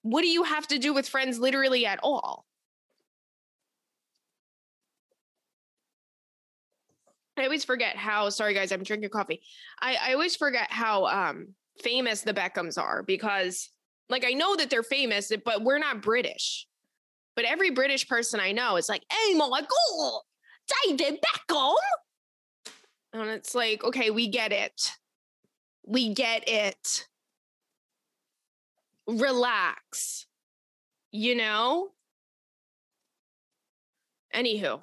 what 0.03 0.21
do 0.21 0.27
you 0.27 0.43
have 0.43 0.67
to 0.67 0.79
do 0.79 0.93
with 0.93 1.07
friends 1.07 1.37
literally 1.37 1.85
at 1.85 1.99
all? 2.01 2.45
I 7.37 7.43
always 7.43 7.65
forget 7.65 7.97
how. 7.97 8.29
Sorry, 8.29 8.53
guys, 8.53 8.71
I'm 8.71 8.83
drinking 8.83 9.09
coffee. 9.09 9.41
I, 9.81 9.97
I 10.01 10.13
always 10.13 10.35
forget 10.35 10.71
how 10.71 11.05
um, 11.07 11.49
famous 11.83 12.21
the 12.21 12.33
Beckhams 12.33 12.77
are 12.77 13.03
because 13.03 13.69
like 14.09 14.25
I 14.25 14.31
know 14.31 14.55
that 14.55 14.69
they're 14.69 14.83
famous, 14.83 15.31
but 15.43 15.63
we're 15.63 15.79
not 15.79 16.01
British. 16.01 16.67
But 17.35 17.45
every 17.45 17.69
British 17.69 18.07
person 18.07 18.39
I 18.39 18.51
know 18.51 18.77
is 18.77 18.89
like, 18.89 19.03
"Hey, 19.11 19.33
my 19.35 19.61
God, 19.61 20.21
David 20.67 21.19
Beckham," 21.21 21.73
and 23.13 23.29
it's 23.29 23.55
like, 23.55 23.83
okay, 23.83 24.09
we 24.09 24.27
get 24.27 24.51
it, 24.51 24.91
we 25.85 26.13
get 26.13 26.47
it. 26.47 27.07
Relax, 29.07 30.25
you 31.11 31.35
know. 31.35 31.91
Anywho, 34.35 34.81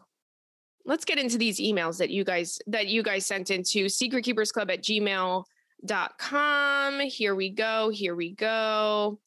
let's 0.87 1.05
get 1.05 1.19
into 1.19 1.37
these 1.39 1.61
emails 1.61 1.99
that 1.99 2.11
you 2.11 2.25
guys 2.25 2.59
that 2.67 2.87
you 2.87 3.03
guys 3.03 3.27
sent 3.27 3.51
into 3.51 3.85
secretkeepersclub 3.87 4.73
at 4.73 4.83
gmail 4.83 5.45
dot 5.85 6.19
com. 6.19 7.01
Here 7.01 7.35
we 7.35 7.51
go. 7.51 7.91
Here 7.91 8.15
we 8.15 8.35
go. 8.35 9.19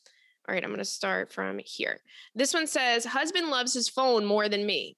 All 0.48 0.54
right, 0.54 0.64
I'm 0.64 0.70
going 0.70 0.80
to 0.80 0.86
start 0.86 1.32
from 1.34 1.60
here. 1.60 2.00
This 2.34 2.54
one 2.54 2.68
says, 2.68 3.04
Husband 3.04 3.50
loves 3.50 3.74
his 3.74 3.90
phone 3.90 4.24
more 4.24 4.48
than 4.48 4.66
me. 4.66 4.96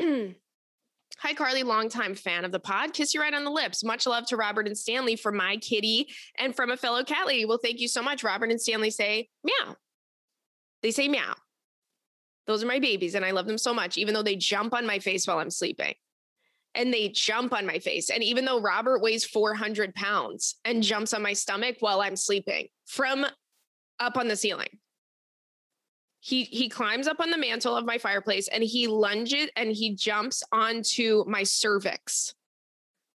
Hi, 1.22 1.34
Carly, 1.34 1.62
longtime 1.62 2.16
fan 2.16 2.44
of 2.44 2.50
the 2.50 2.58
pod. 2.58 2.94
Kiss 2.94 3.14
you 3.14 3.20
right 3.20 3.32
on 3.32 3.44
the 3.44 3.50
lips. 3.50 3.84
Much 3.84 4.08
love 4.08 4.26
to 4.26 4.36
Robert 4.36 4.66
and 4.66 4.76
Stanley 4.76 5.14
from 5.14 5.36
my 5.36 5.56
kitty 5.58 6.08
and 6.36 6.52
from 6.52 6.72
a 6.72 6.76
fellow 6.76 7.04
cat 7.04 7.28
lady. 7.28 7.44
Well, 7.44 7.60
thank 7.62 7.78
you 7.78 7.86
so 7.86 8.02
much. 8.02 8.24
Robert 8.24 8.50
and 8.50 8.60
Stanley 8.60 8.90
say 8.90 9.28
meow. 9.44 9.76
They 10.82 10.90
say 10.90 11.06
meow. 11.06 11.34
Those 12.48 12.64
are 12.64 12.66
my 12.66 12.80
babies, 12.80 13.14
and 13.14 13.24
I 13.24 13.30
love 13.30 13.46
them 13.46 13.56
so 13.56 13.72
much, 13.72 13.96
even 13.96 14.14
though 14.14 14.24
they 14.24 14.34
jump 14.34 14.74
on 14.74 14.84
my 14.84 14.98
face 14.98 15.24
while 15.24 15.38
I'm 15.38 15.50
sleeping 15.50 15.94
and 16.74 16.92
they 16.92 17.08
jump 17.10 17.52
on 17.52 17.66
my 17.66 17.78
face. 17.78 18.10
And 18.10 18.24
even 18.24 18.44
though 18.44 18.60
Robert 18.60 19.00
weighs 19.00 19.24
400 19.24 19.94
pounds 19.94 20.56
and 20.64 20.82
jumps 20.82 21.14
on 21.14 21.22
my 21.22 21.34
stomach 21.34 21.76
while 21.78 22.00
I'm 22.00 22.16
sleeping 22.16 22.66
from 22.86 23.24
up 24.00 24.16
on 24.16 24.26
the 24.26 24.34
ceiling, 24.34 24.80
he 26.24 26.44
he 26.44 26.68
climbs 26.68 27.08
up 27.08 27.18
on 27.18 27.30
the 27.30 27.36
mantle 27.36 27.76
of 27.76 27.84
my 27.84 27.98
fireplace 27.98 28.46
and 28.46 28.62
he 28.62 28.86
lunges 28.86 29.48
and 29.56 29.72
he 29.72 29.92
jumps 29.92 30.44
onto 30.52 31.24
my 31.26 31.42
cervix. 31.42 32.32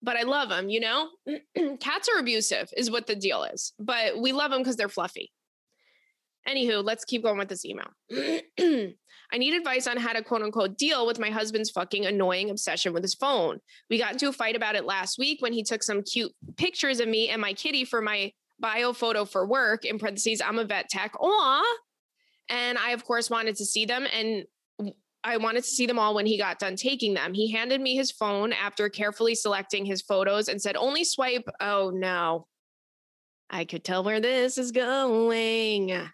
But 0.01 0.17
I 0.17 0.23
love 0.23 0.49
him, 0.49 0.69
you 0.69 0.79
know? 0.79 1.09
Cats 1.79 2.09
are 2.09 2.19
abusive, 2.19 2.71
is 2.75 2.89
what 2.89 3.05
the 3.05 3.15
deal 3.15 3.43
is. 3.43 3.73
But 3.79 4.19
we 4.19 4.31
love 4.31 4.49
them 4.49 4.61
because 4.61 4.75
they're 4.75 4.89
fluffy. 4.89 5.31
Anywho, 6.47 6.83
let's 6.83 7.05
keep 7.05 7.21
going 7.21 7.37
with 7.37 7.47
this 7.47 7.63
email. 7.63 7.91
I 8.11 9.37
need 9.37 9.53
advice 9.53 9.85
on 9.85 9.97
how 9.97 10.13
to 10.13 10.23
quote 10.23 10.41
unquote 10.41 10.75
deal 10.75 11.05
with 11.05 11.19
my 11.19 11.29
husband's 11.29 11.69
fucking 11.69 12.07
annoying 12.07 12.49
obsession 12.49 12.91
with 12.91 13.03
his 13.03 13.13
phone. 13.13 13.59
We 13.87 13.99
got 13.99 14.13
into 14.13 14.29
a 14.29 14.33
fight 14.33 14.55
about 14.55 14.75
it 14.75 14.85
last 14.85 15.19
week 15.19 15.43
when 15.43 15.53
he 15.53 15.61
took 15.61 15.83
some 15.83 16.01
cute 16.01 16.31
pictures 16.57 16.99
of 16.99 17.07
me 17.07 17.29
and 17.29 17.39
my 17.39 17.53
kitty 17.53 17.85
for 17.85 18.01
my 18.01 18.31
bio 18.59 18.93
photo 18.93 19.25
for 19.25 19.45
work. 19.45 19.85
In 19.85 19.99
parentheses, 19.99 20.41
I'm 20.41 20.57
a 20.57 20.65
vet 20.65 20.89
tech. 20.89 21.13
Aw. 21.19 21.63
And 22.49 22.77
I, 22.77 22.91
of 22.91 23.03
course, 23.03 23.29
wanted 23.29 23.55
to 23.57 23.65
see 23.65 23.85
them. 23.85 24.05
And 24.11 24.45
I 25.23 25.37
wanted 25.37 25.63
to 25.63 25.69
see 25.69 25.87
them 25.87 25.97
all 25.97 26.13
when 26.13 26.27
he 26.27 26.37
got 26.37 26.59
done 26.59 26.75
taking 26.75 27.15
them. 27.15 27.33
He 27.33 27.51
handed 27.51 27.81
me 27.81 27.95
his 27.95 28.11
phone 28.11 28.53
after 28.53 28.89
carefully 28.89 29.33
selecting 29.33 29.83
his 29.83 30.01
photos 30.03 30.47
and 30.47 30.61
said, 30.61 30.75
only 30.75 31.03
swipe. 31.03 31.45
Uh-huh. 31.47 31.79
Oh 31.79 31.89
no. 31.89 32.47
I 33.49 33.65
could 33.65 33.83
tell 33.83 34.03
where 34.03 34.19
this 34.19 34.57
is 34.57 34.71
going. 34.71 36.09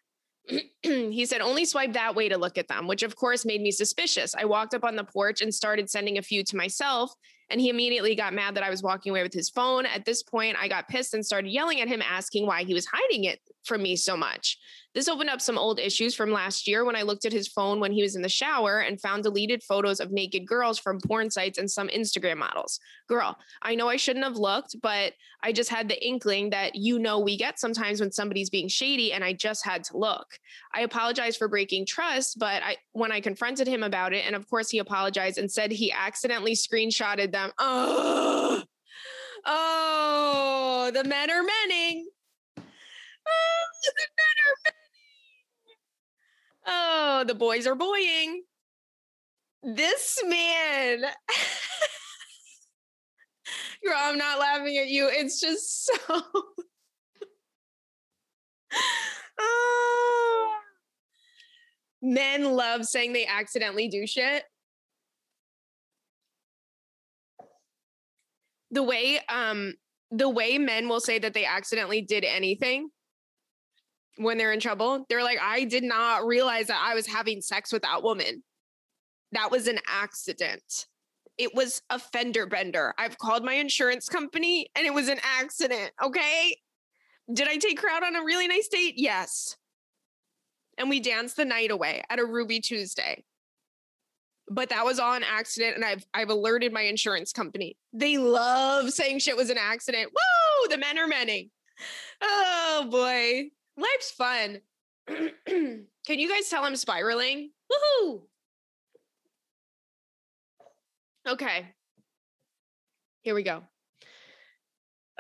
he 0.82 1.26
said, 1.26 1.42
only 1.42 1.66
swipe 1.66 1.94
that 1.94 2.16
way 2.16 2.30
to 2.30 2.38
look 2.38 2.58
at 2.58 2.68
them, 2.68 2.88
which 2.88 3.04
of 3.04 3.16
course 3.16 3.46
made 3.46 3.62
me 3.62 3.72
suspicious. 3.72 4.34
I 4.34 4.46
walked 4.46 4.74
up 4.74 4.84
on 4.86 4.96
the 4.96 5.04
porch 5.04 5.42
and 5.42 5.54
started 5.54 5.90
sending 5.90 6.18
a 6.18 6.22
few 6.22 6.44
to 6.46 6.56
myself. 6.56 7.14
And 7.50 7.60
he 7.60 7.70
immediately 7.70 8.16
got 8.16 8.34
mad 8.34 8.56
that 8.56 8.64
I 8.64 8.70
was 8.70 8.82
walking 8.82 9.10
away 9.10 9.24
with 9.24 9.34
his 9.34 9.50
phone. 9.50 9.86
At 9.86 10.06
this 10.06 10.24
point, 10.24 10.56
I 10.58 10.70
got 10.70 10.88
pissed 10.88 11.14
and 11.14 11.26
started 11.26 11.50
yelling 11.50 11.82
at 11.82 11.90
him, 11.90 12.02
asking 12.02 12.46
why 12.46 12.64
he 12.64 12.74
was 12.74 12.86
hiding 12.86 13.26
it 13.26 13.42
from 13.66 13.84
me 13.84 13.96
so 13.96 14.16
much. 14.18 14.58
This 14.94 15.08
opened 15.08 15.30
up 15.30 15.40
some 15.40 15.58
old 15.58 15.80
issues 15.80 16.14
from 16.14 16.32
last 16.32 16.68
year 16.68 16.84
when 16.84 16.98
I 16.98 17.04
looked 17.04 17.24
at 17.24 17.32
his 17.32 17.48
phone 17.48 17.80
when 17.80 17.94
he 17.94 18.02
was 18.02 18.18
in 18.18 18.22
the 18.22 18.30
shower 18.30 18.80
and 18.80 19.00
found 19.00 19.24
deleted 19.24 19.64
photos 19.64 20.02
of 20.02 20.12
naked 20.12 20.46
girls 20.46 20.78
from 20.78 21.00
porn 21.00 21.32
sites 21.32 21.58
and 21.58 21.72
some 21.72 21.88
Instagram 21.88 22.38
models. 22.38 22.78
Girl, 23.08 23.38
I 23.62 23.76
know 23.76 23.88
I 23.88 23.96
shouldn't 23.96 24.26
have 24.26 24.36
looked, 24.36 24.76
but 24.82 25.14
I 25.42 25.54
just 25.54 25.70
had 25.70 25.88
the 25.88 26.06
inkling 26.06 26.50
that 26.50 26.76
you 26.76 27.00
know 27.00 27.20
we 27.20 27.38
get 27.38 27.58
sometimes 27.58 28.02
when 28.02 28.12
somebody's 28.12 28.50
being 28.50 28.68
shady 28.68 29.14
and 29.14 29.24
I 29.24 29.32
just 29.32 29.66
had 29.66 29.86
to 29.86 29.98
look. 29.98 30.28
I 30.74 30.82
apologize 30.82 31.38
for 31.38 31.48
breaking 31.48 31.86
trust, 31.86 32.38
but 32.38 32.62
I 32.62 32.76
when 32.92 33.14
I 33.14 33.22
confronted 33.22 33.68
him 33.68 33.84
about 33.84 34.14
it 34.14 34.26
and 34.26 34.36
of 34.36 34.50
course 34.50 34.70
he 34.70 34.80
apologized 34.80 35.38
and 35.38 35.50
said 35.50 35.72
he 35.72 35.92
accidentally 35.94 36.54
screenshotted 36.54 37.32
them. 37.32 37.52
Oh, 37.58 38.62
oh 39.46 40.92
the 40.94 41.06
men 41.06 41.32
are 41.32 41.44
menning. 41.44 42.11
Oh, 46.66 47.24
the 47.28 47.36
boys 47.36 47.68
are 47.68 47.76
boying. 47.76 48.44
This 49.64 50.20
man. 50.26 51.00
Girl, 53.84 53.96
I'm 53.98 54.18
not 54.18 54.40
laughing 54.40 54.78
at 54.78 54.88
you. 54.88 55.10
It's 55.12 55.40
just 55.40 55.86
so. 55.86 56.22
oh. 59.40 60.56
Men 62.04 62.56
love 62.56 62.86
saying 62.86 63.14
they 63.14 63.28
accidentally 63.28 63.88
do 63.88 64.08
shit. 64.08 64.44
The 68.72 68.82
way 68.82 69.20
um 69.30 69.76
the 70.10 70.28
way 70.28 70.58
men 70.58 70.90
will 70.90 71.00
say 71.00 71.20
that 71.20 71.36
they 71.36 71.46
accidentally 71.46 72.02
did 72.02 72.24
anything 72.24 72.90
when 74.18 74.38
they're 74.38 74.54
in 74.54 74.60
trouble. 74.60 75.06
They're 75.10 75.24
like, 75.24 75.40
I 75.42 75.64
did 75.66 75.84
not 75.84 76.26
realize 76.26 76.68
that 76.68 76.82
I 76.84 76.96
was 76.96 77.08
having 77.08 77.42
sex 77.42 77.72
with 77.72 77.82
that 77.84 78.04
woman. 78.04 78.44
That 79.32 79.52
was 79.52 79.68
an 79.68 79.80
accident. 79.88 80.86
It 81.38 81.56
was 81.56 81.82
a 81.90 81.98
fender 81.98 82.46
bender. 82.46 82.94
I've 82.98 83.18
called 83.18 83.44
my 83.44 83.54
insurance 83.54 84.10
company 84.10 84.70
and 84.76 84.86
it 84.86 84.94
was 84.94 85.08
an 85.08 85.20
accident. 85.24 85.92
Okay. 86.04 86.56
Did 87.34 87.48
I 87.48 87.58
take 87.58 87.80
her 87.82 87.90
out 87.90 88.04
on 88.04 88.16
a 88.16 88.24
really 88.24 88.48
nice 88.48 88.68
date? 88.68 88.96
Yes. 88.98 89.56
And 90.78 90.90
we 90.90 91.00
danced 91.00 91.38
the 91.38 91.46
night 91.46 91.72
away 91.72 92.04
at 92.10 92.20
a 92.20 92.26
Ruby 92.26 92.60
Tuesday. 92.60 93.24
But 94.50 94.70
that 94.70 94.84
was 94.84 95.00
all 95.00 95.14
an 95.14 95.24
accident, 95.24 95.76
and 95.76 95.86
I've 95.86 96.06
I've 96.14 96.30
alerted 96.30 96.74
my 96.74 96.82
insurance 96.82 97.32
company. 97.32 97.78
They 97.94 98.18
love 98.18 98.92
saying 98.92 99.20
shit 99.20 99.38
was 99.38 99.50
an 99.50 99.58
accident. 99.58 100.12
Whoa, 100.12 100.68
the 100.68 100.78
men 100.78 100.98
are 100.98 101.08
menning. 101.08 101.52
Oh 102.22 102.88
boy. 102.92 103.52
Life's 103.78 104.12
fun. 104.12 104.62
Can 105.08 105.88
you 106.08 106.30
guys 106.30 106.50
tell 106.50 106.64
I'm 106.64 106.76
spiraling? 106.76 107.52
Woohoo! 107.72 108.22
Okay. 111.28 111.68
Here 113.22 113.36
we 113.36 113.44
go. 113.44 113.64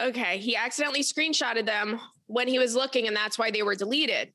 Okay, 0.02 0.40
he 0.40 0.56
accidentally 0.56 1.02
screenshotted 1.02 1.66
them 1.66 2.00
when 2.32 2.48
he 2.48 2.60
was 2.60 2.76
looking, 2.76 3.08
and 3.08 3.16
that's 3.16 3.38
why 3.38 3.52
they 3.52 3.62
were 3.62 3.76
deleted. 3.76 4.32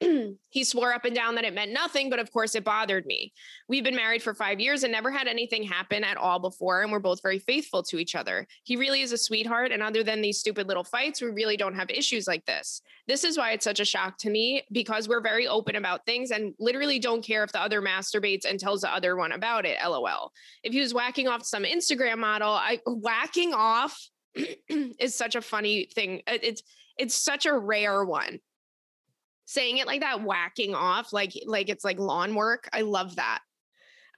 he 0.50 0.64
swore 0.64 0.92
up 0.92 1.06
and 1.06 1.14
down 1.14 1.34
that 1.34 1.44
it 1.44 1.54
meant 1.54 1.72
nothing, 1.72 2.10
but 2.10 2.18
of 2.18 2.30
course 2.30 2.54
it 2.54 2.62
bothered 2.62 3.06
me. 3.06 3.32
We've 3.68 3.84
been 3.84 3.96
married 3.96 4.22
for 4.22 4.34
five 4.34 4.60
years 4.60 4.82
and 4.82 4.92
never 4.92 5.10
had 5.10 5.26
anything 5.26 5.62
happen 5.62 6.04
at 6.04 6.18
all 6.18 6.38
before, 6.38 6.82
and 6.82 6.92
we're 6.92 6.98
both 6.98 7.22
very 7.22 7.38
faithful 7.38 7.82
to 7.84 7.98
each 7.98 8.14
other. 8.14 8.46
He 8.64 8.76
really 8.76 9.00
is 9.00 9.12
a 9.12 9.18
sweetheart, 9.18 9.72
and 9.72 9.82
other 9.82 10.02
than 10.02 10.20
these 10.20 10.38
stupid 10.38 10.68
little 10.68 10.84
fights, 10.84 11.22
we 11.22 11.28
really 11.28 11.56
don't 11.56 11.74
have 11.74 11.88
issues 11.90 12.28
like 12.28 12.44
this. 12.44 12.82
This 13.06 13.24
is 13.24 13.38
why 13.38 13.52
it's 13.52 13.64
such 13.64 13.80
a 13.80 13.84
shock 13.86 14.18
to 14.18 14.30
me 14.30 14.62
because 14.70 15.08
we're 15.08 15.22
very 15.22 15.48
open 15.48 15.76
about 15.76 16.04
things 16.04 16.30
and 16.30 16.52
literally 16.58 16.98
don't 16.98 17.24
care 17.24 17.44
if 17.44 17.52
the 17.52 17.62
other 17.62 17.80
masturbates 17.80 18.44
and 18.44 18.60
tells 18.60 18.82
the 18.82 18.92
other 18.92 19.16
one 19.16 19.32
about 19.32 19.64
it. 19.64 19.78
LOL. 19.82 20.32
If 20.62 20.74
he 20.74 20.80
was 20.80 20.92
whacking 20.92 21.28
off 21.28 21.44
some 21.44 21.64
Instagram 21.64 22.18
model, 22.18 22.50
I 22.50 22.80
whacking 22.86 23.54
off 23.54 23.98
is 24.68 25.14
such 25.14 25.34
a 25.34 25.40
funny 25.40 25.88
thing. 25.94 26.22
It's 26.26 26.62
it's 26.98 27.14
such 27.14 27.46
a 27.46 27.56
rare 27.56 28.04
one. 28.04 28.40
saying 29.44 29.78
it 29.78 29.86
like 29.86 30.00
that, 30.02 30.22
whacking 30.22 30.74
off 30.74 31.12
like 31.12 31.32
like 31.46 31.70
it's 31.70 31.84
like 31.84 31.98
lawn 31.98 32.34
work. 32.34 32.68
I 32.72 32.82
love 32.82 33.16
that. 33.16 33.40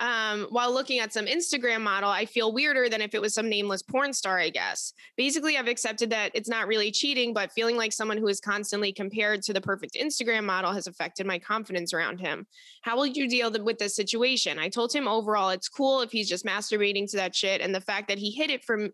Um, 0.01 0.47
while 0.49 0.73
looking 0.73 0.99
at 0.99 1.13
some 1.13 1.27
Instagram 1.27 1.83
model, 1.83 2.09
I 2.09 2.25
feel 2.25 2.55
weirder 2.55 2.89
than 2.89 3.03
if 3.03 3.15
it 3.15 3.21
was 3.21 3.35
some 3.35 3.51
nameless 3.51 3.83
porn 3.83 4.15
star, 4.15 4.39
I 4.39 4.49
guess. 4.49 4.95
Basically, 5.19 5.59
I've 5.59 5.69
accepted 5.69 6.09
that 6.09 6.31
it's 6.33 6.49
not 6.49 6.67
really 6.67 6.91
cheating, 6.91 7.35
but 7.35 7.53
feeling 7.53 7.77
like 7.77 7.93
someone 7.93 8.17
who 8.17 8.27
is 8.27 8.41
constantly 8.41 8.95
compared 8.95 9.43
to 9.43 9.53
the 9.53 9.61
perfect 9.61 9.99
Instagram 10.01 10.45
model 10.45 10.73
has 10.73 10.87
affected 10.87 11.27
my 11.27 11.39
confidence 11.39 11.93
around 11.93 12.19
him. 12.19 12.47
How 12.81 12.97
will 12.97 13.07
you 13.07 13.29
deal 13.29 13.53
with 13.63 13.77
this 13.77 13.95
situation? 13.95 14.59
I 14.59 14.71
told 14.71 14.91
him 14.91 15.07
overall 15.07 15.51
it's 15.51 15.69
cool 15.69 16.01
if 16.01 16.11
he's 16.11 16.31
just 16.31 16.47
masturbating 16.47 17.09
to 17.11 17.19
that 17.19 17.37
shit. 17.37 17.61
And 17.61 17.75
the 17.75 17.81
fact 17.83 18.09
that 18.09 18.19
he 18.19 18.31
hid 18.31 18.51
it 18.51 18.65
from 18.65 18.93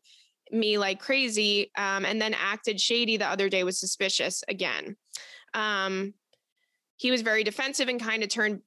me 0.51 0.79
like 0.79 1.01
crazy 1.01 1.71
um, 1.77 2.05
and 2.05 2.21
then 2.21 2.35
acted 2.35 2.81
shady 2.81 3.17
the 3.17 3.27
other 3.27 3.49
day 3.49 3.65
was 3.65 3.79
suspicious 3.79 4.45
again. 4.49 4.97
Um, 5.55 6.15
he 6.97 7.11
was 7.11 7.23
very 7.23 7.45
defensive 7.45 7.89
and 7.89 8.01
kind 8.01 8.23
of 8.23 8.29
turned 8.29 8.61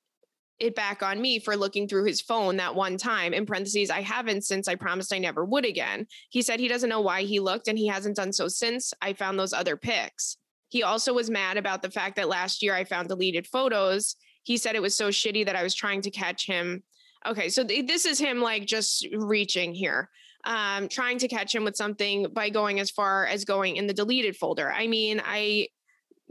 it 0.59 0.75
back 0.75 1.01
on 1.01 1.21
me 1.21 1.39
for 1.39 1.55
looking 1.55 1.87
through 1.87 2.05
his 2.05 2.21
phone 2.21 2.57
that 2.57 2.75
one 2.75 2.97
time. 2.97 3.33
In 3.33 3.45
parentheses, 3.45 3.89
I 3.89 4.01
haven't 4.01 4.43
since 4.43 4.67
I 4.67 4.75
promised 4.75 5.13
I 5.13 5.19
never 5.19 5.45
would 5.45 5.65
again. 5.65 6.05
He 6.29 6.41
said 6.41 6.59
he 6.59 6.67
doesn't 6.67 6.89
know 6.89 7.01
why 7.01 7.23
he 7.23 7.39
looked 7.39 7.67
and 7.67 7.77
he 7.77 7.87
hasn't 7.87 8.17
done 8.17 8.33
so 8.33 8.47
since 8.47 8.93
I 9.01 9.13
found 9.13 9.39
those 9.39 9.53
other 9.53 9.77
pics. 9.77 10.37
He 10.67 10.83
also 10.83 11.13
was 11.13 11.29
mad 11.29 11.57
about 11.57 11.81
the 11.81 11.89
fact 11.89 12.15
that 12.17 12.29
last 12.29 12.61
year 12.61 12.75
I 12.75 12.83
found 12.83 13.07
deleted 13.07 13.47
photos. 13.47 14.15
He 14.43 14.57
said 14.57 14.75
it 14.75 14.81
was 14.81 14.95
so 14.95 15.09
shitty 15.09 15.45
that 15.45 15.55
I 15.55 15.63
was 15.63 15.73
trying 15.73 16.01
to 16.01 16.11
catch 16.11 16.45
him. 16.45 16.83
Okay, 17.25 17.49
so 17.49 17.63
th- 17.63 17.87
this 17.87 18.05
is 18.05 18.19
him 18.19 18.41
like 18.41 18.65
just 18.65 19.07
reaching 19.13 19.73
here, 19.73 20.09
um, 20.45 20.87
trying 20.87 21.17
to 21.19 21.27
catch 21.27 21.53
him 21.53 21.63
with 21.63 21.75
something 21.75 22.27
by 22.31 22.49
going 22.49 22.79
as 22.79 22.89
far 22.89 23.25
as 23.25 23.45
going 23.45 23.75
in 23.75 23.87
the 23.87 23.93
deleted 23.93 24.35
folder. 24.35 24.71
I 24.71 24.87
mean, 24.87 25.21
I 25.23 25.67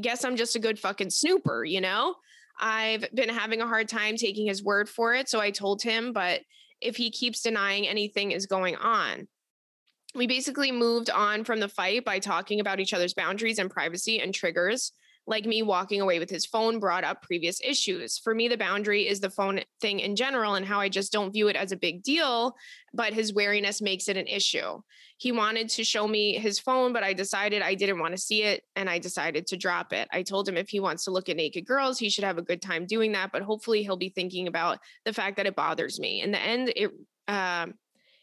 guess 0.01 0.25
I'm 0.25 0.37
just 0.37 0.57
a 0.57 0.61
good 0.61 0.79
fucking 0.79 1.11
snooper, 1.11 1.65
you 1.65 1.81
know? 1.81 2.15
I've 2.61 3.05
been 3.15 3.29
having 3.29 3.61
a 3.61 3.67
hard 3.67 3.89
time 3.89 4.17
taking 4.17 4.47
his 4.47 4.65
word 4.65 4.89
for 4.89 5.15
it. 5.15 5.29
So 5.29 5.41
I 5.41 5.51
told 5.51 5.83
him, 5.83 6.13
but 6.13 6.41
if 6.81 6.97
he 6.97 7.11
keeps 7.11 7.43
denying 7.43 7.87
anything 7.87 8.33
is 8.33 8.47
going 8.47 8.77
on, 8.77 9.29
we 10.15 10.27
basically 10.27 10.73
moved 10.73 11.11
on 11.11 11.45
from 11.45 11.61
the 11.61 11.69
fight 11.69 12.05
by 12.05 12.19
talking 12.19 12.61
about 12.61 12.81
each 12.81 12.95
other's 12.95 13.15
boundaries 13.15 13.59
and 13.59 13.71
privacy 13.71 14.21
and 14.21 14.35
triggers 14.35 14.93
like 15.29 15.45
me 15.45 15.63
walking 15.63 16.01
away 16.01 16.19
with 16.19 16.31
his 16.31 16.47
phone 16.47 16.81
brought 16.81 17.05
up 17.05 17.23
previous 17.23 17.61
issues. 17.63 18.17
For 18.17 18.35
me, 18.35 18.49
the 18.49 18.57
boundary 18.57 19.07
is 19.07 19.21
the 19.21 19.29
phone 19.29 19.61
thing 19.79 20.01
in 20.01 20.17
general 20.17 20.55
and 20.55 20.65
how 20.65 20.81
I 20.81 20.89
just 20.89 21.13
don't 21.13 21.33
view 21.33 21.49
it 21.49 21.55
as 21.55 21.71
a 21.71 21.77
big 21.77 22.03
deal, 22.03 22.55
but 22.95 23.13
his 23.13 23.35
wariness 23.35 23.83
makes 23.83 24.09
it 24.09 24.17
an 24.17 24.27
issue. 24.27 24.81
He 25.19 25.31
wanted 25.31 25.69
to 25.71 25.85
show 25.85 26.09
me 26.09 26.39
his 26.39 26.59
phone, 26.59 26.95
but 26.95 27.03
I 27.03 27.13
decided 27.13 27.61
I 27.61 27.75
didn't 27.75 27.99
want 27.99 28.13
to 28.13 28.19
see 28.19 28.43
it 28.43 28.63
and 28.75 28.89
I 28.89 28.99
decided 28.99 29.47
to 29.49 29.59
drop 29.59 29.93
it. 29.93 30.09
I 30.13 30.23
told 30.23 30.49
him 30.49 30.57
if 30.57 30.71
he 30.71 30.81
wants 30.81 31.05
to 31.05 31.11
look 31.11 31.29
at 31.29 31.37
naked 31.37 31.67
girls, 31.67 31.99
he 31.99 32.09
should 32.09 32.25
have 32.25 32.39
a 32.39 32.43
good 32.43 32.63
time 32.63 32.87
doing 32.87 33.13
that, 33.13 33.31
but 33.31 33.43
hopefully 33.43 33.83
he'll 33.83 33.99
be 33.99 34.09
thinking 34.09 34.49
about 34.49 34.79
the 35.05 35.13
fact 35.13 35.37
that 35.37 35.47
it 35.47 35.55
bothers 35.55 36.01
me. 36.01 36.23
In 36.23 36.31
the 36.31 36.41
end, 36.41 36.73
it, 36.75 36.91
um, 37.29 37.75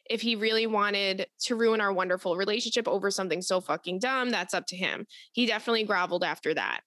if 0.10 0.22
he 0.22 0.36
really 0.36 0.66
wanted 0.66 1.28
to 1.42 1.56
ruin 1.56 1.82
our 1.82 1.94
wonderful 1.94 2.36
relationship 2.36 2.88
over 2.88 3.12
something 3.12 3.44
so 3.44 3.62
fucking 3.62 4.00
dumb, 4.00 4.32
that's 4.32 4.56
up 4.56 4.66
to 4.68 4.76
him. 4.76 5.06
He 5.34 5.46
definitely 5.46 5.86
groveled 5.86 6.24
after 6.24 6.54
that. 6.56 6.82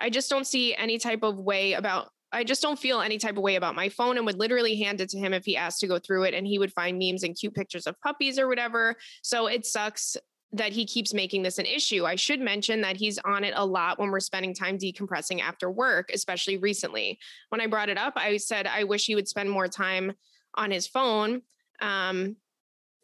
I 0.00 0.10
just 0.10 0.30
don't 0.30 0.46
see 0.46 0.74
any 0.74 0.98
type 0.98 1.22
of 1.22 1.38
way 1.38 1.74
about 1.74 2.10
I 2.34 2.44
just 2.44 2.62
don't 2.62 2.78
feel 2.78 3.02
any 3.02 3.18
type 3.18 3.36
of 3.36 3.42
way 3.42 3.56
about 3.56 3.74
my 3.74 3.90
phone 3.90 4.16
and 4.16 4.24
would 4.24 4.38
literally 4.38 4.76
hand 4.76 5.02
it 5.02 5.10
to 5.10 5.18
him 5.18 5.34
if 5.34 5.44
he 5.44 5.54
asked 5.54 5.80
to 5.80 5.86
go 5.86 5.98
through 5.98 6.24
it 6.24 6.32
and 6.32 6.46
he 6.46 6.58
would 6.58 6.72
find 6.72 6.98
memes 6.98 7.24
and 7.24 7.36
cute 7.36 7.54
pictures 7.54 7.86
of 7.86 8.00
puppies 8.00 8.38
or 8.38 8.48
whatever. 8.48 8.96
So 9.22 9.48
it 9.48 9.66
sucks 9.66 10.16
that 10.52 10.72
he 10.72 10.86
keeps 10.86 11.12
making 11.12 11.42
this 11.42 11.58
an 11.58 11.66
issue. 11.66 12.06
I 12.06 12.14
should 12.14 12.40
mention 12.40 12.80
that 12.82 12.96
he's 12.96 13.18
on 13.18 13.44
it 13.44 13.54
a 13.54 13.64
lot 13.64 13.98
when 13.98 14.10
we're 14.10 14.20
spending 14.20 14.54
time 14.54 14.78
decompressing 14.78 15.40
after 15.40 15.70
work, 15.70 16.10
especially 16.12 16.56
recently. 16.56 17.18
When 17.50 17.60
I 17.60 17.66
brought 17.66 17.88
it 17.90 17.98
up, 17.98 18.14
I 18.16 18.38
said 18.38 18.66
I 18.66 18.84
wish 18.84 19.06
he 19.06 19.14
would 19.14 19.28
spend 19.28 19.50
more 19.50 19.68
time 19.68 20.12
on 20.54 20.70
his 20.70 20.86
phone. 20.86 21.42
Um, 21.80 22.36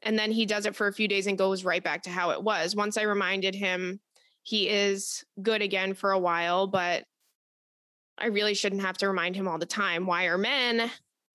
and 0.03 0.19
then 0.19 0.31
he 0.31 0.47
does 0.47 0.67
it 0.67 0.77
for 0.77 0.87
a 0.87 0.93
few 0.93 1.09
days 1.09 1.27
and 1.27 1.37
goes 1.37 1.65
right 1.65 1.83
back 1.83 2.03
to 2.03 2.11
how 2.11 2.31
it 2.31 2.43
was. 2.43 2.77
Once 2.77 2.97
I 2.97 3.03
reminded 3.03 3.55
him 3.55 4.01
he 4.49 4.67
is 4.67 5.25
good 5.43 5.61
again 5.61 5.93
for 5.93 6.13
a 6.13 6.19
while, 6.19 6.67
but 6.67 7.05
I 8.17 8.29
really 8.29 8.55
shouldn't 8.55 8.81
have 8.81 8.97
to 8.99 9.09
remind 9.09 9.37
him 9.37 9.47
all 9.47 9.59
the 9.59 9.67
time. 9.67 10.07
Why 10.07 10.25
are 10.25 10.39
men? 10.39 10.91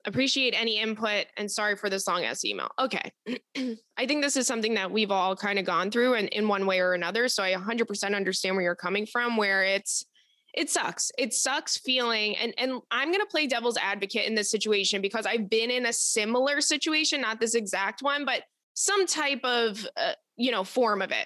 Appreciate 0.06 0.56
any 0.60 0.80
input 0.80 1.28
and 1.38 1.50
sorry 1.50 1.76
for 1.76 1.92
this 1.92 2.08
long 2.08 2.24
ass 2.24 2.44
email. 2.44 2.72
Okay. 2.80 3.12
I 3.98 4.08
think 4.08 4.24
this 4.24 4.36
is 4.36 4.48
something 4.48 4.74
that 4.74 4.90
we've 4.90 5.12
all 5.12 5.36
kind 5.36 5.60
of 5.60 5.66
gone 5.66 5.92
through 5.92 6.16
and 6.16 6.28
in 6.30 6.48
one 6.48 6.66
way 6.66 6.80
or 6.80 6.94
another. 6.94 7.28
So 7.28 7.44
I 7.44 7.54
100% 7.54 8.16
understand 8.16 8.56
where 8.56 8.64
you're 8.64 8.76
coming 8.76 9.06
from, 9.06 9.38
where 9.38 9.64
it's, 9.64 10.04
it 10.56 10.72
sucks. 10.72 11.12
It 11.16 11.36
sucks 11.36 11.78
feeling, 11.78 12.38
and 12.38 12.54
and 12.60 12.80
I'm 12.92 13.12
gonna 13.12 13.26
play 13.26 13.48
devil's 13.48 13.76
advocate 13.78 14.28
in 14.28 14.36
this 14.36 14.52
situation 14.52 15.02
because 15.02 15.26
I've 15.26 15.50
been 15.50 15.72
in 15.72 15.88
a 15.88 15.94
similar 15.94 16.62
situation, 16.62 17.22
not 17.22 17.40
this 17.40 17.56
exact 17.56 18.04
one, 18.04 18.24
but 18.24 18.44
some 18.76 19.08
type 19.08 19.44
of 19.44 19.84
uh, 19.98 20.12
you 20.38 20.52
know 20.52 20.64
form 20.64 21.02
of 21.02 21.10
it. 21.10 21.26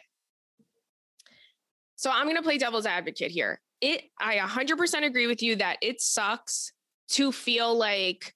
So 1.97 2.11
I'm 2.11 2.25
going 2.25 2.37
to 2.37 2.43
play 2.43 2.57
devil's 2.57 2.85
advocate 2.85 3.31
here. 3.31 3.59
It 3.81 4.03
I 4.19 4.37
100% 4.37 5.03
agree 5.03 5.27
with 5.27 5.43
you 5.43 5.57
that 5.57 5.77
it 5.81 5.99
sucks 5.99 6.71
to 7.09 7.31
feel 7.31 7.77
like 7.77 8.33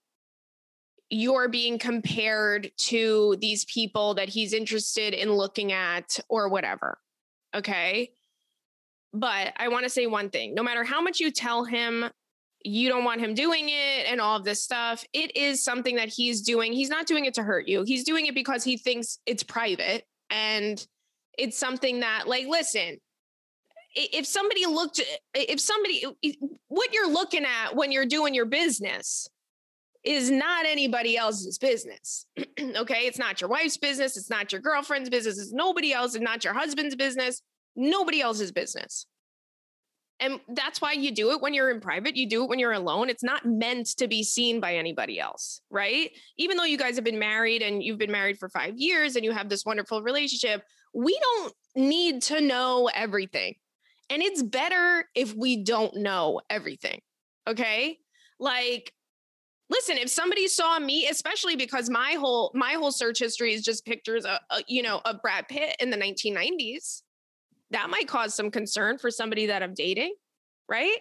you're 1.09 1.49
being 1.49 1.77
compared 1.77 2.71
to 2.77 3.35
these 3.39 3.65
people 3.65 4.15
that 4.15 4.29
he's 4.29 4.53
interested 4.53 5.13
in 5.13 5.31
looking 5.31 5.71
at 5.71 6.19
or 6.29 6.49
whatever. 6.49 6.97
Okay? 7.55 8.11
But 9.13 9.53
I 9.57 9.67
want 9.67 9.83
to 9.83 9.89
say 9.89 10.07
one 10.07 10.29
thing. 10.29 10.55
No 10.55 10.63
matter 10.63 10.83
how 10.83 11.01
much 11.01 11.19
you 11.19 11.31
tell 11.31 11.65
him 11.65 12.05
you 12.63 12.89
don't 12.89 13.03
want 13.03 13.19
him 13.19 13.33
doing 13.33 13.69
it 13.69 14.05
and 14.07 14.21
all 14.21 14.37
of 14.37 14.45
this 14.45 14.63
stuff, 14.63 15.03
it 15.13 15.35
is 15.35 15.63
something 15.63 15.97
that 15.97 16.09
he's 16.09 16.41
doing. 16.41 16.71
He's 16.71 16.89
not 16.89 17.07
doing 17.07 17.25
it 17.25 17.33
to 17.35 17.43
hurt 17.43 17.67
you. 17.67 17.83
He's 17.83 18.05
doing 18.05 18.27
it 18.27 18.35
because 18.35 18.63
he 18.63 18.77
thinks 18.77 19.19
it's 19.25 19.43
private 19.43 20.05
and 20.29 20.85
it's 21.37 21.57
something 21.57 21.99
that 21.99 22.27
like 22.27 22.47
listen, 22.47 22.97
if 23.95 24.25
somebody 24.25 24.65
looked 24.65 24.99
uh, 24.99 25.03
if 25.33 25.59
somebody 25.59 26.05
what 26.67 26.93
you're 26.93 27.09
looking 27.09 27.45
at 27.45 27.75
when 27.75 27.91
you're 27.91 28.05
doing 28.05 28.33
your 28.33 28.45
business 28.45 29.27
is 30.03 30.31
not 30.31 30.65
anybody 30.65 31.17
else's 31.17 31.57
business 31.57 32.25
okay? 32.59 33.05
It's 33.05 33.19
not 33.19 33.41
your 33.41 33.49
wife's 33.49 33.77
business 33.77 34.17
it's 34.17 34.29
not 34.29 34.51
your 34.51 34.61
girlfriend's 34.61 35.09
business 35.09 35.39
it's 35.39 35.53
nobody 35.53 35.93
else 35.93 36.15
it's 36.15 36.23
not 36.23 36.43
your 36.43 36.53
husband's 36.53 36.95
business 36.95 37.41
nobody 37.75 38.21
else's 38.21 38.51
business. 38.51 39.05
And 40.19 40.39
that's 40.49 40.79
why 40.79 40.91
you 40.91 41.09
do 41.09 41.31
it 41.31 41.41
when 41.41 41.55
you're 41.55 41.71
in 41.71 41.81
private 41.81 42.15
you 42.15 42.29
do 42.29 42.43
it 42.43 42.49
when 42.49 42.59
you're 42.59 42.71
alone 42.71 43.09
it's 43.09 43.23
not 43.23 43.45
meant 43.45 43.87
to 43.97 44.07
be 44.07 44.23
seen 44.23 44.59
by 44.59 44.75
anybody 44.75 45.19
else 45.19 45.61
right? 45.69 46.11
Even 46.37 46.57
though 46.57 46.63
you 46.63 46.77
guys 46.77 46.95
have 46.95 47.03
been 47.03 47.19
married 47.19 47.61
and 47.61 47.83
you've 47.83 47.97
been 47.97 48.11
married 48.11 48.37
for 48.37 48.47
5 48.47 48.75
years 48.77 49.15
and 49.15 49.25
you 49.25 49.31
have 49.31 49.49
this 49.49 49.65
wonderful 49.65 50.01
relationship 50.01 50.63
we 50.93 51.17
don't 51.21 51.53
need 51.75 52.21
to 52.23 52.41
know 52.41 52.89
everything 52.93 53.55
and 54.11 54.21
it's 54.21 54.43
better 54.43 55.05
if 55.15 55.33
we 55.33 55.63
don't 55.63 55.95
know 55.95 56.41
everything. 56.49 57.01
Okay? 57.47 57.97
Like 58.39 58.93
listen, 59.71 59.97
if 59.97 60.09
somebody 60.09 60.47
saw 60.47 60.77
me, 60.77 61.07
especially 61.07 61.55
because 61.55 61.89
my 61.89 62.17
whole 62.19 62.51
my 62.53 62.73
whole 62.73 62.91
search 62.91 63.17
history 63.17 63.53
is 63.53 63.63
just 63.63 63.85
pictures 63.85 64.25
of, 64.25 64.37
you 64.67 64.83
know, 64.83 65.01
of 65.05 65.21
Brad 65.21 65.47
Pitt 65.47 65.75
in 65.79 65.89
the 65.89 65.97
1990s, 65.97 67.01
that 67.71 67.89
might 67.89 68.07
cause 68.07 68.35
some 68.35 68.51
concern 68.51 68.97
for 68.97 69.09
somebody 69.09 69.47
that 69.47 69.63
I'm 69.63 69.73
dating, 69.73 70.13
right? 70.69 70.97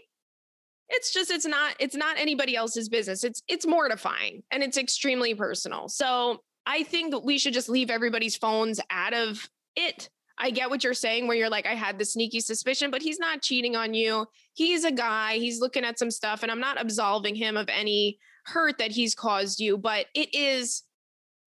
It's 0.88 1.12
just 1.12 1.30
it's 1.30 1.46
not 1.46 1.74
it's 1.78 1.96
not 1.96 2.18
anybody 2.18 2.56
else's 2.56 2.88
business. 2.88 3.24
It's 3.24 3.42
it's 3.48 3.66
mortifying 3.66 4.42
and 4.50 4.62
it's 4.62 4.78
extremely 4.78 5.34
personal. 5.34 5.88
So, 5.88 6.42
I 6.66 6.82
think 6.84 7.12
that 7.12 7.24
we 7.24 7.38
should 7.38 7.54
just 7.54 7.68
leave 7.68 7.90
everybody's 7.90 8.36
phones 8.36 8.80
out 8.90 9.14
of 9.14 9.48
it 9.76 10.10
I 10.40 10.50
get 10.50 10.70
what 10.70 10.82
you're 10.82 10.94
saying, 10.94 11.28
where 11.28 11.36
you're 11.36 11.50
like, 11.50 11.66
I 11.66 11.74
had 11.74 11.98
the 11.98 12.04
sneaky 12.04 12.40
suspicion, 12.40 12.90
but 12.90 13.02
he's 13.02 13.18
not 13.18 13.42
cheating 13.42 13.76
on 13.76 13.92
you. 13.92 14.26
He's 14.54 14.84
a 14.84 14.90
guy, 14.90 15.34
he's 15.34 15.60
looking 15.60 15.84
at 15.84 15.98
some 15.98 16.10
stuff, 16.10 16.42
and 16.42 16.50
I'm 16.50 16.60
not 16.60 16.80
absolving 16.80 17.34
him 17.34 17.56
of 17.56 17.68
any 17.68 18.18
hurt 18.46 18.78
that 18.78 18.90
he's 18.90 19.14
caused 19.14 19.60
you, 19.60 19.76
but 19.76 20.06
it 20.14 20.34
is 20.34 20.82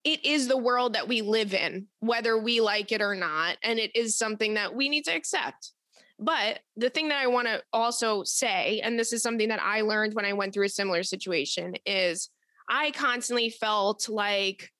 it 0.04 0.24
is 0.24 0.48
the 0.48 0.56
world 0.56 0.92
that 0.92 1.08
we 1.08 1.22
live 1.22 1.54
in, 1.54 1.86
whether 2.00 2.38
we 2.38 2.60
like 2.60 2.92
it 2.92 3.00
or 3.00 3.14
not. 3.14 3.56
And 3.62 3.78
it 3.78 3.96
is 3.96 4.18
something 4.18 4.54
that 4.54 4.74
we 4.74 4.90
need 4.90 5.04
to 5.06 5.16
accept. 5.16 5.72
But 6.18 6.60
the 6.76 6.90
thing 6.90 7.08
that 7.08 7.22
I 7.22 7.26
want 7.26 7.48
to 7.48 7.62
also 7.72 8.22
say, 8.22 8.80
and 8.84 8.98
this 8.98 9.14
is 9.14 9.22
something 9.22 9.48
that 9.48 9.62
I 9.62 9.80
learned 9.80 10.12
when 10.12 10.26
I 10.26 10.34
went 10.34 10.52
through 10.52 10.66
a 10.66 10.68
similar 10.68 11.02
situation, 11.02 11.74
is 11.86 12.28
I 12.68 12.90
constantly 12.92 13.48
felt 13.48 14.08
like 14.08 14.70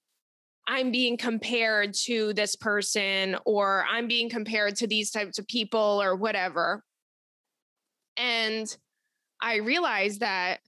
I'm 0.66 0.90
being 0.90 1.16
compared 1.16 1.94
to 2.04 2.32
this 2.32 2.56
person 2.56 3.36
or 3.44 3.84
I'm 3.90 4.08
being 4.08 4.30
compared 4.30 4.76
to 4.76 4.86
these 4.86 5.10
types 5.10 5.38
of 5.38 5.46
people 5.46 6.00
or 6.02 6.16
whatever. 6.16 6.82
And 8.16 8.74
I 9.40 9.56
realized 9.56 10.20
that 10.20 10.60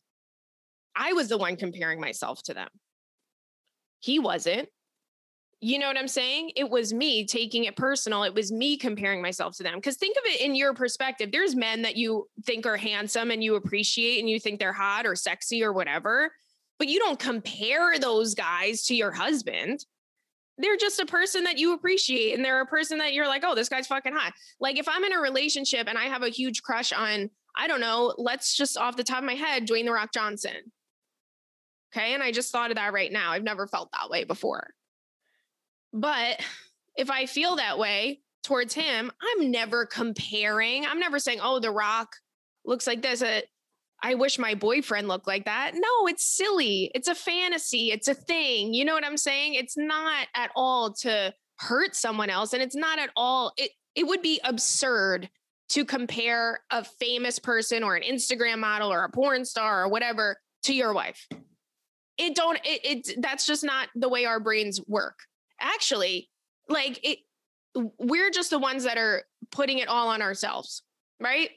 I 0.95 1.13
was 1.13 1.29
the 1.29 1.39
one 1.39 1.57
comparing 1.57 2.01
myself 2.01 2.43
to 2.45 2.55
them. 2.55 2.69
He 4.01 4.19
wasn't. 4.19 4.69
You 5.61 5.79
know 5.79 5.87
what 5.87 5.97
I'm 5.97 6.09
saying? 6.09 6.53
It 6.55 6.69
was 6.69 6.93
me 6.93 7.25
taking 7.27 7.65
it 7.65 7.77
personal. 7.77 8.23
It 8.25 8.35
was 8.35 8.53
me 8.53 8.77
comparing 8.77 9.23
myself 9.23 9.57
to 9.57 9.63
them. 9.63 9.77
Because 9.77 9.97
think 9.97 10.17
of 10.19 10.25
it 10.27 10.43
in 10.43 10.55
your 10.55 10.75
perspective. 10.75 11.33
There's 11.33 11.57
men 11.57 11.83
that 11.83 11.97
you 11.97 12.29
think 12.45 12.67
are 12.67 12.77
handsome 12.77 13.31
and 13.31 13.43
you 13.43 13.55
appreciate 13.55 14.21
and 14.21 14.29
you 14.29 14.39
think 14.39 14.61
they're 14.61 14.75
hot 14.75 15.07
or 15.07 15.17
sexy 15.17 15.65
or 15.65 15.73
whatever, 15.73 16.31
but 16.79 16.89
you 16.89 16.99
don't 16.99 17.19
compare 17.19 17.99
those 17.99 18.35
guys 18.35 18.85
to 18.87 18.95
your 18.95 19.13
husband. 19.13 19.85
They're 20.59 20.77
just 20.77 21.01
a 21.01 21.07
person 21.07 21.45
that 21.45 21.59
you 21.59 21.75
appreciate 21.75 22.35
and 22.35 22.45
they're 22.45 22.63
a 22.63 22.67
person 22.67 22.99
that 22.99 23.13
you're 23.13 23.27
like, 23.27 23.45
oh, 23.45 23.55
this 23.55 23.69
guy's 23.69 23.87
fucking 23.87 24.15
hot. 24.15 24.33
Like 24.59 24.79
if 24.79 24.89
I'm 24.89 25.05
in 25.05 25.13
a 25.13 25.21
relationship 25.21 25.87
and 25.89 25.99
I 25.99 26.05
have 26.05 26.23
a 26.23 26.31
huge 26.31 26.63
crush 26.63 26.93
on, 26.93 27.31
I 27.55 27.67
don't 27.67 27.81
know, 27.81 28.15
let's 28.17 28.57
just 28.57 28.79
off 28.79 28.97
the 28.97 29.05
top 29.05 29.19
of 29.19 29.25
my 29.25 29.35
head, 29.35 29.67
Dwayne 29.67 29.85
The 29.85 29.93
Rock 29.93 30.13
Johnson. 30.13 30.73
Okay. 31.95 32.15
And 32.15 32.23
I 32.23 32.33
just 32.33 32.53
thought 32.53 32.71
of 32.71 32.77
that 32.77 32.93
right 32.93 33.13
now. 33.13 33.33
I've 33.33 33.43
never 33.43 33.67
felt 33.67 33.91
that 33.93 34.11
way 34.11 34.25
before. 34.25 34.71
But 35.93 36.41
if 36.97 37.11
I 37.11 37.27
feel 37.27 37.57
that 37.57 37.79
way 37.79 38.21
towards 38.45 38.75
him, 38.75 39.11
I'm 39.21 39.51
never 39.51 39.87
comparing. 39.87 40.85
I'm 40.85 41.01
never 41.01 41.19
saying, 41.19 41.41
oh, 41.43 41.59
The 41.59 41.71
Rock 41.71 42.17
looks 42.65 42.87
like 42.87 43.03
this. 43.03 43.23
Uh, 43.23 43.41
I 44.03 44.15
wish 44.15 44.39
my 44.39 44.55
boyfriend 44.55 45.09
looked 45.09 45.27
like 45.27 45.47
that. 45.47 45.73
No, 45.75 46.07
it's 46.07 46.27
silly. 46.27 46.91
It's 46.95 47.09
a 47.09 47.15
fantasy. 47.15 47.91
It's 47.91 48.09
a 48.09 48.15
thing. 48.15 48.75
You 48.75 48.85
know 48.85 48.95
what 48.95 49.05
I'm 49.05 49.17
saying? 49.17 49.55
It's 49.55 49.77
not 49.77 50.27
at 50.35 50.51
all 50.55 50.93
to 51.01 51.33
hurt 51.59 51.97
someone 51.97 52.31
else. 52.31 52.53
And 52.53 52.63
it's 52.63 52.77
not 52.77 52.99
at 52.99 53.11
all, 53.17 53.53
it, 53.57 53.71
it 53.95 54.07
would 54.07 54.23
be 54.23 54.41
absurd 54.45 55.31
to 55.71 55.85
compare 55.85 56.61
a 56.71 56.85
famous 56.85 57.39
person 57.39 57.83
or 57.83 57.97
an 57.97 58.03
Instagram 58.03 58.59
model 58.59 58.93
or 58.93 59.05
a 59.05 59.11
porn 59.11 59.45
star 59.45 59.85
or 59.85 59.89
whatever 59.89 60.37
to 60.65 60.75
your 60.75 60.93
wife. 60.93 61.27
It 62.19 62.35
don't, 62.35 62.59
it, 62.65 63.09
it 63.09 63.23
that's 63.23 63.47
just 63.47 63.65
not 63.65 63.89
the 63.95 64.09
way 64.09 64.27
our 64.27 64.41
brains 64.41 64.81
work 64.87 65.19
actually 65.61 66.29
like 66.69 67.01
it 67.03 67.19
we're 67.99 68.31
just 68.31 68.51
the 68.51 68.59
ones 68.59 68.85
that 68.85 68.99
are 68.99 69.25
putting 69.51 69.79
it 69.79 69.89
all 69.89 70.09
on 70.09 70.23
ourselves 70.23 70.83
right 71.21 71.51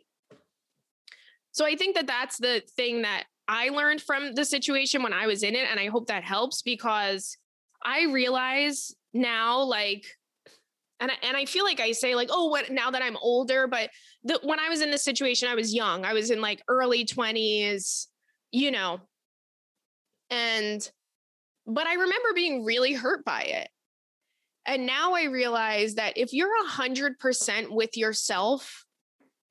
so 1.59 1.65
i 1.65 1.75
think 1.75 1.95
that 1.95 2.07
that's 2.07 2.37
the 2.37 2.63
thing 2.75 3.01
that 3.01 3.25
i 3.47 3.67
learned 3.69 4.01
from 4.01 4.33
the 4.33 4.45
situation 4.45 5.03
when 5.03 5.13
i 5.13 5.27
was 5.27 5.43
in 5.43 5.55
it 5.55 5.67
and 5.69 5.79
i 5.79 5.87
hope 5.87 6.07
that 6.07 6.23
helps 6.23 6.61
because 6.61 7.37
i 7.83 8.05
realize 8.05 8.95
now 9.13 9.61
like 9.61 10.05
and 11.01 11.11
I, 11.11 11.13
and 11.23 11.37
I 11.37 11.45
feel 11.45 11.63
like 11.63 11.79
I 11.79 11.93
say 11.93 12.13
like 12.13 12.27
oh 12.29 12.49
what 12.49 12.71
now 12.71 12.91
that 12.91 13.01
I'm 13.01 13.15
older 13.21 13.67
but 13.67 13.89
the, 14.25 14.37
when 14.43 14.59
I 14.59 14.67
was 14.67 14.81
in 14.81 14.91
this 14.91 15.05
situation 15.05 15.47
I 15.47 15.55
was 15.55 15.73
young. 15.73 16.03
I 16.03 16.11
was 16.11 16.29
in 16.29 16.41
like 16.41 16.61
early 16.67 17.05
20s 17.05 18.07
you 18.51 18.69
know 18.69 18.99
and 20.29 20.91
but 21.69 21.87
I 21.87 21.93
remember 21.93 22.29
being 22.33 22.65
really 22.65 22.93
hurt 22.93 23.23
by 23.23 23.43
it. 23.43 23.69
And 24.65 24.85
now 24.85 25.13
I 25.13 25.25
realize 25.25 25.95
that 25.95 26.17
if 26.17 26.33
you're 26.33 26.63
a 26.65 26.67
100% 26.67 27.69
with 27.69 27.95
yourself, 27.95 28.85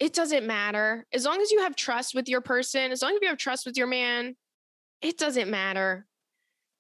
it 0.01 0.15
doesn't 0.15 0.47
matter. 0.47 1.07
As 1.13 1.25
long 1.25 1.41
as 1.41 1.51
you 1.51 1.61
have 1.63 1.75
trust 1.75 2.15
with 2.15 2.29
your 2.29 2.41
person, 2.41 2.93
as 2.93 3.03
long 3.03 3.13
as 3.13 3.19
you 3.21 3.29
have 3.29 3.39
trust 3.39 3.67
with 3.67 3.77
your 3.77 3.87
man, 3.87 4.37
it 5.03 5.19
doesn't 5.19 5.51
matter. 5.51 6.07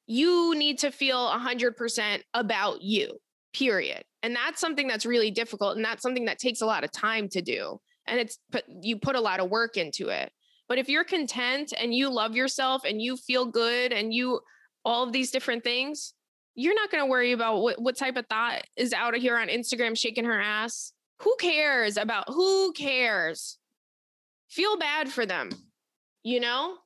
You 0.06 0.54
need 0.54 0.78
to 0.78 0.90
feel 0.90 1.28
100% 1.28 2.22
about 2.34 2.82
you, 2.82 3.18
period. 3.52 4.04
And 4.22 4.34
that's 4.34 4.60
something 4.60 4.88
that's 4.88 5.06
really 5.06 5.30
difficult. 5.30 5.76
And 5.76 5.84
that's 5.84 6.02
something 6.02 6.26
that 6.26 6.38
takes 6.38 6.60
a 6.60 6.66
lot 6.66 6.84
of 6.84 6.92
time 6.92 7.28
to 7.30 7.42
do. 7.42 7.80
And 8.06 8.18
it's, 8.18 8.38
you 8.80 8.98
put 8.98 9.16
a 9.16 9.20
lot 9.20 9.40
of 9.40 9.50
work 9.50 9.76
into 9.76 10.08
it. 10.08 10.32
But 10.68 10.78
if 10.78 10.88
you're 10.88 11.04
content 11.04 11.72
and 11.78 11.94
you 11.94 12.10
love 12.10 12.34
yourself 12.34 12.82
and 12.84 13.00
you 13.00 13.16
feel 13.16 13.46
good 13.46 13.92
and 13.92 14.12
you, 14.12 14.40
all 14.84 15.04
of 15.04 15.12
these 15.12 15.30
different 15.30 15.64
things, 15.64 16.14
you're 16.54 16.74
not 16.74 16.90
going 16.90 17.02
to 17.02 17.10
worry 17.10 17.32
about 17.32 17.60
what, 17.60 17.80
what 17.80 17.96
type 17.96 18.16
of 18.16 18.26
thought 18.26 18.62
is 18.76 18.92
out 18.92 19.14
of 19.14 19.22
here 19.22 19.36
on 19.36 19.48
Instagram 19.48 19.96
shaking 19.96 20.24
her 20.24 20.40
ass. 20.40 20.92
Who 21.22 21.34
cares 21.40 21.96
about 21.96 22.28
who 22.28 22.72
cares? 22.72 23.58
Feel 24.50 24.78
bad 24.78 25.08
for 25.08 25.26
them, 25.26 25.50
you 26.22 26.40
know? 26.40 26.76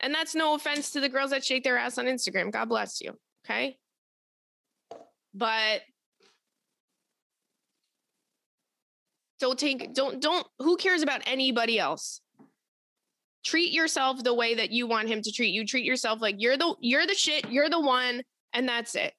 And 0.00 0.14
that's 0.14 0.34
no 0.34 0.54
offense 0.54 0.92
to 0.92 1.00
the 1.00 1.08
girls 1.08 1.30
that 1.30 1.44
shake 1.44 1.64
their 1.64 1.76
ass 1.76 1.98
on 1.98 2.06
Instagram. 2.06 2.52
God 2.52 2.68
bless 2.68 3.00
you. 3.00 3.12
Okay. 3.44 3.76
But 5.34 5.82
don't 9.40 9.58
take, 9.58 9.92
don't, 9.94 10.20
don't, 10.20 10.46
who 10.58 10.76
cares 10.76 11.02
about 11.02 11.22
anybody 11.26 11.78
else? 11.78 12.20
Treat 13.44 13.72
yourself 13.72 14.22
the 14.22 14.34
way 14.34 14.54
that 14.54 14.70
you 14.70 14.86
want 14.86 15.08
him 15.08 15.22
to 15.22 15.32
treat 15.32 15.52
you. 15.52 15.66
Treat 15.66 15.84
yourself 15.84 16.20
like 16.20 16.36
you're 16.38 16.56
the, 16.56 16.74
you're 16.80 17.06
the 17.06 17.14
shit, 17.14 17.50
you're 17.50 17.70
the 17.70 17.80
one, 17.80 18.22
and 18.52 18.68
that's 18.68 18.94
it 18.94 19.12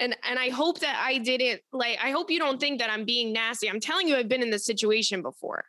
and 0.00 0.16
and 0.24 0.38
I 0.38 0.48
hope 0.48 0.80
that 0.80 1.00
I 1.04 1.18
didn't 1.18 1.60
like 1.72 1.98
I 2.02 2.10
hope 2.10 2.30
you 2.30 2.38
don't 2.38 2.58
think 2.58 2.80
that 2.80 2.90
I'm 2.90 3.04
being 3.04 3.32
nasty. 3.32 3.68
I'm 3.68 3.80
telling 3.80 4.08
you 4.08 4.16
I've 4.16 4.28
been 4.28 4.42
in 4.42 4.50
this 4.50 4.64
situation 4.64 5.22
before. 5.22 5.64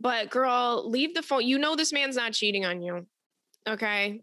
But 0.00 0.30
girl, 0.30 0.84
leave 0.88 1.14
the 1.14 1.22
phone. 1.22 1.46
You 1.46 1.58
know 1.58 1.76
this 1.76 1.92
man's 1.92 2.16
not 2.16 2.32
cheating 2.32 2.64
on 2.64 2.82
you. 2.82 3.06
Okay? 3.68 4.22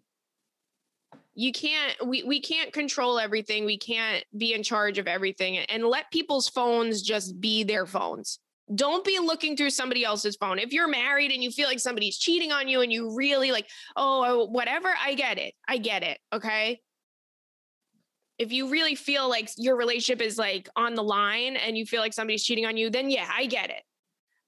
You 1.35 1.51
can't 1.51 2.05
we 2.05 2.23
we 2.23 2.41
can't 2.41 2.73
control 2.73 3.19
everything. 3.19 3.65
We 3.65 3.77
can't 3.77 4.23
be 4.37 4.53
in 4.53 4.63
charge 4.63 4.97
of 4.97 5.07
everything 5.07 5.57
and 5.57 5.83
let 5.85 6.11
people's 6.11 6.49
phones 6.49 7.01
just 7.01 7.39
be 7.39 7.63
their 7.63 7.85
phones. 7.85 8.39
Don't 8.73 9.03
be 9.03 9.19
looking 9.19 9.57
through 9.57 9.71
somebody 9.71 10.05
else's 10.05 10.37
phone. 10.37 10.57
If 10.57 10.71
you're 10.71 10.87
married 10.87 11.31
and 11.31 11.43
you 11.43 11.51
feel 11.51 11.67
like 11.67 11.79
somebody's 11.79 12.17
cheating 12.17 12.51
on 12.51 12.67
you 12.67 12.81
and 12.81 12.93
you 12.93 13.13
really 13.13 13.51
like, 13.51 13.67
oh, 13.97 14.45
whatever, 14.45 14.89
I 15.03 15.15
get 15.15 15.37
it. 15.37 15.53
I 15.67 15.77
get 15.77 16.01
it. 16.01 16.17
Okay 16.31 16.79
if 18.37 18.51
you 18.51 18.69
really 18.69 18.95
feel 18.95 19.29
like 19.29 19.49
your 19.57 19.75
relationship 19.75 20.21
is 20.21 20.37
like 20.37 20.67
on 20.75 20.95
the 20.95 21.03
line 21.03 21.55
and 21.55 21.77
you 21.77 21.85
feel 21.85 22.01
like 22.01 22.13
somebody's 22.13 22.43
cheating 22.43 22.65
on 22.65 22.77
you, 22.77 22.89
then 22.89 23.09
yeah, 23.09 23.29
I 23.31 23.45
get 23.45 23.69
it. 23.69 23.83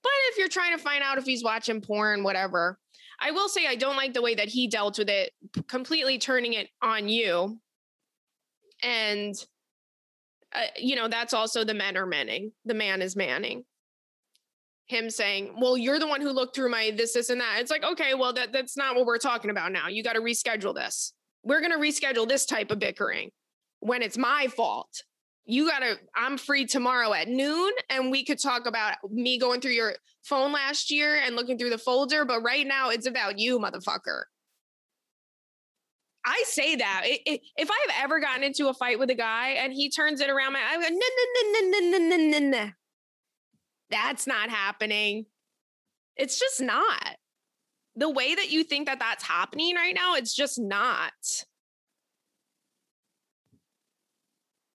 But 0.01 0.11
if 0.29 0.37
you're 0.37 0.47
trying 0.47 0.75
to 0.75 0.83
find 0.83 1.03
out 1.03 1.17
if 1.17 1.25
he's 1.25 1.43
watching 1.43 1.81
porn, 1.81 2.23
whatever, 2.23 2.79
I 3.19 3.31
will 3.31 3.49
say 3.49 3.65
I 3.67 3.75
don't 3.75 3.95
like 3.95 4.13
the 4.13 4.21
way 4.21 4.35
that 4.35 4.49
he 4.49 4.67
dealt 4.67 4.97
with 4.97 5.09
it, 5.09 5.31
completely 5.67 6.17
turning 6.17 6.53
it 6.53 6.67
on 6.81 7.07
you. 7.07 7.59
And, 8.83 9.33
uh, 10.53 10.67
you 10.77 10.95
know, 10.95 11.07
that's 11.07 11.33
also 11.33 11.63
the 11.63 11.73
men 11.73 11.97
are 11.97 12.05
manning. 12.05 12.51
The 12.65 12.73
man 12.73 13.01
is 13.01 13.15
manning. 13.15 13.63
Him 14.87 15.09
saying, 15.09 15.55
well, 15.59 15.77
you're 15.77 15.97
the 15.97 16.07
one 16.07 16.21
who 16.21 16.29
looked 16.31 16.55
through 16.55 16.69
my 16.69 16.91
this, 16.95 17.13
this, 17.13 17.29
and 17.29 17.41
that. 17.41 17.57
It's 17.59 17.71
like, 17.71 17.83
okay, 17.83 18.13
well, 18.13 18.33
that, 18.33 18.51
that's 18.51 18.77
not 18.77 18.95
what 18.95 19.05
we're 19.05 19.17
talking 19.17 19.49
about 19.49 19.71
now. 19.71 19.87
You 19.87 20.03
got 20.03 20.13
to 20.13 20.21
reschedule 20.21 20.75
this. 20.75 21.13
We're 21.43 21.61
going 21.61 21.71
to 21.71 21.79
reschedule 21.79 22.27
this 22.27 22.45
type 22.45 22.69
of 22.69 22.79
bickering 22.79 23.31
when 23.85 24.01
it's 24.01 24.17
my 24.17 24.47
fault. 24.47 25.03
You 25.45 25.69
gotta, 25.69 25.99
I'm 26.15 26.39
free 26.39 26.65
tomorrow 26.65 27.13
at 27.13 27.27
noon 27.27 27.71
and 27.91 28.09
we 28.09 28.25
could 28.25 28.41
talk 28.41 28.65
about 28.65 28.95
me 29.11 29.37
going 29.37 29.61
through 29.61 29.73
your 29.73 29.93
phone 30.23 30.51
last 30.51 30.89
year 30.89 31.15
and 31.23 31.35
looking 31.35 31.59
through 31.59 31.69
the 31.69 31.77
folder. 31.77 32.25
But 32.25 32.41
right 32.41 32.65
now 32.65 32.89
it's 32.89 33.05
about 33.05 33.37
you, 33.37 33.59
motherfucker. 33.59 34.23
I 36.25 36.43
say 36.47 36.77
that 36.77 37.03
if 37.05 37.69
I've 37.69 38.03
ever 38.03 38.19
gotten 38.19 38.43
into 38.43 38.69
a 38.69 38.73
fight 38.73 38.97
with 38.97 39.11
a 39.11 39.15
guy 39.15 39.49
and 39.49 39.71
he 39.71 39.91
turns 39.91 40.19
it 40.19 40.31
around, 40.31 40.55
I 40.55 40.77
go, 40.77 40.81
no, 40.81 40.89
no, 40.89 40.97
no, 41.51 41.79
no, 41.79 41.99
no, 41.99 42.17
no, 42.17 42.39
no, 42.39 42.49
no. 42.49 42.69
That's 43.91 44.25
not 44.25 44.49
happening. 44.49 45.27
It's 46.15 46.39
just 46.39 46.59
not. 46.59 47.17
The 47.95 48.09
way 48.09 48.33
that 48.33 48.49
you 48.49 48.63
think 48.63 48.87
that 48.87 48.97
that's 48.97 49.23
happening 49.23 49.75
right 49.75 49.93
now, 49.93 50.15
it's 50.15 50.33
just 50.33 50.59
not. 50.59 51.13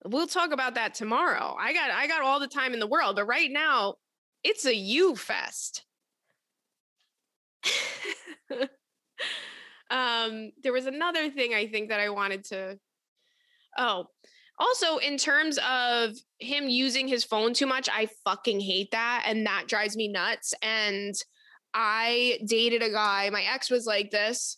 We'll 0.05 0.27
talk 0.27 0.53
about 0.53 0.75
that 0.75 0.95
tomorrow. 0.95 1.55
I 1.59 1.73
got 1.73 1.91
I 1.91 2.07
got 2.07 2.23
all 2.23 2.41
the 2.41 2.47
time 2.47 2.73
in 2.73 2.81
the 2.81 2.87
world, 2.87 3.17
but 3.17 3.27
right 3.27 3.51
now 3.51 3.97
it's 4.43 4.65
a 4.65 4.75
you 4.75 5.15
fest. 5.17 5.85
um 9.91 10.53
there 10.63 10.73
was 10.73 10.87
another 10.87 11.31
thing 11.31 11.53
I 11.53 11.67
think 11.67 11.91
that 11.91 12.01
I 12.01 12.09
wanted 12.09 12.45
to 12.47 12.79
Oh, 13.77 14.07
also 14.59 14.97
in 14.97 15.17
terms 15.17 15.59
of 15.59 16.17
him 16.39 16.69
using 16.69 17.07
his 17.07 17.25
phone 17.25 17.55
too 17.55 17.67
much, 17.67 17.89
I 17.93 18.09
fucking 18.25 18.61
hate 18.61 18.91
that 18.93 19.25
and 19.27 19.47
that 19.47 19.65
drives 19.69 19.97
me 19.97 20.09
nuts 20.09 20.55
and 20.63 21.15
I 21.73 22.41
dated 22.47 22.83
a 22.83 22.91
guy, 22.91 23.31
my 23.31 23.43
ex 23.43 23.71
was 23.71 23.87
like 23.87 24.11
this 24.11 24.57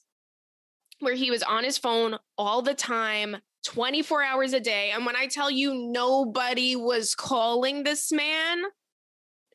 where 1.01 1.15
he 1.15 1.31
was 1.31 1.43
on 1.43 1.65
his 1.65 1.79
phone 1.79 2.17
all 2.39 2.63
the 2.63 2.75
time 2.75 3.37
24 3.64 4.22
hours 4.22 4.53
a 4.53 4.61
day. 4.61 4.90
And 4.94 5.07
when 5.07 5.16
I 5.16 5.27
tell 5.27 5.51
you 5.51 5.75
nobody 5.75 6.77
was 6.77 7.14
calling 7.14 7.85
this 7.85 8.12
man, 8.12 8.62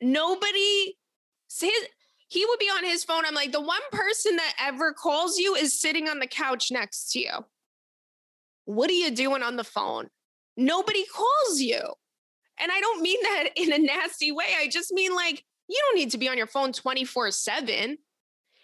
nobody 0.00 0.94
his, 1.60 1.72
he 2.28 2.44
would 2.44 2.58
be 2.58 2.66
on 2.66 2.84
his 2.84 3.04
phone. 3.04 3.24
I'm 3.26 3.34
like, 3.34 3.52
the 3.52 3.60
one 3.60 3.80
person 3.90 4.36
that 4.36 4.54
ever 4.60 4.92
calls 4.92 5.38
you 5.38 5.54
is 5.54 5.78
sitting 5.78 6.08
on 6.08 6.18
the 6.18 6.26
couch 6.26 6.70
next 6.70 7.12
to 7.12 7.20
you. 7.20 7.30
What 8.64 8.90
are 8.90 8.94
you 8.94 9.10
doing 9.10 9.42
on 9.42 9.56
the 9.56 9.64
phone? 9.64 10.08
Nobody 10.56 11.04
calls 11.06 11.60
you. 11.60 11.80
And 12.60 12.72
I 12.72 12.80
don't 12.80 13.00
mean 13.00 13.22
that 13.22 13.50
in 13.56 13.72
a 13.72 13.78
nasty 13.78 14.32
way. 14.32 14.46
I 14.58 14.68
just 14.68 14.92
mean 14.92 15.14
like, 15.14 15.44
you 15.68 15.80
don't 15.86 15.98
need 15.98 16.10
to 16.10 16.18
be 16.18 16.28
on 16.28 16.36
your 16.36 16.46
phone 16.46 16.72
24 16.72 17.30
7. 17.30 17.98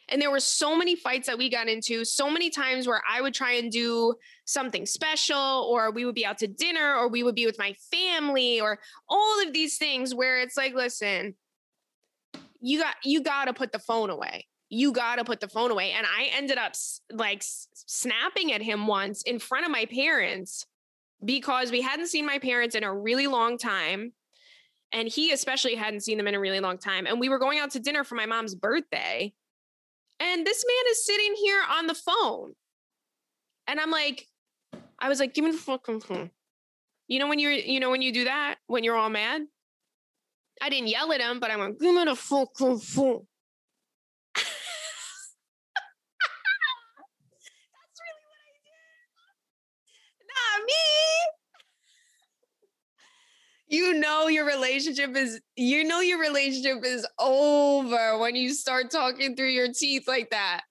And 0.08 0.20
there 0.20 0.30
were 0.30 0.40
so 0.40 0.76
many 0.76 0.96
fights 0.96 1.26
that 1.26 1.38
we 1.38 1.48
got 1.48 1.68
into, 1.68 2.04
so 2.04 2.30
many 2.30 2.50
times 2.50 2.86
where 2.86 3.02
I 3.10 3.20
would 3.20 3.34
try 3.34 3.52
and 3.52 3.70
do 3.70 4.14
something 4.44 4.86
special, 4.86 5.68
or 5.70 5.90
we 5.90 6.04
would 6.04 6.14
be 6.14 6.26
out 6.26 6.38
to 6.38 6.46
dinner, 6.46 6.94
or 6.96 7.08
we 7.08 7.22
would 7.22 7.34
be 7.34 7.46
with 7.46 7.58
my 7.58 7.74
family, 7.90 8.60
or 8.60 8.78
all 9.08 9.42
of 9.42 9.52
these 9.52 9.78
things 9.78 10.14
where 10.14 10.40
it's 10.40 10.56
like, 10.56 10.74
listen, 10.74 11.34
you 12.60 12.80
got 12.80 12.96
you 13.04 13.22
got 13.22 13.44
to 13.44 13.52
put 13.52 13.72
the 13.72 13.78
phone 13.78 14.10
away. 14.10 14.46
You 14.70 14.92
got 14.92 15.16
to 15.16 15.24
put 15.24 15.40
the 15.40 15.48
phone 15.48 15.70
away. 15.70 15.92
And 15.92 16.06
I 16.06 16.30
ended 16.34 16.58
up 16.58 16.72
like 17.12 17.42
snapping 17.42 18.52
at 18.52 18.62
him 18.62 18.86
once 18.86 19.22
in 19.22 19.38
front 19.38 19.66
of 19.66 19.70
my 19.70 19.84
parents 19.84 20.66
because 21.24 21.70
we 21.70 21.82
hadn't 21.82 22.08
seen 22.08 22.26
my 22.26 22.38
parents 22.38 22.74
in 22.74 22.82
a 22.82 22.92
really 22.92 23.26
long 23.26 23.58
time. 23.58 24.12
And 24.92 25.08
he 25.08 25.32
especially 25.32 25.74
hadn't 25.74 26.00
seen 26.00 26.16
them 26.16 26.26
in 26.28 26.34
a 26.34 26.40
really 26.40 26.60
long 26.60 26.78
time. 26.78 27.06
And 27.06 27.20
we 27.20 27.28
were 27.28 27.38
going 27.38 27.58
out 27.58 27.72
to 27.72 27.80
dinner 27.80 28.04
for 28.04 28.14
my 28.14 28.26
mom's 28.26 28.54
birthday. 28.54 29.32
And 30.24 30.46
this 30.46 30.64
man 30.66 30.90
is 30.90 31.04
sitting 31.04 31.34
here 31.36 31.62
on 31.70 31.86
the 31.86 31.94
phone. 31.94 32.54
And 33.66 33.78
I'm 33.78 33.90
like, 33.90 34.26
I 34.98 35.10
was 35.10 35.20
like, 35.20 35.34
give 35.34 35.44
me 35.44 35.50
the 35.50 35.58
fucking 35.58 36.00
phone. 36.00 36.30
You 37.08 37.18
know 37.18 37.28
when 37.28 37.38
you're, 37.38 37.52
you 37.52 37.78
know 37.78 37.90
when 37.90 38.00
you 38.00 38.10
do 38.10 38.24
that 38.24 38.56
when 38.66 38.84
you're 38.84 38.96
all 38.96 39.10
mad. 39.10 39.42
I 40.62 40.70
didn't 40.70 40.88
yell 40.88 41.12
at 41.12 41.20
him, 41.20 41.40
but 41.40 41.50
I 41.50 41.56
went, 41.56 41.78
give 41.78 41.94
me 41.94 42.04
the 42.04 42.16
fucking 42.16 42.78
phone. 42.78 43.26
That's 44.34 44.48
really 48.00 48.24
what 48.24 48.40
I 48.40 48.56
did. 48.64 49.10
Not 50.30 50.64
me. 50.64 50.72
You 53.66 53.94
know 53.94 54.28
your 54.28 54.46
relationship 54.46 55.16
is 55.16 55.40
you 55.56 55.84
know 55.84 56.00
your 56.00 56.20
relationship 56.20 56.84
is 56.84 57.06
over 57.18 58.18
when 58.18 58.36
you 58.36 58.52
start 58.52 58.90
talking 58.90 59.36
through 59.36 59.48
your 59.48 59.72
teeth 59.72 60.06
like 60.06 60.30
that. 60.30 60.62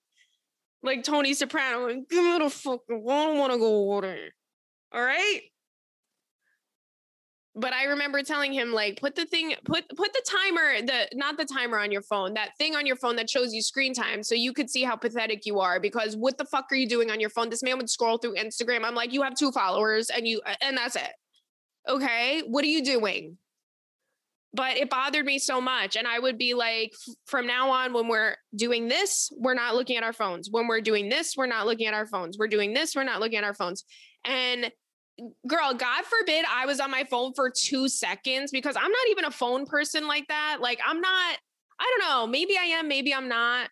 Like 0.84 1.04
Tony 1.04 1.34
Soprano, 1.34 1.88
give 1.88 2.24
me 2.24 2.38
the 2.38 2.50
fucking 2.50 3.06
I 3.10 3.26
don't 3.26 3.38
want 3.38 3.54
to 3.54 3.58
go 3.58 3.82
water. 3.82 4.18
All 4.94 5.04
right 5.04 5.42
but 7.56 7.74
I 7.74 7.86
remember 7.86 8.24
telling 8.24 8.52
him 8.52 8.72
like 8.72 9.00
put 9.00 9.16
the 9.16 9.26
thing 9.26 9.54
put 9.66 9.88
put 9.96 10.14
the 10.14 10.24
timer 10.26 10.82
the 10.82 11.08
not 11.14 11.38
the 11.38 11.46
timer 11.46 11.80
on 11.80 11.92
your 11.92 12.02
phone 12.02 12.34
that 12.34 12.58
thing 12.58 12.76
on 12.76 12.86
your 12.86 12.96
phone 12.96 13.16
that 13.18 13.30
shows 13.30 13.54
you 13.54 13.62
screen 13.62 13.94
time 13.94 14.24
so 14.24 14.36
you 14.36 14.54
could 14.54 14.70
see 14.70 14.84
how 14.84 14.96
pathetic 14.96 15.46
you 15.46 15.60
are 15.60 15.80
because 15.80 16.16
what 16.16 16.38
the 16.38 16.46
fuck 16.46 16.66
are 16.72 16.76
you 16.76 16.88
doing 16.88 17.12
on 17.12 17.20
your 17.20 17.30
phone 17.30 17.50
this 17.50 17.64
man 17.64 17.78
would 17.78 17.90
scroll 17.90 18.18
through 18.18 18.36
Instagram 18.36 18.84
I'm 18.84 18.96
like 18.96 19.14
you 19.14 19.22
have 19.22 19.36
two 19.36 19.52
followers 19.52 20.10
and 20.10 20.28
you 20.28 20.42
and 20.62 20.78
that's 20.78 20.96
it 20.96 21.12
okay 21.88 22.42
what 22.48 22.64
are 22.64 22.70
you 22.70 22.84
doing 22.84 23.38
but 24.56 24.78
it 24.78 24.90
bothered 24.90 25.26
me 25.26 25.40
so 25.40 25.60
much 25.60 25.96
and 25.96 26.08
I 26.08 26.20
would 26.20 26.38
be 26.38 26.54
like 26.54 26.94
from 27.26 27.48
now 27.48 27.72
on 27.72 27.94
when 27.94 28.08
we're 28.08 28.36
doing 28.56 28.88
this 28.88 29.32
we're 29.38 29.56
not 29.56 29.76
looking 29.76 29.98
at 29.98 30.04
our 30.04 30.14
phones 30.14 30.50
when 30.52 30.68
we're 30.68 30.82
doing 30.82 31.10
this 31.10 31.36
we're 31.36 31.48
not 31.48 31.66
looking 31.66 31.88
at 31.88 31.94
our 31.94 32.08
phones 32.08 32.38
we're 32.38 32.48
doing 32.48 32.74
this 32.74 32.96
we're 32.96 33.04
not 33.04 33.20
looking 33.20 33.38
at 33.38 33.44
our 33.44 33.54
phones 33.54 33.84
and 34.26 34.72
girl, 35.48 35.74
God 35.74 36.04
forbid 36.06 36.46
I 36.50 36.66
was 36.66 36.80
on 36.80 36.92
my 36.92 37.04
phone 37.04 37.34
for 37.34 37.52
two 37.56 37.88
seconds 37.88 38.52
because 38.52 38.76
I'm 38.76 38.92
not 38.92 39.08
even 39.10 39.26
a 39.26 39.32
phone 39.32 39.66
person 39.66 40.08
like 40.08 40.28
that. 40.28 40.58
Like, 40.60 40.80
I'm 40.86 41.02
not, 41.02 41.38
I 41.80 41.98
don't 41.98 42.10
know, 42.10 42.28
maybe 42.28 42.58
I 42.58 42.66
am, 42.66 42.88
maybe 42.88 43.14
I'm 43.14 43.28
not, 43.28 43.70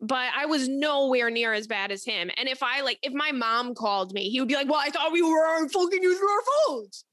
but 0.00 0.30
I 0.36 0.46
was 0.46 0.68
nowhere 0.68 1.30
near 1.30 1.52
as 1.52 1.66
bad 1.66 1.90
as 1.90 2.04
him. 2.04 2.30
And 2.36 2.48
if 2.48 2.62
I, 2.62 2.82
like, 2.82 2.98
if 3.02 3.12
my 3.12 3.32
mom 3.32 3.74
called 3.74 4.12
me, 4.12 4.28
he 4.28 4.40
would 4.40 4.48
be 4.48 4.54
like, 4.54 4.68
well, 4.68 4.80
I 4.82 4.90
thought 4.90 5.12
we 5.12 5.22
were 5.22 5.68
fucking 5.68 6.02
using 6.02 6.28
our 6.28 6.42
phones. 6.68 7.04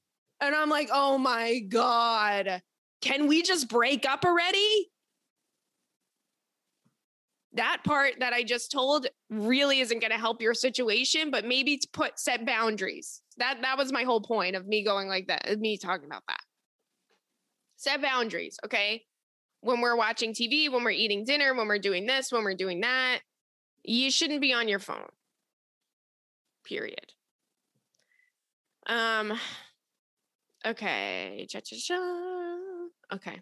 And 0.46 0.54
I'm 0.54 0.70
like, 0.70 0.90
oh 0.92 1.18
my 1.18 1.60
God, 1.60 2.62
can 3.00 3.26
we 3.26 3.42
just 3.42 3.68
break 3.68 4.06
up 4.08 4.24
already? 4.24 4.90
that 7.54 7.82
part 7.84 8.14
that 8.18 8.32
I 8.32 8.42
just 8.42 8.70
told 8.70 9.06
really 9.30 9.80
isn't 9.80 10.00
going 10.00 10.10
to 10.10 10.18
help 10.18 10.42
your 10.42 10.54
situation, 10.54 11.30
but 11.30 11.44
maybe 11.44 11.78
to 11.78 11.88
put 11.92 12.18
set 12.18 12.44
boundaries. 12.44 13.22
That 13.38 13.62
that 13.62 13.78
was 13.78 13.92
my 13.92 14.02
whole 14.02 14.20
point 14.20 14.56
of 14.56 14.66
me 14.66 14.84
going 14.84 15.08
like 15.08 15.28
that, 15.28 15.58
me 15.58 15.78
talking 15.78 16.06
about 16.06 16.24
that. 16.28 16.40
Set 17.76 18.02
boundaries, 18.02 18.58
okay? 18.64 19.02
When 19.60 19.80
we're 19.80 19.96
watching 19.96 20.32
TV, 20.32 20.70
when 20.70 20.84
we're 20.84 20.90
eating 20.90 21.24
dinner, 21.24 21.54
when 21.54 21.68
we're 21.68 21.78
doing 21.78 22.06
this, 22.06 22.30
when 22.30 22.44
we're 22.44 22.54
doing 22.54 22.80
that, 22.82 23.20
you 23.82 24.10
shouldn't 24.10 24.40
be 24.40 24.52
on 24.52 24.68
your 24.68 24.78
phone. 24.78 25.08
Period. 26.64 27.12
Um 28.86 29.38
okay, 30.66 31.46
cha 31.48 31.60
cha 31.60 31.76
cha. 31.76 31.94
Okay. 33.12 33.40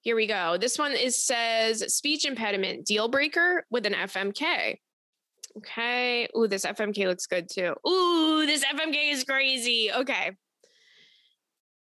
Here 0.00 0.16
we 0.16 0.26
go. 0.26 0.58
This 0.58 0.78
one 0.78 0.92
is 0.92 1.22
says 1.24 1.94
speech 1.94 2.26
impediment 2.26 2.84
deal 2.84 3.08
breaker 3.08 3.64
with 3.70 3.86
an 3.86 3.94
FMK. 3.94 4.78
Okay. 5.56 6.28
Ooh, 6.36 6.46
this 6.46 6.66
FMK 6.66 7.06
looks 7.06 7.26
good 7.26 7.48
too. 7.48 7.74
Ooh, 7.88 8.44
this 8.44 8.64
FMK 8.64 9.12
is 9.12 9.24
crazy. 9.24 9.90
Okay. 9.92 10.32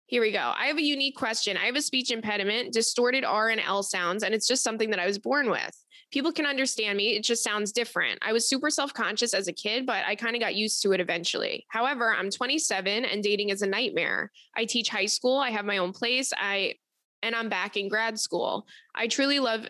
Here 0.08 0.22
we 0.22 0.32
go. 0.32 0.54
I 0.58 0.66
have 0.66 0.78
a 0.78 0.84
unique 0.84 1.16
question. 1.16 1.56
I 1.56 1.66
have 1.66 1.76
a 1.76 1.82
speech 1.82 2.10
impediment, 2.10 2.74
distorted 2.74 3.24
R 3.24 3.50
and 3.50 3.62
L 3.62 3.84
sounds, 3.84 4.24
and 4.24 4.34
it's 4.34 4.48
just 4.48 4.64
something 4.64 4.90
that 4.90 5.00
I 5.00 5.06
was 5.06 5.20
born 5.20 5.52
with. 5.52 5.86
People 6.12 6.32
can 6.32 6.46
understand 6.46 6.98
me. 6.98 7.16
It 7.16 7.24
just 7.24 7.44
sounds 7.44 7.72
different. 7.72 8.20
I 8.22 8.34
was 8.34 8.50
super 8.50 8.70
self 8.70 8.94
conscious 8.94 9.34
as 9.34 9.48
a 9.48 9.54
kid, 9.54 9.86
but 9.86 10.04
I 10.08 10.16
kind 10.16 10.36
of 10.36 10.42
got 10.42 10.56
used 10.56 10.82
to 10.84 10.92
it 10.92 11.00
eventually. 11.00 11.66
However, 11.70 12.14
I'm 12.14 12.32
27 12.32 13.06
and 13.06 13.24
dating 13.24 13.50
is 13.50 13.62
a 13.62 13.68
nightmare. 13.68 14.32
I 14.56 14.66
teach 14.66 14.90
high 14.90 15.06
school. 15.06 15.38
I 15.38 15.52
have 15.52 15.66
my 15.66 15.78
own 15.78 15.94
place. 15.94 16.32
I 16.36 16.76
and 17.22 17.36
I'm 17.36 17.50
back 17.50 17.78
in 17.78 17.90
grad 17.90 18.20
school. 18.20 18.66
I 18.96 19.08
truly 19.08 19.40
love 19.40 19.68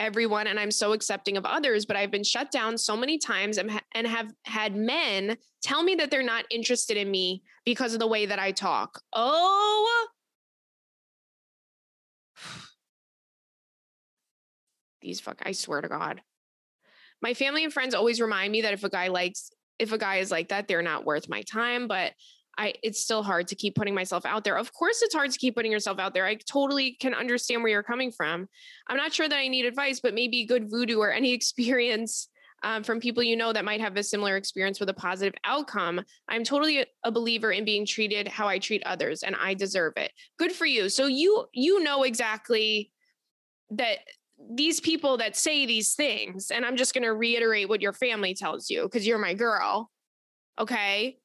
everyone 0.00 0.46
and 0.46 0.58
I'm 0.58 0.70
so 0.70 0.92
accepting 0.92 1.36
of 1.36 1.44
others, 1.44 1.84
but 1.84 1.96
I've 1.96 2.10
been 2.10 2.24
shut 2.24 2.50
down 2.50 2.78
so 2.78 2.96
many 2.96 3.18
times 3.18 3.58
and, 3.58 3.70
and 3.94 4.06
have 4.06 4.32
had 4.44 4.76
men 4.76 5.36
tell 5.62 5.82
me 5.82 5.94
that 5.96 6.10
they're 6.10 6.22
not 6.22 6.44
interested 6.50 6.96
in 6.96 7.10
me 7.10 7.42
because 7.64 7.94
of 7.94 8.00
the 8.00 8.06
way 8.06 8.26
that 8.26 8.38
I 8.38 8.52
talk. 8.52 9.00
Oh, 9.12 10.06
fuck, 15.14 15.42
I 15.44 15.52
swear 15.52 15.80
to 15.80 15.88
God. 15.88 16.20
My 17.20 17.34
family 17.34 17.64
and 17.64 17.72
friends 17.72 17.94
always 17.94 18.20
remind 18.20 18.52
me 18.52 18.62
that 18.62 18.74
if 18.74 18.84
a 18.84 18.88
guy 18.88 19.08
likes, 19.08 19.50
if 19.78 19.92
a 19.92 19.98
guy 19.98 20.16
is 20.16 20.30
like 20.30 20.48
that, 20.48 20.68
they're 20.68 20.82
not 20.82 21.04
worth 21.04 21.28
my 21.28 21.42
time. 21.42 21.88
But 21.88 22.12
I 22.58 22.74
it's 22.82 23.00
still 23.00 23.22
hard 23.22 23.48
to 23.48 23.54
keep 23.54 23.74
putting 23.74 23.94
myself 23.94 24.26
out 24.26 24.44
there. 24.44 24.58
Of 24.58 24.72
course 24.72 25.00
it's 25.02 25.14
hard 25.14 25.30
to 25.30 25.38
keep 25.38 25.54
putting 25.54 25.72
yourself 25.72 25.98
out 25.98 26.12
there. 26.12 26.26
I 26.26 26.34
totally 26.34 26.92
can 27.00 27.14
understand 27.14 27.62
where 27.62 27.70
you're 27.70 27.82
coming 27.82 28.10
from. 28.10 28.48
I'm 28.88 28.96
not 28.96 29.12
sure 29.12 29.28
that 29.28 29.36
I 29.38 29.48
need 29.48 29.64
advice, 29.64 30.00
but 30.00 30.14
maybe 30.14 30.44
good 30.44 30.70
voodoo 30.70 30.98
or 30.98 31.12
any 31.12 31.32
experience 31.38 32.28
um, 32.64 32.82
from 32.82 32.98
people 32.98 33.22
you 33.22 33.36
know 33.36 33.52
that 33.52 33.64
might 33.64 33.80
have 33.80 33.96
a 33.96 34.02
similar 34.02 34.36
experience 34.36 34.80
with 34.80 34.88
a 34.88 34.94
positive 34.94 35.34
outcome. 35.44 36.04
I'm 36.28 36.42
totally 36.42 36.84
a 37.04 37.12
believer 37.12 37.52
in 37.52 37.64
being 37.64 37.86
treated 37.86 38.26
how 38.26 38.48
I 38.48 38.58
treat 38.58 38.82
others 38.84 39.22
and 39.22 39.36
I 39.36 39.54
deserve 39.54 39.92
it. 39.96 40.10
Good 40.38 40.52
for 40.52 40.66
you. 40.66 40.88
So 40.88 41.06
you 41.06 41.46
you 41.52 41.82
know 41.82 42.02
exactly 42.02 42.90
that 43.70 43.98
these 44.54 44.80
people 44.80 45.16
that 45.18 45.36
say 45.36 45.66
these 45.66 45.94
things 45.94 46.50
and 46.50 46.64
I'm 46.64 46.76
just 46.76 46.94
going 46.94 47.04
to 47.04 47.12
reiterate 47.12 47.68
what 47.68 47.82
your 47.82 47.92
family 47.92 48.34
tells 48.34 48.70
you 48.70 48.82
because 48.82 49.06
you're 49.06 49.18
my 49.18 49.34
girl. 49.34 49.90
Okay? 50.58 51.18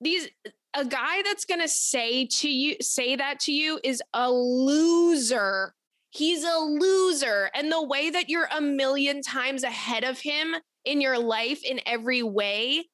These 0.00 0.28
a 0.74 0.84
guy 0.84 1.22
that's 1.22 1.44
going 1.44 1.60
to 1.60 1.68
say 1.68 2.26
to 2.26 2.48
you 2.48 2.76
say 2.80 3.16
that 3.16 3.40
to 3.40 3.52
you 3.52 3.80
is 3.82 4.02
a 4.12 4.30
loser 4.30 5.74
he's 6.10 6.44
a 6.44 6.58
loser 6.58 7.50
and 7.54 7.70
the 7.70 7.82
way 7.82 8.10
that 8.10 8.28
you're 8.28 8.48
a 8.56 8.60
million 8.60 9.22
times 9.22 9.62
ahead 9.62 10.04
of 10.04 10.18
him 10.18 10.54
in 10.84 11.00
your 11.00 11.18
life 11.18 11.60
in 11.64 11.80
every 11.86 12.22
way 12.22 12.84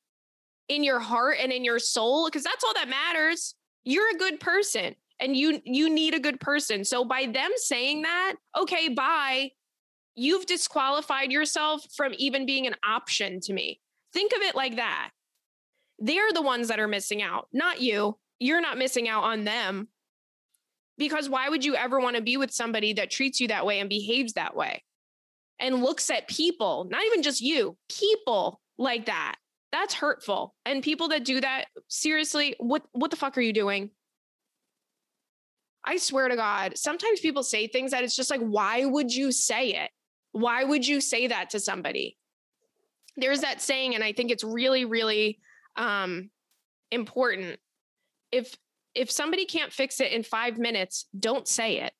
in 0.69 0.83
your 0.83 0.99
heart 0.99 1.37
and 1.41 1.53
in 1.53 1.65
your 1.65 1.79
soul 1.79 2.27
because 2.27 2.43
that's 2.43 2.65
all 2.65 2.75
that 2.75 2.89
matters 2.89 3.55
you're 3.85 4.11
a 4.11 4.19
good 4.19 4.41
person 4.41 4.95
and 5.21 5.37
you 5.37 5.61
you 5.65 5.89
need 5.89 6.15
a 6.15 6.21
good 6.21 6.41
person 6.41 6.85
so 6.85 7.05
by 7.05 7.27
them 7.27 7.51
saying 7.57 8.03
that 8.03 8.35
okay 8.59 8.89
bye 8.89 9.51
you've 10.15 10.47
disqualified 10.47 11.33
yourself 11.33 11.85
from 11.97 12.13
even 12.17 12.47
being 12.47 12.67
an 12.67 12.77
option 12.87 13.41
to 13.41 13.53
me 13.53 13.81
think 14.13 14.33
of 14.33 14.43
it 14.43 14.55
like 14.55 14.77
that 14.77 15.11
they're 15.99 16.33
the 16.33 16.43
ones 16.43 16.69
that 16.69 16.81
are 16.81 16.89
missing 16.89 17.23
out, 17.23 17.49
not 17.53 17.81
you. 17.81 18.19
You're 18.39 18.61
not 18.61 18.79
missing 18.79 19.09
out 19.09 19.25
on 19.25 19.45
them. 19.45 19.89
Because 20.97 21.29
why 21.29 21.49
would 21.49 21.65
you 21.65 21.75
ever 21.75 21.99
want 21.99 22.17
to 22.17 22.23
be 22.23 22.37
with 22.37 22.53
somebody 22.53 22.93
that 22.95 23.11
treats 23.11 23.41
you 23.41 23.49
that 23.49 23.67
way 23.67 23.81
and 23.81 23.89
behaves 23.89 24.35
that 24.35 24.55
way 24.55 24.85
and 25.59 25.83
looks 25.83 26.09
at 26.11 26.29
people, 26.29 26.87
not 26.89 27.05
even 27.07 27.23
just 27.23 27.41
you, 27.41 27.77
people 27.89 28.61
like 28.79 29.07
that? 29.07 29.37
That's 29.73 29.95
hurtful. 29.95 30.55
And 30.65 30.85
people 30.85 31.09
that 31.09 31.25
do 31.25 31.41
that, 31.41 31.67
seriously, 31.89 32.55
what 32.59 32.85
what 32.93 33.11
the 33.11 33.17
fuck 33.17 33.37
are 33.37 33.41
you 33.41 33.53
doing? 33.53 33.91
I 35.85 35.97
swear 35.99 36.29
to 36.29 36.37
God, 36.37 36.79
sometimes 36.79 37.21
people 37.21 37.43
say 37.43 37.67
things 37.67 37.91
that 37.91 38.05
it's 38.05 38.17
just 38.17 38.31
like, 38.31 38.41
why 38.41 38.85
would 38.85 39.15
you 39.15 39.33
say 39.33 39.71
it? 39.71 39.91
Why 40.33 40.65
would 40.65 40.87
you 40.87 41.01
say 41.01 41.27
that 41.27 41.51
to 41.51 41.61
somebody? 41.61 42.17
There's 43.17 43.43
that 43.43 43.61
saying, 43.61 43.95
and 43.95 44.03
I 44.03 44.13
think 44.13 44.31
it's 44.31 44.43
really, 44.43 44.85
really 44.85 45.39
um, 45.77 46.31
important. 46.91 47.59
If 48.33 48.57
if 48.95 49.11
somebody 49.11 49.45
can't 49.45 49.73
fix 49.73 50.01
it 50.01 50.13
in 50.13 50.23
five 50.23 50.57
minutes, 50.57 51.07
don't 51.19 51.49
say 51.49 51.81
it. 51.81 51.93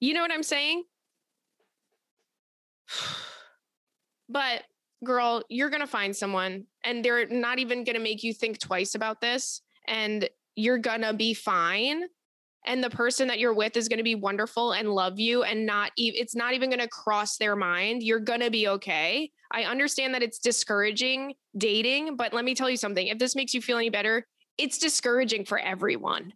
You 0.00 0.14
know 0.14 0.20
what 0.20 0.32
I'm 0.32 0.42
saying? 0.42 0.84
but 4.28 4.62
girl, 5.04 5.42
you're 5.48 5.70
to 5.80 5.86
find 5.86 6.14
someone 6.14 6.64
and 6.84 7.04
they're 7.04 7.26
not 7.26 7.58
even 7.58 7.84
to 7.96 8.02
make 8.02 8.22
you 8.22 8.32
think 8.32 8.58
twice 8.58 8.94
about 8.94 9.20
this 9.20 9.62
and 9.86 10.28
you're 10.56 10.78
to 11.02 11.12
be 11.14 11.34
fine. 11.34 12.04
And 12.66 12.82
the 12.82 12.90
person 12.90 13.28
that 13.28 13.38
you're 13.38 13.54
with 13.54 13.76
is 13.76 13.88
going 13.88 13.98
to 13.98 14.04
be 14.04 14.16
wonderful 14.16 14.72
and 14.72 14.90
love 14.90 15.20
you 15.20 15.44
and 15.44 15.64
not 15.64 15.92
e- 15.96 16.14
it's 16.16 16.34
not 16.34 16.52
even 16.52 16.68
going 16.68 16.80
to 16.80 16.88
cross 16.88 17.36
their 17.36 17.54
mind. 17.54 18.02
You're 18.02 18.20
going 18.20 18.40
to 18.40 18.50
be 18.50 18.66
okay. 18.68 19.30
I 19.52 19.62
understand 19.64 20.14
that 20.14 20.22
it's 20.22 20.38
discouraging 20.38 21.34
dating, 21.56 22.16
but 22.16 22.32
let 22.32 22.44
me 22.44 22.54
tell 22.54 22.68
you 22.68 22.76
something. 22.76 23.06
If 23.06 23.18
this 23.18 23.36
makes 23.36 23.54
you 23.54 23.62
feel 23.62 23.76
any 23.76 23.90
better, 23.90 24.26
it's 24.58 24.78
discouraging 24.78 25.44
for 25.44 25.58
everyone. 25.58 26.32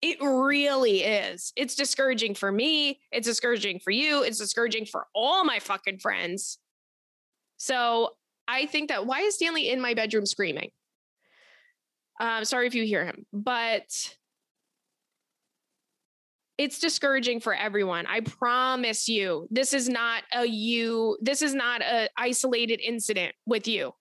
It 0.00 0.18
really 0.20 1.02
is. 1.02 1.52
It's 1.56 1.74
discouraging 1.74 2.34
for 2.34 2.50
me. 2.50 3.00
It's 3.10 3.26
discouraging 3.26 3.80
for 3.80 3.90
you. 3.90 4.22
It's 4.22 4.38
discouraging 4.38 4.86
for 4.86 5.06
all 5.14 5.44
my 5.44 5.58
fucking 5.58 5.98
friends. 5.98 6.58
So 7.56 8.10
I 8.48 8.66
think 8.66 8.88
that 8.88 9.06
why 9.06 9.20
is 9.20 9.36
Stanley 9.36 9.68
in 9.68 9.80
my 9.80 9.94
bedroom 9.94 10.26
screaming? 10.26 10.70
Um, 12.20 12.44
sorry 12.44 12.66
if 12.66 12.74
you 12.74 12.84
hear 12.84 13.04
him, 13.04 13.26
but 13.32 14.14
it's 16.62 16.78
discouraging 16.78 17.40
for 17.40 17.54
everyone. 17.54 18.06
I 18.06 18.20
promise 18.20 19.08
you, 19.08 19.48
this 19.50 19.74
is 19.74 19.88
not 19.88 20.22
a 20.32 20.44
you, 20.44 21.18
this 21.20 21.42
is 21.42 21.54
not 21.54 21.82
a 21.82 22.08
isolated 22.16 22.80
incident 22.80 23.34
with 23.46 23.66
you. 23.66 23.92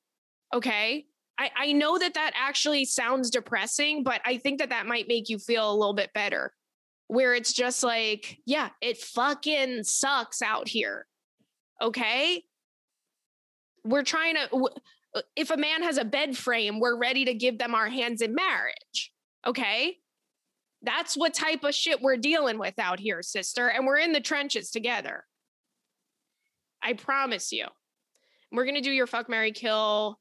Okay. 0.53 1.05
I, 1.39 1.51
I 1.57 1.72
know 1.72 1.97
that 1.97 2.14
that 2.14 2.32
actually 2.36 2.86
sounds 2.86 3.30
depressing, 3.30 4.03
but 4.03 4.22
I 4.26 4.38
think 4.38 4.59
that 4.59 4.70
that 4.70 4.86
might 4.86 5.07
make 5.07 5.30
you 5.30 5.39
feel 5.39 5.72
a 5.72 5.76
little 5.76 5.95
bit 5.95 6.14
better. 6.14 6.53
Where 7.07 7.34
it's 7.34 7.51
just 7.51 7.84
like, 7.84 8.38
yeah, 8.45 8.70
it 8.82 8.97
fucking 8.97 9.84
sucks 9.84 10.41
out 10.41 10.68
here. 10.68 11.07
Okay 11.82 12.43
we're 13.84 14.03
trying 14.03 14.36
to 14.36 14.70
if 15.36 15.51
a 15.51 15.57
man 15.57 15.84
has 15.84 15.97
a 15.97 16.05
bed 16.05 16.38
frame 16.38 16.80
we're 16.80 16.97
ready 16.97 17.26
to 17.26 17.34
give 17.34 17.57
them 17.57 17.76
our 17.76 17.89
hands 17.89 18.22
in 18.22 18.36
marriage 18.36 19.12
okay 19.45 19.97
that's 20.84 21.15
what 21.15 21.34
type 21.34 21.63
of 21.63 21.75
shit 21.75 22.01
we're 22.01 22.17
dealing 22.17 22.57
with 22.57 22.77
out 22.79 22.99
here 22.99 23.21
sister 23.21 23.67
and 23.67 23.86
we're 23.86 23.97
in 23.97 24.13
the 24.13 24.19
trenches 24.19 24.71
together. 24.71 25.25
I 26.82 26.93
promise 26.93 27.51
you. 27.51 27.65
We're 28.51 28.65
going 28.65 28.75
to 28.75 28.82
do 28.82 28.91
your 28.91 29.07
fuck 29.07 29.29
mary 29.29 29.51
kill 29.51 30.19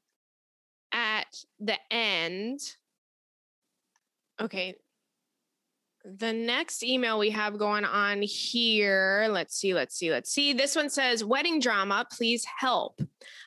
at 0.93 1.27
the 1.59 1.77
end. 1.91 2.59
Okay 4.39 4.75
the 6.03 6.33
next 6.33 6.83
email 6.83 7.19
we 7.19 7.29
have 7.29 7.59
going 7.59 7.85
on 7.85 8.21
here, 8.21 9.27
let's 9.29 9.55
see, 9.55 9.73
let's 9.73 9.95
see, 9.95 10.09
let's 10.09 10.31
see. 10.31 10.53
This 10.53 10.75
one 10.75 10.89
says, 10.89 11.23
Wedding 11.23 11.59
drama, 11.59 12.05
please 12.11 12.45
help. 12.57 12.99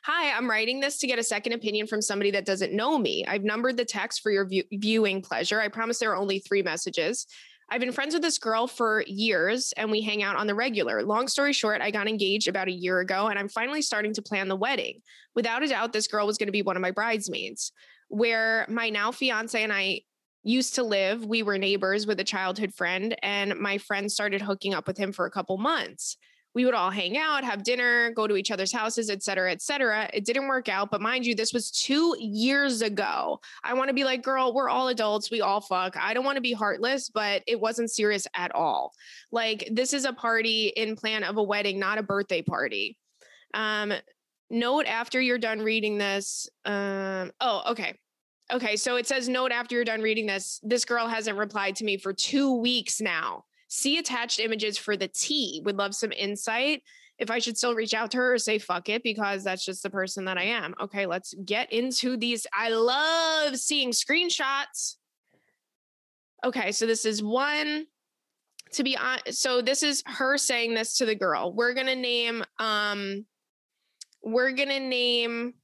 Hi, 0.05 0.37
I'm 0.37 0.49
writing 0.49 0.81
this 0.81 0.99
to 0.99 1.07
get 1.07 1.19
a 1.19 1.25
second 1.25 1.53
opinion 1.53 1.87
from 1.87 2.01
somebody 2.01 2.31
that 2.33 2.47
doesn't 2.47 2.73
know 2.73 2.97
me. 2.99 3.25
I've 3.27 3.43
numbered 3.43 3.77
the 3.77 3.85
text 3.85 4.23
for 4.23 4.31
your 4.31 4.47
view- 4.47 4.65
viewing 4.73 5.21
pleasure. 5.21 5.61
I 5.61 5.69
promise 5.69 5.99
there 5.99 6.13
are 6.13 6.17
only 6.17 6.39
three 6.39 6.63
messages. 6.63 7.27
I've 7.71 7.81
been 7.81 7.93
friends 7.93 8.15
with 8.15 8.23
this 8.23 8.39
girl 8.39 8.67
for 8.67 9.03
years 9.07 9.73
and 9.77 9.91
we 9.91 10.03
hang 10.03 10.23
out 10.23 10.37
on 10.37 10.47
the 10.47 10.55
regular. 10.55 11.03
Long 11.03 11.27
story 11.27 11.53
short, 11.53 11.81
I 11.81 11.91
got 11.91 12.09
engaged 12.09 12.47
about 12.47 12.69
a 12.69 12.73
year 12.73 13.01
ago 13.01 13.29
and 13.29 13.39
I'm 13.39 13.49
finally 13.49 13.83
starting 13.83 14.13
to 14.15 14.23
plan 14.23 14.49
the 14.49 14.57
wedding. 14.57 15.01
Without 15.35 15.63
a 15.63 15.69
doubt, 15.69 15.93
this 15.93 16.07
girl 16.07 16.27
was 16.27 16.37
going 16.37 16.49
to 16.49 16.53
be 16.53 16.63
one 16.63 16.77
of 16.77 16.83
my 16.83 16.91
bridesmaids. 16.91 17.73
Where 18.09 18.67
my 18.69 18.91
now 18.91 19.11
fiance 19.11 19.61
and 19.61 19.73
I 19.73 20.03
used 20.45 20.77
to 20.77 20.85
live, 20.85 21.25
we 21.25 21.43
were 21.43 21.59
neighbors 21.59 22.07
with 22.07 22.21
a 22.21 22.25
childhood 22.25 22.73
friend, 22.73 23.17
and 23.23 23.59
my 23.59 23.79
friend 23.79 24.13
started 24.13 24.43
hooking 24.43 24.75
up 24.75 24.87
with 24.87 24.97
him 24.97 25.11
for 25.11 25.27
a 25.27 25.31
couple 25.31 25.57
months. 25.57 26.17
We 26.55 26.65
would 26.65 26.75
all 26.75 26.91
hang 26.91 27.19
out, 27.19 27.43
have 27.43 27.65
dinner, 27.65 28.13
go 28.13 28.29
to 28.29 28.37
each 28.37 28.53
other's 28.53 28.73
houses, 28.73 29.11
et 29.11 29.25
cetera, 29.25 29.51
et 29.51 29.61
cetera. 29.61 30.09
It 30.15 30.25
didn't 30.25 30.47
work 30.47 30.69
out, 30.69 30.89
but 30.89 31.01
mind 31.01 31.27
you, 31.27 31.35
this 31.35 31.53
was 31.53 31.73
two 31.73 32.15
years 32.21 32.81
ago. 32.81 33.41
I 33.65 33.75
want 33.75 33.89
to 33.89 33.95
be 33.95 34.05
like, 34.05 34.23
girl, 34.23 34.55
we're 34.55 34.69
all 34.69 34.87
adults. 34.87 35.33
We 35.33 35.41
all 35.41 35.61
fuck. 35.61 35.97
I 35.97 36.15
don't 36.15 36.25
want 36.25 36.37
to 36.37 36.43
be 36.43 36.53
heartless, 36.53 37.09
but 37.09 37.43
it 37.49 37.61
wasn't 37.61 37.91
serious 37.91 38.29
at 38.37 38.55
all. 38.55 38.93
Like, 39.33 39.69
this 39.73 39.93
is 39.93 40.05
a 40.05 40.13
party 40.13 40.69
in 40.77 40.95
plan 40.95 41.25
of 41.25 41.39
a 41.39 41.43
wedding, 41.43 41.81
not 41.81 41.99
a 41.99 42.05
birthday 42.05 42.43
party. 42.43 42.99
Um, 43.53 43.93
note 44.49 44.87
after 44.87 45.21
you're 45.21 45.39
done 45.39 45.59
reading 45.59 45.99
this. 45.99 46.49
Um, 46.65 47.33
oh, 47.41 47.63
okay. 47.71 47.99
Okay, 48.53 48.77
so 48.77 48.97
it 48.97 49.07
says 49.07 49.29
note 49.29 49.53
after 49.53 49.75
you're 49.75 49.85
done 49.85 50.03
reading 50.03 50.27
this, 50.27 50.61
this 50.63 50.85
girl 50.85 51.09
hasn't 51.09 51.39
replied 51.39 51.77
to 51.77 51.85
me 51.85 51.97
for 51.97 52.13
two 52.13 52.55
weeks 52.61 53.01
now. 53.01 53.45
See 53.69 53.99
attached 53.99 54.39
images 54.39 54.77
for 54.77 54.97
the 54.97 55.09
T. 55.09 55.63
Would 55.65 55.77
love 55.77 55.95
some 55.95 56.13
insight. 56.13 56.83
If 57.19 57.31
I 57.31 57.39
should 57.39 57.57
still 57.57 57.75
reach 57.75 57.95
out 57.95 58.11
to 58.11 58.19
her 58.19 58.35
or 58.35 58.39
say 58.39 58.59
fuck 58.59 58.89
it 58.89 59.03
because 59.03 59.45
that's 59.45 59.65
just 59.65 59.83
the 59.83 59.91
person 59.91 60.25
that 60.27 60.37
I 60.37 60.45
am. 60.45 60.75
Okay, 60.81 61.07
let's 61.07 61.33
get 61.45 61.73
into 61.73 62.17
these. 62.17 62.47
I 62.53 62.71
love 62.71 63.57
seeing 63.57 63.91
screenshots. 63.91 64.97
Okay, 66.45 66.73
so 66.73 66.87
this 66.87 67.05
is 67.05 67.23
one 67.23 67.87
to 68.73 68.83
be 68.83 68.97
on 68.97 69.19
so 69.31 69.63
this 69.63 69.83
is 69.83 70.03
her 70.07 70.37
saying 70.37 70.75
this 70.75 70.99
to 70.99 71.07
the 71.07 71.15
girl. 71.15 71.53
We're 71.53 71.75
going 71.75 71.87
to 71.87 71.97
name 71.97 72.45
um 72.59 73.25
we're 74.23 74.53
going 74.53 74.69
to 74.69 74.81
name 74.81 75.55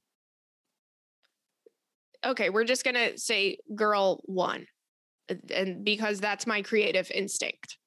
okay, 2.25 2.49
we're 2.49 2.63
just 2.63 2.83
going 2.83 2.95
to 2.95 3.17
say 3.17 3.57
girl 3.75 4.21
one. 4.25 4.65
Uh, 5.29 5.35
and 5.53 5.83
because 5.83 6.19
that's 6.19 6.47
my 6.47 6.61
creative 6.61 7.09
instinct. 7.11 7.77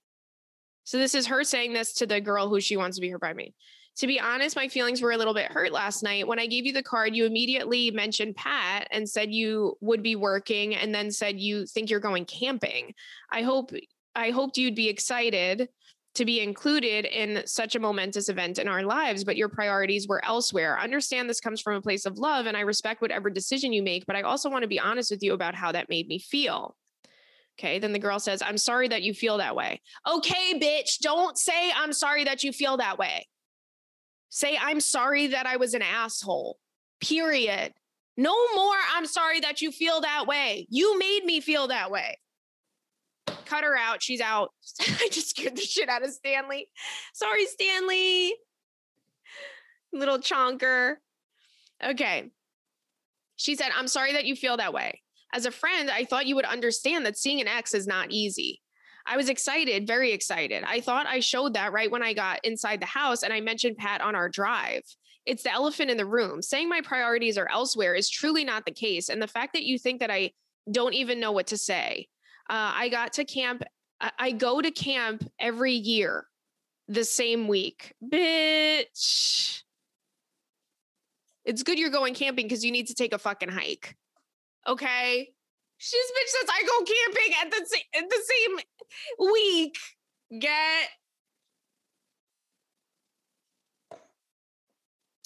So 0.84 0.98
this 0.98 1.14
is 1.14 1.26
her 1.26 1.44
saying 1.44 1.72
this 1.72 1.94
to 1.94 2.06
the 2.06 2.20
girl 2.20 2.48
who 2.48 2.60
she 2.60 2.76
wants 2.76 2.96
to 2.96 3.00
be 3.00 3.08
her 3.10 3.18
bridesmaid. 3.18 3.54
To 3.98 4.06
be 4.08 4.18
honest, 4.18 4.56
my 4.56 4.66
feelings 4.66 5.00
were 5.00 5.12
a 5.12 5.16
little 5.16 5.34
bit 5.34 5.52
hurt 5.52 5.72
last 5.72 6.02
night. 6.02 6.26
When 6.26 6.40
I 6.40 6.46
gave 6.46 6.66
you 6.66 6.72
the 6.72 6.82
card, 6.82 7.14
you 7.14 7.26
immediately 7.26 7.92
mentioned 7.92 8.34
Pat 8.34 8.88
and 8.90 9.08
said 9.08 9.32
you 9.32 9.76
would 9.80 10.02
be 10.02 10.16
working 10.16 10.74
and 10.74 10.92
then 10.92 11.12
said 11.12 11.38
you 11.38 11.64
think 11.64 11.90
you're 11.90 12.00
going 12.00 12.24
camping. 12.24 12.92
I 13.30 13.42
hope 13.42 13.70
I 14.16 14.30
hoped 14.30 14.58
you'd 14.58 14.74
be 14.74 14.88
excited 14.88 15.68
to 16.14 16.24
be 16.24 16.40
included 16.40 17.04
in 17.06 17.44
such 17.46 17.74
a 17.74 17.80
momentous 17.80 18.28
event 18.28 18.58
in 18.58 18.68
our 18.68 18.82
lives, 18.82 19.24
but 19.24 19.36
your 19.36 19.48
priorities 19.48 20.06
were 20.06 20.24
elsewhere. 20.24 20.78
Understand 20.78 21.28
this 21.28 21.40
comes 21.40 21.60
from 21.60 21.74
a 21.74 21.82
place 21.82 22.06
of 22.06 22.18
love, 22.18 22.46
and 22.46 22.56
I 22.56 22.60
respect 22.60 23.02
whatever 23.02 23.30
decision 23.30 23.72
you 23.72 23.82
make, 23.82 24.06
but 24.06 24.16
I 24.16 24.22
also 24.22 24.48
want 24.48 24.62
to 24.62 24.68
be 24.68 24.78
honest 24.78 25.10
with 25.10 25.22
you 25.22 25.34
about 25.34 25.54
how 25.54 25.72
that 25.72 25.88
made 25.88 26.06
me 26.06 26.18
feel. 26.18 26.76
Okay, 27.58 27.78
then 27.78 27.92
the 27.92 27.98
girl 27.98 28.18
says, 28.18 28.42
I'm 28.42 28.58
sorry 28.58 28.88
that 28.88 29.02
you 29.02 29.14
feel 29.14 29.38
that 29.38 29.56
way. 29.56 29.80
Okay, 30.08 30.58
bitch, 30.58 30.98
don't 31.00 31.38
say 31.38 31.72
I'm 31.76 31.92
sorry 31.92 32.24
that 32.24 32.44
you 32.44 32.52
feel 32.52 32.76
that 32.76 32.98
way. 32.98 33.26
Say, 34.28 34.58
I'm 34.60 34.80
sorry 34.80 35.28
that 35.28 35.46
I 35.46 35.56
was 35.56 35.74
an 35.74 35.82
asshole, 35.82 36.58
period. 37.00 37.72
No 38.16 38.34
more, 38.54 38.76
I'm 38.94 39.06
sorry 39.06 39.40
that 39.40 39.62
you 39.62 39.70
feel 39.70 40.00
that 40.00 40.26
way. 40.26 40.66
You 40.68 40.98
made 40.98 41.24
me 41.24 41.40
feel 41.40 41.68
that 41.68 41.90
way 41.90 42.18
cut 43.26 43.64
her 43.64 43.76
out. 43.76 44.02
She's 44.02 44.20
out. 44.20 44.50
I 44.80 45.08
just 45.10 45.30
scared 45.30 45.56
the 45.56 45.62
shit 45.62 45.88
out 45.88 46.04
of 46.04 46.12
Stanley. 46.12 46.68
Sorry, 47.12 47.46
Stanley. 47.46 48.34
Little 49.92 50.18
chonker. 50.18 50.96
Okay. 51.84 52.30
She 53.36 53.56
said, 53.56 53.70
I'm 53.76 53.88
sorry 53.88 54.12
that 54.12 54.24
you 54.24 54.36
feel 54.36 54.56
that 54.56 54.72
way. 54.72 55.02
As 55.32 55.46
a 55.46 55.50
friend, 55.50 55.90
I 55.90 56.04
thought 56.04 56.26
you 56.26 56.36
would 56.36 56.44
understand 56.44 57.04
that 57.06 57.18
seeing 57.18 57.40
an 57.40 57.48
ex 57.48 57.74
is 57.74 57.86
not 57.86 58.10
easy. 58.10 58.60
I 59.06 59.16
was 59.16 59.28
excited, 59.28 59.86
very 59.86 60.12
excited. 60.12 60.64
I 60.66 60.80
thought 60.80 61.06
I 61.06 61.20
showed 61.20 61.54
that 61.54 61.72
right 61.72 61.90
when 61.90 62.02
I 62.02 62.14
got 62.14 62.40
inside 62.42 62.80
the 62.80 62.86
house 62.86 63.22
and 63.22 63.32
I 63.32 63.40
mentioned 63.40 63.76
Pat 63.76 64.00
on 64.00 64.14
our 64.14 64.28
drive. 64.28 64.82
It's 65.26 65.42
the 65.42 65.52
elephant 65.52 65.90
in 65.90 65.96
the 65.96 66.06
room. 66.06 66.40
Saying 66.40 66.68
my 66.68 66.80
priorities 66.80 67.36
are 67.36 67.50
elsewhere 67.50 67.94
is 67.94 68.08
truly 68.08 68.44
not 68.44 68.64
the 68.64 68.72
case. 68.72 69.08
And 69.08 69.20
the 69.20 69.26
fact 69.26 69.52
that 69.54 69.64
you 69.64 69.78
think 69.78 70.00
that 70.00 70.10
I 70.10 70.32
don't 70.70 70.94
even 70.94 71.20
know 71.20 71.32
what 71.32 71.48
to 71.48 71.58
say. 71.58 72.08
Uh, 72.48 72.72
I 72.74 72.88
got 72.88 73.14
to 73.14 73.24
camp. 73.24 73.62
I 74.18 74.32
go 74.32 74.60
to 74.60 74.70
camp 74.70 75.24
every 75.38 75.72
year 75.72 76.26
the 76.88 77.04
same 77.04 77.48
week. 77.48 77.94
Bitch. 78.04 79.62
It's 81.44 81.62
good 81.62 81.78
you're 81.78 81.90
going 81.90 82.14
camping 82.14 82.46
because 82.46 82.64
you 82.64 82.72
need 82.72 82.88
to 82.88 82.94
take 82.94 83.12
a 83.12 83.18
fucking 83.18 83.50
hike. 83.50 83.94
Okay. 84.66 85.28
She's 85.78 86.04
bitch 86.04 86.28
says 86.28 86.48
I 86.50 86.62
go 86.66 86.78
camping 86.84 87.34
at 87.42 87.50
the, 87.50 87.66
sa- 87.66 87.98
at 87.98 88.08
the 88.08 88.22
same 88.24 88.58
week. 89.32 89.76
Get 90.40 90.88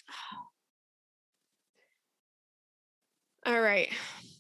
All 3.47 3.61
right. 3.61 3.89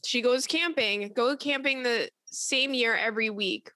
She 0.05 0.20
goes 0.22 0.47
camping. 0.47 1.12
Go 1.14 1.37
camping 1.37 1.83
the 1.85 2.11
same 2.31 2.74
year 2.74 2.95
every 2.95 3.31
week. 3.31 3.70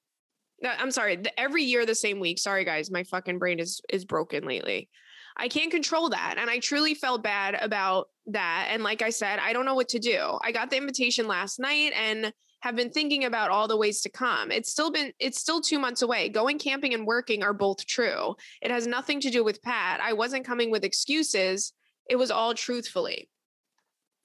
I'm 0.64 0.90
sorry, 0.90 1.16
the, 1.16 1.38
every 1.38 1.64
year 1.64 1.84
the 1.84 1.94
same 1.94 2.20
week. 2.20 2.38
Sorry 2.38 2.64
guys, 2.64 2.90
my 2.90 3.04
fucking 3.04 3.38
brain 3.38 3.58
is 3.58 3.80
is 3.88 4.04
broken 4.04 4.44
lately. 4.44 4.88
I 5.36 5.48
can't 5.48 5.70
control 5.70 6.10
that 6.10 6.36
and 6.38 6.50
I 6.50 6.58
truly 6.58 6.94
felt 6.94 7.22
bad 7.22 7.56
about 7.60 8.08
that 8.26 8.68
and 8.70 8.82
like 8.82 9.02
I 9.02 9.10
said, 9.10 9.38
I 9.38 9.52
don't 9.52 9.64
know 9.64 9.74
what 9.74 9.88
to 9.90 9.98
do. 9.98 10.38
I 10.42 10.52
got 10.52 10.70
the 10.70 10.76
invitation 10.76 11.26
last 11.26 11.58
night 11.58 11.92
and 11.96 12.32
have 12.62 12.76
been 12.76 12.90
thinking 12.90 13.24
about 13.24 13.50
all 13.50 13.66
the 13.66 13.76
ways 13.76 14.02
to 14.02 14.08
come. 14.08 14.52
It's 14.52 14.70
still 14.70 14.92
been, 14.92 15.12
it's 15.18 15.40
still 15.40 15.60
two 15.60 15.80
months 15.80 16.02
away. 16.02 16.28
Going 16.28 16.60
camping 16.60 16.94
and 16.94 17.04
working 17.04 17.42
are 17.42 17.52
both 17.52 17.84
true. 17.86 18.36
It 18.60 18.70
has 18.70 18.86
nothing 18.86 19.20
to 19.20 19.30
do 19.30 19.42
with 19.42 19.62
Pat. 19.62 20.00
I 20.00 20.12
wasn't 20.12 20.46
coming 20.46 20.70
with 20.70 20.84
excuses, 20.84 21.72
it 22.08 22.16
was 22.16 22.30
all 22.30 22.54
truthfully. 22.54 23.28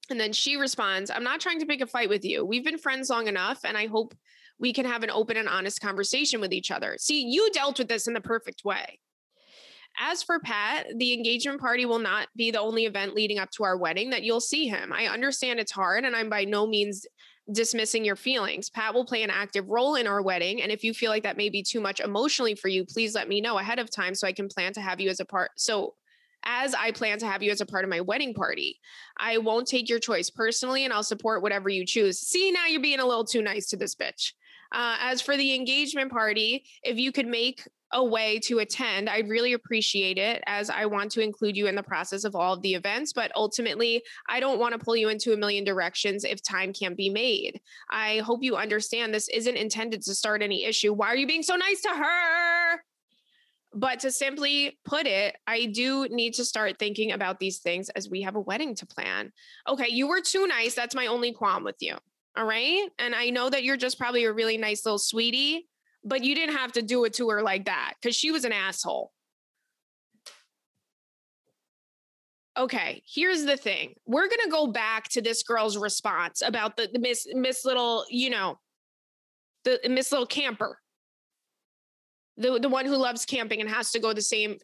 And 0.10 0.20
then 0.20 0.34
she 0.34 0.56
responds, 0.56 1.12
I'm 1.12 1.24
not 1.24 1.40
trying 1.40 1.60
to 1.60 1.66
pick 1.66 1.82
a 1.82 1.88
fight 1.88 2.10
with 2.10 2.24
you. 2.24 2.46
We've 2.46 2.64
been 2.64 2.78
friends 2.78 3.10
long 3.10 3.28
enough, 3.28 3.60
and 3.64 3.78
I 3.78 3.88
hope 3.88 4.16
we 4.60 4.74
can 4.74 4.86
have 4.86 5.04
an 5.04 5.12
open 5.12 5.38
and 5.38 5.50
honest 5.50 5.82
conversation 5.82 6.42
with 6.42 6.54
each 6.54 6.72
other. 6.72 6.96
See, 7.00 7.26
you 7.28 7.52
dealt 7.52 7.80
with 7.80 7.90
this 7.90 8.08
in 8.08 8.14
the 8.14 8.22
perfect 8.22 8.64
way. 8.64 9.00
As 10.00 10.22
for 10.22 10.40
Pat, 10.40 10.88
the 10.98 11.14
engagement 11.14 11.60
party 11.60 11.86
will 11.86 12.00
not 12.00 12.28
be 12.36 12.52
the 12.52 12.60
only 12.60 12.86
event 12.86 13.16
leading 13.16 13.40
up 13.40 13.50
to 13.52 13.64
our 13.64 13.78
wedding 13.78 14.12
that 14.12 14.24
you'll 14.24 14.40
see 14.40 14.68
him. 14.68 14.94
I 14.94 15.08
understand 15.08 15.60
it's 15.60 15.72
hard, 15.72 16.06
and 16.06 16.16
I'm 16.16 16.30
by 16.30 16.46
no 16.46 16.68
means 16.68 17.06
dismissing 17.52 18.04
your 18.04 18.16
feelings. 18.16 18.70
Pat 18.70 18.94
will 18.94 19.06
play 19.06 19.24
an 19.24 19.30
active 19.30 19.70
role 19.70 19.96
in 19.96 20.06
our 20.06 20.22
wedding. 20.22 20.62
And 20.62 20.72
if 20.72 20.84
you 20.84 20.94
feel 20.94 21.10
like 21.10 21.24
that 21.24 21.38
may 21.38 21.50
be 21.50 21.64
too 21.64 21.80
much 21.80 22.00
emotionally 22.00 22.56
for 22.56 22.68
you, 22.68 22.86
please 22.86 23.16
let 23.16 23.30
me 23.30 23.42
know 23.42 23.58
ahead 23.58 23.80
of 23.80 23.90
time 23.90 24.16
so 24.16 24.28
I 24.28 24.34
can 24.34 24.50
plan 24.50 24.74
to 24.74 24.82
have 24.82 25.00
you 25.00 25.10
as 25.10 25.20
a 25.20 25.26
part. 25.26 25.52
So, 25.56 25.96
as 26.48 26.74
I 26.74 26.92
plan 26.92 27.20
to 27.20 27.28
have 27.28 27.44
you 27.44 27.52
as 27.52 27.62
a 27.62 27.66
part 27.66 27.84
of 27.84 27.90
my 27.90 28.02
wedding 28.02 28.34
party, 28.34 28.80
I 29.18 29.38
won't 29.38 29.68
take 29.68 29.90
your 29.90 30.00
choice 30.00 30.30
personally 30.30 30.86
and 30.86 30.94
I'll 30.94 31.04
support 31.04 31.44
whatever 31.44 31.70
you 31.70 31.86
choose. 31.86 32.20
See, 32.20 32.52
now 32.52 32.66
you're 32.66 32.82
being 32.82 33.02
a 33.02 33.06
little 33.06 33.26
too 33.26 33.42
nice 33.42 33.68
to 33.68 33.78
this 33.78 33.94
bitch. 33.94 34.32
Uh, 34.72 34.98
as 35.00 35.22
for 35.22 35.38
the 35.38 35.54
engagement 35.54 36.12
party, 36.12 36.66
if 36.84 36.98
you 36.98 37.12
could 37.12 37.28
make 37.28 37.64
a 37.94 38.04
way 38.04 38.40
to 38.40 38.60
attend, 38.60 39.10
I'd 39.10 39.30
really 39.30 39.54
appreciate 39.54 40.18
it 40.18 40.44
as 40.46 40.70
I 40.70 40.86
want 40.86 41.12
to 41.12 41.22
include 41.22 41.56
you 41.56 41.68
in 41.68 41.76
the 41.76 41.84
process 41.84 42.26
of 42.26 42.36
all 42.36 42.54
of 42.54 42.62
the 42.62 42.74
events. 42.74 43.14
But 43.14 43.32
ultimately, 43.36 44.04
I 44.28 44.40
don't 44.40 44.60
want 44.60 44.74
to 44.74 44.80
pull 44.80 44.98
you 44.98 45.10
into 45.10 45.34
a 45.34 45.38
million 45.38 45.64
directions 45.64 46.26
if 46.26 46.44
time 46.44 46.74
can't 46.74 46.98
be 46.98 47.10
made. 47.10 47.62
I 47.90 48.18
hope 48.20 48.44
you 48.44 48.58
understand 48.58 49.14
this 49.14 49.30
isn't 49.30 49.56
intended 49.56 50.02
to 50.04 50.16
start 50.16 50.42
any 50.42 50.66
issue. 50.66 50.94
Why 50.94 51.08
are 51.08 51.16
you 51.16 51.28
being 51.28 51.44
so 51.44 51.56
nice 51.56 51.82
to 51.82 51.90
her? 51.90 52.82
But 53.78 54.00
to 54.00 54.12
simply 54.12 54.80
put 54.86 55.06
it, 55.06 55.36
I 55.46 55.68
do 55.68 56.08
need 56.10 56.34
to 56.34 56.46
start 56.46 56.80
thinking 56.80 57.12
about 57.12 57.40
these 57.40 57.60
things 57.60 57.90
as 57.90 58.10
we 58.10 58.24
have 58.24 58.36
a 58.36 58.40
wedding 58.40 58.74
to 58.74 58.88
plan. 58.88 59.32
Okay, 59.68 59.88
you 59.88 60.08
were 60.08 60.20
too 60.20 60.48
nice. 60.48 60.74
That's 60.74 60.96
my 60.96 61.06
only 61.06 61.32
qualm 61.32 61.64
with 61.64 61.76
you. 61.80 61.96
All 62.36 62.46
right. 62.46 62.90
And 62.98 63.14
I 63.14 63.30
know 63.30 63.52
that 63.52 63.64
you're 63.64 63.78
just 63.78 64.00
probably 64.00 64.26
a 64.26 64.34
really 64.34 64.58
nice 64.58 64.84
little 64.84 64.98
sweetie, 64.98 65.68
but 66.04 66.24
you 66.24 66.34
didn't 66.34 66.56
have 66.56 66.72
to 66.72 66.82
do 66.82 67.06
it 67.06 67.14
to 67.14 67.30
her 67.30 67.44
like 67.44 67.66
that 67.66 67.94
because 68.02 68.16
she 68.16 68.32
was 68.32 68.46
an 68.46 68.52
asshole. 68.52 69.12
Okay, 72.58 73.04
here's 73.08 73.46
the 73.46 73.58
thing. 73.58 73.94
We're 74.08 74.28
gonna 74.28 74.50
go 74.50 74.66
back 74.66 75.08
to 75.10 75.22
this 75.22 75.44
girl's 75.44 75.78
response 75.78 76.42
about 76.42 76.78
the, 76.78 76.90
the 76.92 76.98
Miss 76.98 77.28
Miss 77.32 77.64
Little, 77.64 78.06
you 78.10 78.32
know, 78.32 78.58
the 79.66 79.80
Miss 79.88 80.12
Little 80.12 80.26
Camper, 80.26 80.80
the 82.38 82.60
the 82.60 82.70
one 82.70 82.86
who 82.86 82.96
loves 82.98 83.26
camping 83.26 83.62
and 83.62 83.70
has 83.70 83.92
to 83.92 84.00
go 84.00 84.14
the 84.14 84.22
same 84.22 84.58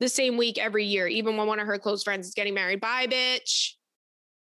the 0.00 0.08
same 0.08 0.36
week 0.36 0.58
every 0.58 0.84
year, 0.84 1.06
even 1.06 1.36
when 1.36 1.46
one 1.46 1.60
of 1.60 1.66
her 1.66 1.78
close 1.78 2.02
friends 2.02 2.26
is 2.26 2.34
getting 2.34 2.54
married. 2.54 2.80
Bye, 2.80 3.06
bitch. 3.06 3.72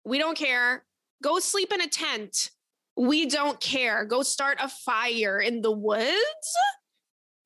We 0.05 0.17
don't 0.17 0.37
care. 0.37 0.83
Go 1.21 1.39
sleep 1.39 1.71
in 1.71 1.81
a 1.81 1.87
tent 1.87 2.49
we 2.95 3.25
don't 3.25 3.59
care. 3.59 4.05
Go 4.05 4.21
start 4.23 4.57
a 4.61 4.69
fire 4.69 5.39
in 5.39 5.61
the 5.61 5.71
woods 5.71 6.57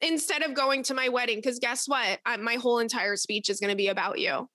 instead 0.02 0.44
of 0.44 0.54
going 0.54 0.84
to 0.84 0.94
my 0.94 1.10
wedding. 1.10 1.38
Because 1.38 1.60
guess 1.60 1.88
what? 1.88 2.20
I, 2.26 2.38
my 2.38 2.56
whole 2.56 2.80
entire 2.80 3.16
speech 3.16 3.50
is 3.50 3.60
going 3.60 3.72
to 3.72 3.78
be 3.78 3.88
about 3.88 4.20
you. 4.20 4.50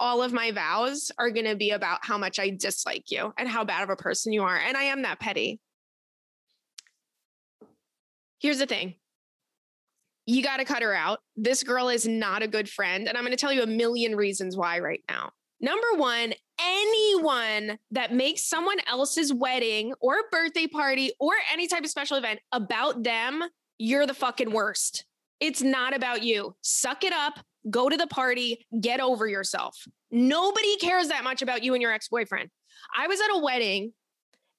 All 0.00 0.22
of 0.22 0.32
my 0.32 0.52
vows 0.52 1.10
are 1.18 1.30
going 1.30 1.46
to 1.46 1.56
be 1.56 1.70
about 1.70 2.00
how 2.02 2.18
much 2.18 2.38
I 2.38 2.50
dislike 2.50 3.10
you 3.10 3.32
and 3.36 3.48
how 3.48 3.64
bad 3.64 3.82
of 3.82 3.90
a 3.90 3.96
person 3.96 4.32
you 4.32 4.42
are. 4.42 4.56
And 4.56 4.76
I 4.76 4.84
am 4.84 5.02
that 5.02 5.18
petty. 5.18 5.60
Here's 8.40 8.58
the 8.58 8.66
thing 8.66 8.94
you 10.28 10.42
got 10.42 10.58
to 10.58 10.64
cut 10.66 10.82
her 10.82 10.92
out. 10.92 11.20
This 11.36 11.62
girl 11.62 11.88
is 11.88 12.06
not 12.06 12.42
a 12.42 12.48
good 12.48 12.68
friend. 12.68 13.08
And 13.08 13.16
I'm 13.16 13.24
going 13.24 13.34
to 13.34 13.40
tell 13.40 13.52
you 13.52 13.62
a 13.62 13.66
million 13.66 14.14
reasons 14.14 14.58
why 14.58 14.78
right 14.78 15.02
now. 15.08 15.30
Number 15.58 15.86
one, 15.96 16.34
anyone 16.60 17.78
that 17.92 18.12
makes 18.12 18.46
someone 18.46 18.76
else's 18.86 19.32
wedding 19.32 19.94
or 20.00 20.16
birthday 20.30 20.66
party 20.66 21.12
or 21.18 21.32
any 21.50 21.66
type 21.66 21.82
of 21.82 21.88
special 21.88 22.18
event 22.18 22.40
about 22.52 23.02
them, 23.02 23.42
you're 23.78 24.06
the 24.06 24.12
fucking 24.12 24.50
worst. 24.50 25.06
It's 25.40 25.62
not 25.62 25.96
about 25.96 26.22
you. 26.22 26.54
Suck 26.60 27.04
it 27.04 27.14
up, 27.14 27.38
go 27.70 27.88
to 27.88 27.96
the 27.96 28.06
party, 28.06 28.66
get 28.82 29.00
over 29.00 29.26
yourself. 29.26 29.82
Nobody 30.10 30.76
cares 30.76 31.08
that 31.08 31.24
much 31.24 31.40
about 31.40 31.64
you 31.64 31.72
and 31.72 31.80
your 31.80 31.92
ex 31.92 32.08
boyfriend. 32.08 32.50
I 32.94 33.08
was 33.08 33.18
at 33.18 33.34
a 33.34 33.38
wedding, 33.38 33.94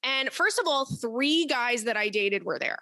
and 0.02 0.32
first 0.32 0.58
of 0.58 0.66
all, 0.68 0.86
three 0.86 1.46
guys 1.46 1.84
that 1.84 1.96
I 1.96 2.10
dated 2.10 2.44
were 2.44 2.58
there. 2.58 2.80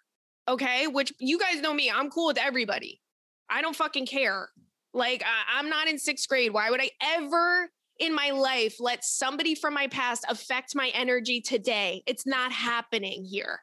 Okay. 0.48 0.88
Which 0.88 1.14
you 1.20 1.40
guys 1.40 1.62
know 1.62 1.74
me, 1.74 1.92
I'm 1.92 2.10
cool 2.10 2.28
with 2.28 2.38
everybody. 2.38 3.02
I 3.50 3.62
don't 3.62 3.76
fucking 3.76 4.06
care. 4.06 4.50
Like, 4.94 5.24
I'm 5.54 5.70
not 5.70 5.88
in 5.88 6.00
sixth 6.00 6.28
grade. 6.28 6.52
Why 6.52 6.70
would 6.70 6.82
I 6.82 6.90
ever 7.02 7.70
in 8.00 8.14
my 8.14 8.32
life 8.32 8.76
let 8.80 9.04
somebody 9.04 9.56
from 9.56 9.74
my 9.74 9.88
past 9.88 10.26
affect 10.30 10.76
my 10.76 10.92
energy 10.94 11.42
today. 11.42 12.04
It's 12.06 12.26
not 12.26 12.52
happening 12.52 13.26
here. 13.26 13.60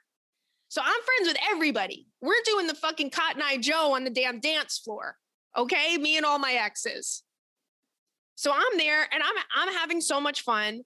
So 0.68 0.80
I'm 0.84 1.00
friends 1.02 1.28
with 1.28 1.36
everybody. 1.52 2.08
We're 2.20 2.34
doing 2.44 2.66
the 2.66 2.74
fucking 2.74 3.10
Cotton 3.10 3.42
Eye 3.42 3.58
Joe 3.58 3.92
on 3.94 4.04
the 4.04 4.10
damn 4.10 4.40
dance 4.40 4.78
floor. 4.78 5.16
Okay? 5.56 5.96
Me 5.98 6.16
and 6.16 6.26
all 6.26 6.38
my 6.38 6.52
exes. 6.52 7.22
So 8.34 8.52
I'm 8.52 8.78
there 8.78 9.02
and 9.12 9.22
I'm 9.22 9.34
I'm 9.54 9.74
having 9.74 10.00
so 10.00 10.20
much 10.20 10.42
fun. 10.42 10.82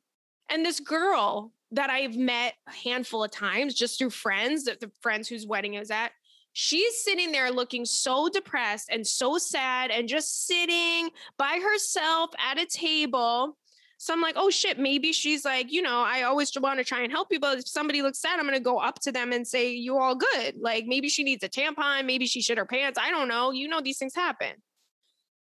And 0.51 0.64
this 0.64 0.80
girl 0.80 1.53
that 1.73 1.91
I've 1.91 2.16
met 2.16 2.55
a 2.66 2.73
handful 2.73 3.25
of 3.25 3.31
times 3.31 3.75
just 3.75 3.99
through 3.99 4.11
friends, 4.11 4.64
the 4.64 4.91
friends 5.01 5.29
whose 5.29 5.47
wedding 5.47 5.75
is 5.75 5.91
at, 5.91 6.12
she's 6.53 7.03
sitting 7.03 7.31
there 7.31 7.51
looking 7.51 7.85
so 7.85 8.29
depressed 8.29 8.89
and 8.91 9.07
so 9.07 9.39
sad 9.39 9.91
and 9.91 10.09
just 10.09 10.47
sitting 10.47 11.11
by 11.37 11.61
herself 11.62 12.31
at 12.39 12.59
a 12.59 12.66
table. 12.66 13.57
So 13.99 14.14
I'm 14.14 14.21
like, 14.21 14.37
oh 14.37 14.49
shit, 14.49 14.79
maybe 14.79 15.12
she's 15.12 15.45
like, 15.45 15.73
you 15.73 15.83
know, 15.83 16.03
I 16.07 16.23
always 16.23 16.53
want 16.59 16.79
to 16.79 16.85
try 16.85 17.03
and 17.03 17.11
help 17.11 17.29
people. 17.29 17.51
If 17.51 17.69
somebody 17.69 18.01
looks 18.01 18.21
sad, 18.21 18.39
I'm 18.39 18.47
going 18.47 18.55
to 18.55 18.61
go 18.61 18.79
up 18.79 19.01
to 19.01 19.12
them 19.12 19.33
and 19.33 19.47
say, 19.47 19.73
you 19.73 19.99
all 19.99 20.14
good. 20.14 20.55
Like 20.61 20.87
maybe 20.87 21.09
she 21.09 21.25
needs 21.25 21.43
a 21.43 21.49
tampon. 21.49 22.07
Maybe 22.07 22.27
she 22.27 22.41
shit 22.41 22.59
her 22.59 22.64
pants. 22.64 22.99
I 23.01 23.11
don't 23.11 23.29
know. 23.29 23.51
You 23.51 23.69
know, 23.69 23.81
these 23.81 23.99
things 23.99 24.14
happen. 24.14 24.53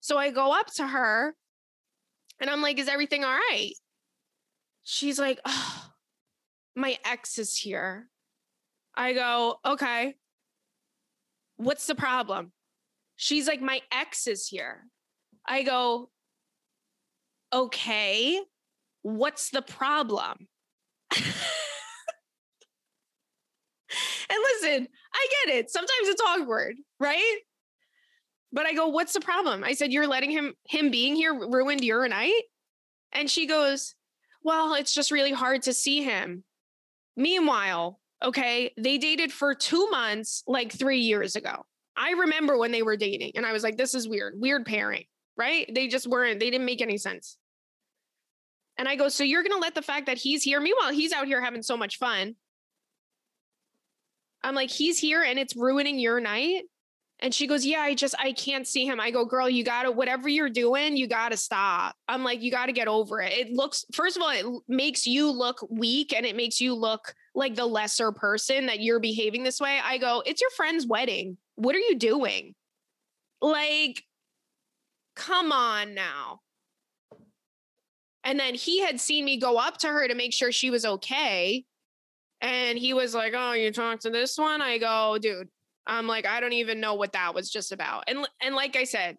So 0.00 0.16
I 0.16 0.30
go 0.30 0.58
up 0.58 0.68
to 0.74 0.86
her 0.86 1.34
and 2.40 2.48
I'm 2.48 2.62
like, 2.62 2.78
is 2.78 2.88
everything 2.88 3.24
all 3.24 3.32
right? 3.32 3.72
She's 4.84 5.18
like, 5.18 5.38
oh, 5.44 5.85
my 6.76 6.98
ex 7.04 7.38
is 7.38 7.56
here. 7.56 8.08
I 8.94 9.14
go, 9.14 9.58
okay. 9.64 10.14
What's 11.56 11.86
the 11.86 11.94
problem? 11.94 12.52
She's 13.16 13.48
like, 13.48 13.62
My 13.62 13.80
ex 13.90 14.26
is 14.26 14.46
here. 14.46 14.84
I 15.46 15.62
go, 15.62 16.10
Okay, 17.52 18.40
what's 19.02 19.50
the 19.50 19.62
problem? 19.62 20.48
and 21.16 21.24
listen, 24.28 24.88
I 25.14 25.28
get 25.46 25.54
it. 25.56 25.70
Sometimes 25.70 26.08
it's 26.08 26.20
awkward, 26.20 26.76
right? 27.00 27.38
But 28.52 28.66
I 28.66 28.74
go, 28.74 28.88
what's 28.88 29.12
the 29.12 29.20
problem? 29.20 29.64
I 29.64 29.74
said, 29.74 29.92
you're 29.92 30.06
letting 30.06 30.30
him 30.30 30.54
him 30.68 30.90
being 30.90 31.14
here 31.14 31.34
ruined 31.34 31.84
your 31.84 32.06
night? 32.08 32.42
And 33.12 33.30
she 33.30 33.46
goes, 33.46 33.94
well, 34.42 34.74
it's 34.74 34.94
just 34.94 35.10
really 35.10 35.32
hard 35.32 35.62
to 35.62 35.72
see 35.72 36.02
him. 36.02 36.44
Meanwhile, 37.16 37.98
Okay. 38.22 38.72
They 38.76 38.98
dated 38.98 39.32
for 39.32 39.54
two 39.54 39.88
months, 39.90 40.42
like 40.46 40.72
three 40.72 41.00
years 41.00 41.36
ago. 41.36 41.64
I 41.96 42.12
remember 42.12 42.58
when 42.58 42.72
they 42.72 42.82
were 42.82 42.96
dating 42.96 43.32
and 43.36 43.46
I 43.46 43.52
was 43.52 43.62
like, 43.62 43.76
this 43.76 43.94
is 43.94 44.08
weird, 44.08 44.34
weird 44.36 44.66
pairing, 44.66 45.04
right? 45.36 45.70
They 45.72 45.88
just 45.88 46.06
weren't, 46.06 46.40
they 46.40 46.50
didn't 46.50 46.66
make 46.66 46.82
any 46.82 46.98
sense. 46.98 47.38
And 48.76 48.86
I 48.86 48.96
go, 48.96 49.08
so 49.08 49.24
you're 49.24 49.42
going 49.42 49.54
to 49.54 49.58
let 49.58 49.74
the 49.74 49.82
fact 49.82 50.06
that 50.06 50.18
he's 50.18 50.42
here, 50.42 50.60
meanwhile, 50.60 50.92
he's 50.92 51.12
out 51.12 51.26
here 51.26 51.42
having 51.42 51.62
so 51.62 51.76
much 51.76 51.96
fun. 51.96 52.36
I'm 54.42 54.54
like, 54.54 54.70
he's 54.70 54.98
here 54.98 55.22
and 55.22 55.38
it's 55.38 55.56
ruining 55.56 55.98
your 55.98 56.20
night. 56.20 56.64
And 57.20 57.34
she 57.34 57.46
goes, 57.46 57.64
Yeah, 57.64 57.80
I 57.80 57.94
just, 57.94 58.14
I 58.18 58.32
can't 58.32 58.66
see 58.66 58.86
him. 58.86 59.00
I 59.00 59.10
go, 59.10 59.24
Girl, 59.24 59.48
you 59.48 59.64
got 59.64 59.84
to, 59.84 59.90
whatever 59.90 60.28
you're 60.28 60.50
doing, 60.50 60.96
you 60.96 61.06
got 61.06 61.30
to 61.30 61.36
stop. 61.36 61.96
I'm 62.08 62.22
like, 62.22 62.42
You 62.42 62.50
got 62.50 62.66
to 62.66 62.72
get 62.72 62.88
over 62.88 63.20
it. 63.20 63.32
It 63.32 63.52
looks, 63.52 63.84
first 63.92 64.16
of 64.16 64.22
all, 64.22 64.30
it 64.30 64.44
makes 64.68 65.06
you 65.06 65.30
look 65.30 65.66
weak 65.70 66.12
and 66.12 66.26
it 66.26 66.36
makes 66.36 66.60
you 66.60 66.74
look 66.74 67.14
like 67.34 67.54
the 67.54 67.64
lesser 67.64 68.12
person 68.12 68.66
that 68.66 68.80
you're 68.80 69.00
behaving 69.00 69.44
this 69.44 69.60
way. 69.60 69.80
I 69.82 69.96
go, 69.98 70.22
It's 70.26 70.40
your 70.40 70.50
friend's 70.50 70.86
wedding. 70.86 71.38
What 71.54 71.74
are 71.74 71.80
you 71.80 71.96
doing? 71.96 72.54
Like, 73.40 74.02
come 75.14 75.52
on 75.52 75.94
now. 75.94 76.40
And 78.24 78.38
then 78.38 78.54
he 78.54 78.80
had 78.80 79.00
seen 79.00 79.24
me 79.24 79.38
go 79.38 79.56
up 79.56 79.78
to 79.78 79.86
her 79.86 80.06
to 80.06 80.14
make 80.14 80.34
sure 80.34 80.52
she 80.52 80.68
was 80.68 80.84
okay. 80.84 81.64
And 82.42 82.76
he 82.76 82.92
was 82.92 83.14
like, 83.14 83.32
Oh, 83.34 83.52
you 83.52 83.72
talked 83.72 84.02
to 84.02 84.10
this 84.10 84.36
one? 84.36 84.60
I 84.60 84.76
go, 84.76 85.16
Dude, 85.18 85.48
I'm 85.86 86.06
like, 86.06 86.26
I 86.26 86.40
don't 86.40 86.52
even 86.52 86.80
know 86.80 86.94
what 86.94 87.12
that 87.12 87.34
was 87.34 87.50
just 87.50 87.72
about. 87.72 88.04
And 88.08 88.26
and 88.42 88.54
like 88.54 88.76
I 88.76 88.84
said, 88.84 89.16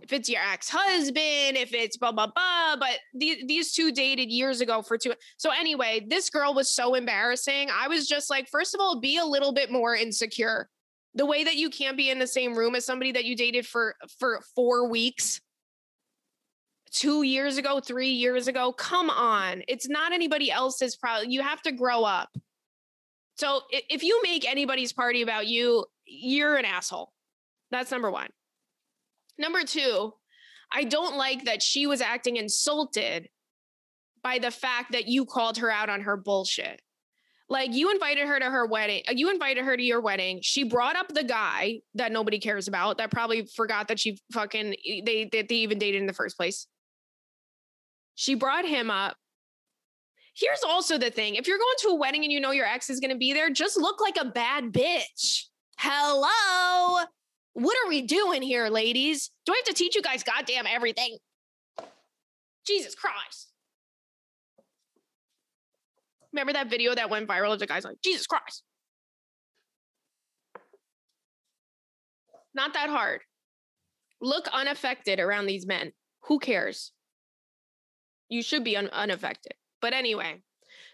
if 0.00 0.12
it's 0.12 0.28
your 0.28 0.40
ex-husband, 0.40 1.56
if 1.56 1.74
it's 1.74 1.96
blah 1.96 2.12
blah 2.12 2.28
blah. 2.28 2.76
But 2.78 2.98
the, 3.14 3.42
these 3.46 3.72
two 3.72 3.92
dated 3.92 4.30
years 4.30 4.60
ago 4.60 4.82
for 4.82 4.96
two. 4.96 5.14
So 5.36 5.50
anyway, 5.50 6.06
this 6.08 6.30
girl 6.30 6.54
was 6.54 6.74
so 6.74 6.94
embarrassing. 6.94 7.68
I 7.72 7.88
was 7.88 8.08
just 8.08 8.30
like, 8.30 8.48
first 8.48 8.74
of 8.74 8.80
all, 8.80 9.00
be 9.00 9.18
a 9.18 9.24
little 9.24 9.52
bit 9.52 9.70
more 9.70 9.94
insecure. 9.94 10.68
The 11.14 11.26
way 11.26 11.44
that 11.44 11.56
you 11.56 11.68
can't 11.68 11.96
be 11.96 12.08
in 12.08 12.18
the 12.18 12.26
same 12.26 12.54
room 12.54 12.74
as 12.74 12.86
somebody 12.86 13.12
that 13.12 13.26
you 13.26 13.36
dated 13.36 13.66
for 13.66 13.96
for 14.18 14.40
four 14.54 14.88
weeks, 14.88 15.42
two 16.90 17.22
years 17.22 17.58
ago, 17.58 17.80
three 17.80 18.12
years 18.12 18.48
ago. 18.48 18.72
Come 18.72 19.10
on, 19.10 19.62
it's 19.68 19.88
not 19.88 20.12
anybody 20.12 20.50
else's 20.50 20.96
problem. 20.96 21.30
You 21.30 21.42
have 21.42 21.60
to 21.62 21.72
grow 21.72 22.04
up. 22.04 22.30
So 23.36 23.62
if 23.70 24.02
you 24.02 24.20
make 24.22 24.48
anybody's 24.48 24.92
party 24.92 25.22
about 25.22 25.46
you, 25.46 25.84
you're 26.04 26.56
an 26.56 26.64
asshole. 26.64 27.12
That's 27.70 27.90
number 27.90 28.10
one. 28.10 28.28
Number 29.38 29.62
two, 29.64 30.12
I 30.72 30.84
don't 30.84 31.16
like 31.16 31.44
that 31.44 31.62
she 31.62 31.86
was 31.86 32.00
acting 32.00 32.36
insulted 32.36 33.28
by 34.22 34.38
the 34.38 34.50
fact 34.50 34.92
that 34.92 35.08
you 35.08 35.24
called 35.24 35.58
her 35.58 35.70
out 35.70 35.88
on 35.88 36.02
her 36.02 36.16
bullshit. 36.16 36.80
Like 37.48 37.74
you 37.74 37.90
invited 37.90 38.26
her 38.26 38.38
to 38.38 38.46
her 38.46 38.66
wedding, 38.66 39.02
uh, 39.08 39.12
you 39.14 39.30
invited 39.30 39.64
her 39.64 39.76
to 39.76 39.82
your 39.82 40.00
wedding. 40.00 40.38
She 40.42 40.64
brought 40.64 40.96
up 40.96 41.08
the 41.08 41.24
guy 41.24 41.80
that 41.94 42.12
nobody 42.12 42.38
cares 42.38 42.66
about 42.66 42.98
that 42.98 43.10
probably 43.10 43.46
forgot 43.54 43.88
that 43.88 44.00
she 44.00 44.18
fucking 44.32 44.74
they 45.04 45.28
that 45.30 45.48
they 45.48 45.56
even 45.56 45.78
dated 45.78 46.00
in 46.00 46.06
the 46.06 46.14
first 46.14 46.36
place. 46.36 46.66
She 48.14 48.34
brought 48.34 48.64
him 48.64 48.90
up. 48.90 49.16
Here's 50.34 50.62
also 50.64 50.98
the 50.98 51.10
thing. 51.10 51.34
If 51.34 51.46
you're 51.46 51.58
going 51.58 51.74
to 51.80 51.88
a 51.88 51.94
wedding 51.94 52.22
and 52.24 52.32
you 52.32 52.40
know 52.40 52.52
your 52.52 52.66
ex 52.66 52.88
is 52.88 53.00
going 53.00 53.10
to 53.10 53.18
be 53.18 53.32
there, 53.32 53.50
just 53.50 53.76
look 53.76 54.00
like 54.00 54.16
a 54.18 54.24
bad 54.24 54.72
bitch. 54.72 55.44
Hello? 55.78 57.04
What 57.54 57.76
are 57.84 57.88
we 57.88 58.02
doing 58.02 58.40
here, 58.40 58.68
ladies? 58.68 59.30
Do 59.44 59.52
I 59.52 59.56
have 59.56 59.66
to 59.66 59.74
teach 59.74 59.94
you 59.94 60.02
guys 60.02 60.22
goddamn 60.22 60.66
everything? 60.66 61.18
Jesus 62.66 62.94
Christ. 62.94 63.50
Remember 66.32 66.54
that 66.54 66.70
video 66.70 66.94
that 66.94 67.10
went 67.10 67.28
viral 67.28 67.52
of 67.52 67.58
the 67.58 67.66
guys 67.66 67.84
like, 67.84 67.98
Jesus 68.02 68.26
Christ. 68.26 68.62
Not 72.54 72.72
that 72.74 72.88
hard. 72.88 73.20
Look 74.20 74.48
unaffected 74.52 75.20
around 75.20 75.46
these 75.46 75.66
men. 75.66 75.92
Who 76.28 76.38
cares? 76.38 76.92
You 78.28 78.42
should 78.42 78.64
be 78.64 78.76
un- 78.76 78.88
unaffected. 78.92 79.54
But 79.82 79.92
anyway, 79.92 80.40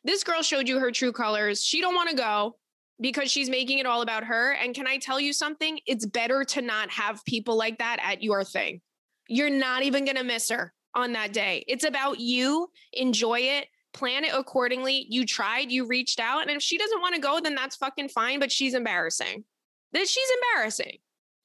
this 0.02 0.24
girl 0.24 0.42
showed 0.42 0.66
you 0.66 0.80
her 0.80 0.90
true 0.90 1.12
colors. 1.12 1.62
She 1.62 1.80
don't 1.80 1.94
want 1.94 2.10
to 2.10 2.16
go 2.16 2.56
because 3.00 3.30
she's 3.30 3.48
making 3.48 3.78
it 3.78 3.86
all 3.86 4.02
about 4.02 4.24
her. 4.24 4.54
And 4.54 4.74
can 4.74 4.88
I 4.88 4.98
tell 4.98 5.20
you 5.20 5.32
something? 5.32 5.78
It's 5.86 6.06
better 6.06 6.42
to 6.44 6.62
not 6.62 6.90
have 6.90 7.24
people 7.24 7.56
like 7.56 7.78
that 7.78 7.98
at 8.02 8.22
your 8.22 8.42
thing. 8.42 8.80
You're 9.28 9.50
not 9.50 9.82
even 9.82 10.04
going 10.04 10.16
to 10.16 10.24
miss 10.24 10.48
her 10.48 10.72
on 10.94 11.12
that 11.12 11.32
day. 11.32 11.64
It's 11.68 11.84
about 11.84 12.18
you. 12.18 12.68
Enjoy 12.94 13.40
it. 13.40 13.68
Plan 13.92 14.24
it 14.24 14.32
accordingly. 14.34 15.06
You 15.08 15.24
tried, 15.24 15.70
you 15.70 15.86
reached 15.86 16.18
out. 16.18 16.42
And 16.42 16.50
if 16.50 16.62
she 16.62 16.78
doesn't 16.78 17.00
want 17.00 17.14
to 17.14 17.20
go, 17.20 17.40
then 17.40 17.54
that's 17.54 17.76
fucking 17.76 18.08
fine. 18.08 18.40
But 18.40 18.50
she's 18.50 18.74
embarrassing. 18.74 19.44
That 19.92 20.08
she's 20.08 20.28
embarrassing. 20.42 20.98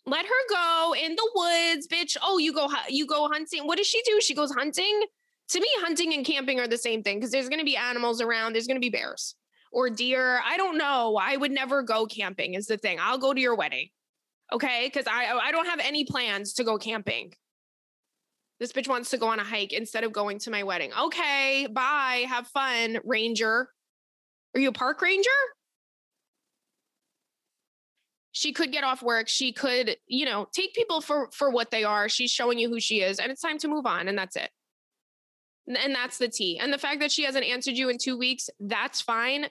Let 0.05 0.25
her 0.25 0.31
go 0.49 0.95
in 1.01 1.15
the 1.15 1.31
woods, 1.33 1.87
bitch. 1.87 2.17
Oh, 2.21 2.37
you 2.37 2.53
go 2.53 2.67
you 2.89 3.07
go 3.07 3.29
hunting. 3.31 3.65
What 3.65 3.77
does 3.77 3.87
she 3.87 4.01
do? 4.03 4.19
She 4.19 4.35
goes 4.35 4.51
hunting. 4.51 5.01
To 5.49 5.59
me, 5.59 5.67
hunting 5.79 6.13
and 6.13 6.25
camping 6.25 6.59
are 6.59 6.67
the 6.67 6.77
same 6.77 7.03
thing 7.03 7.17
because 7.17 7.31
there's 7.31 7.49
going 7.49 7.59
to 7.59 7.65
be 7.65 7.77
animals 7.77 8.21
around. 8.21 8.53
There's 8.53 8.67
going 8.67 8.77
to 8.77 8.81
be 8.81 8.89
bears 8.89 9.35
or 9.71 9.89
deer. 9.89 10.39
I 10.45 10.57
don't 10.57 10.77
know. 10.77 11.19
I 11.21 11.35
would 11.35 11.51
never 11.51 11.83
go 11.83 12.05
camping 12.05 12.53
is 12.53 12.67
the 12.67 12.77
thing. 12.77 12.97
I'll 13.01 13.17
go 13.17 13.33
to 13.33 13.41
your 13.41 13.55
wedding. 13.55 13.89
Okay? 14.51 14.89
Cuz 14.89 15.05
I 15.07 15.37
I 15.41 15.51
don't 15.51 15.67
have 15.67 15.79
any 15.79 16.05
plans 16.05 16.53
to 16.53 16.63
go 16.63 16.77
camping. 16.77 17.33
This 18.59 18.71
bitch 18.71 18.87
wants 18.87 19.09
to 19.09 19.17
go 19.17 19.27
on 19.27 19.39
a 19.39 19.43
hike 19.43 19.73
instead 19.73 20.03
of 20.03 20.13
going 20.13 20.39
to 20.39 20.51
my 20.51 20.63
wedding. 20.63 20.91
Okay, 20.97 21.67
bye. 21.69 22.23
Have 22.29 22.47
fun, 22.47 22.99
ranger. 23.03 23.69
Are 24.55 24.59
you 24.59 24.69
a 24.69 24.73
park 24.73 25.01
ranger? 25.01 25.29
She 28.31 28.53
could 28.53 28.71
get 28.71 28.83
off 28.83 29.03
work. 29.03 29.27
She 29.27 29.51
could, 29.51 29.97
you 30.07 30.25
know, 30.25 30.47
take 30.53 30.73
people 30.73 31.01
for 31.01 31.29
for 31.31 31.49
what 31.49 31.71
they 31.71 31.83
are. 31.83 32.07
She's 32.07 32.31
showing 32.31 32.57
you 32.57 32.69
who 32.69 32.79
she 32.79 33.01
is 33.01 33.19
and 33.19 33.31
it's 33.31 33.41
time 33.41 33.57
to 33.59 33.67
move 33.67 33.85
on 33.85 34.07
and 34.07 34.17
that's 34.17 34.35
it. 34.35 34.49
And 35.67 35.95
that's 35.95 36.17
the 36.17 36.27
T. 36.27 36.59
And 36.59 36.73
the 36.73 36.77
fact 36.77 36.99
that 36.99 37.11
she 37.11 37.23
hasn't 37.23 37.45
answered 37.45 37.75
you 37.75 37.89
in 37.89 37.97
two 37.97 38.17
weeks, 38.17 38.49
that's 38.59 39.01
fine. 39.01 39.47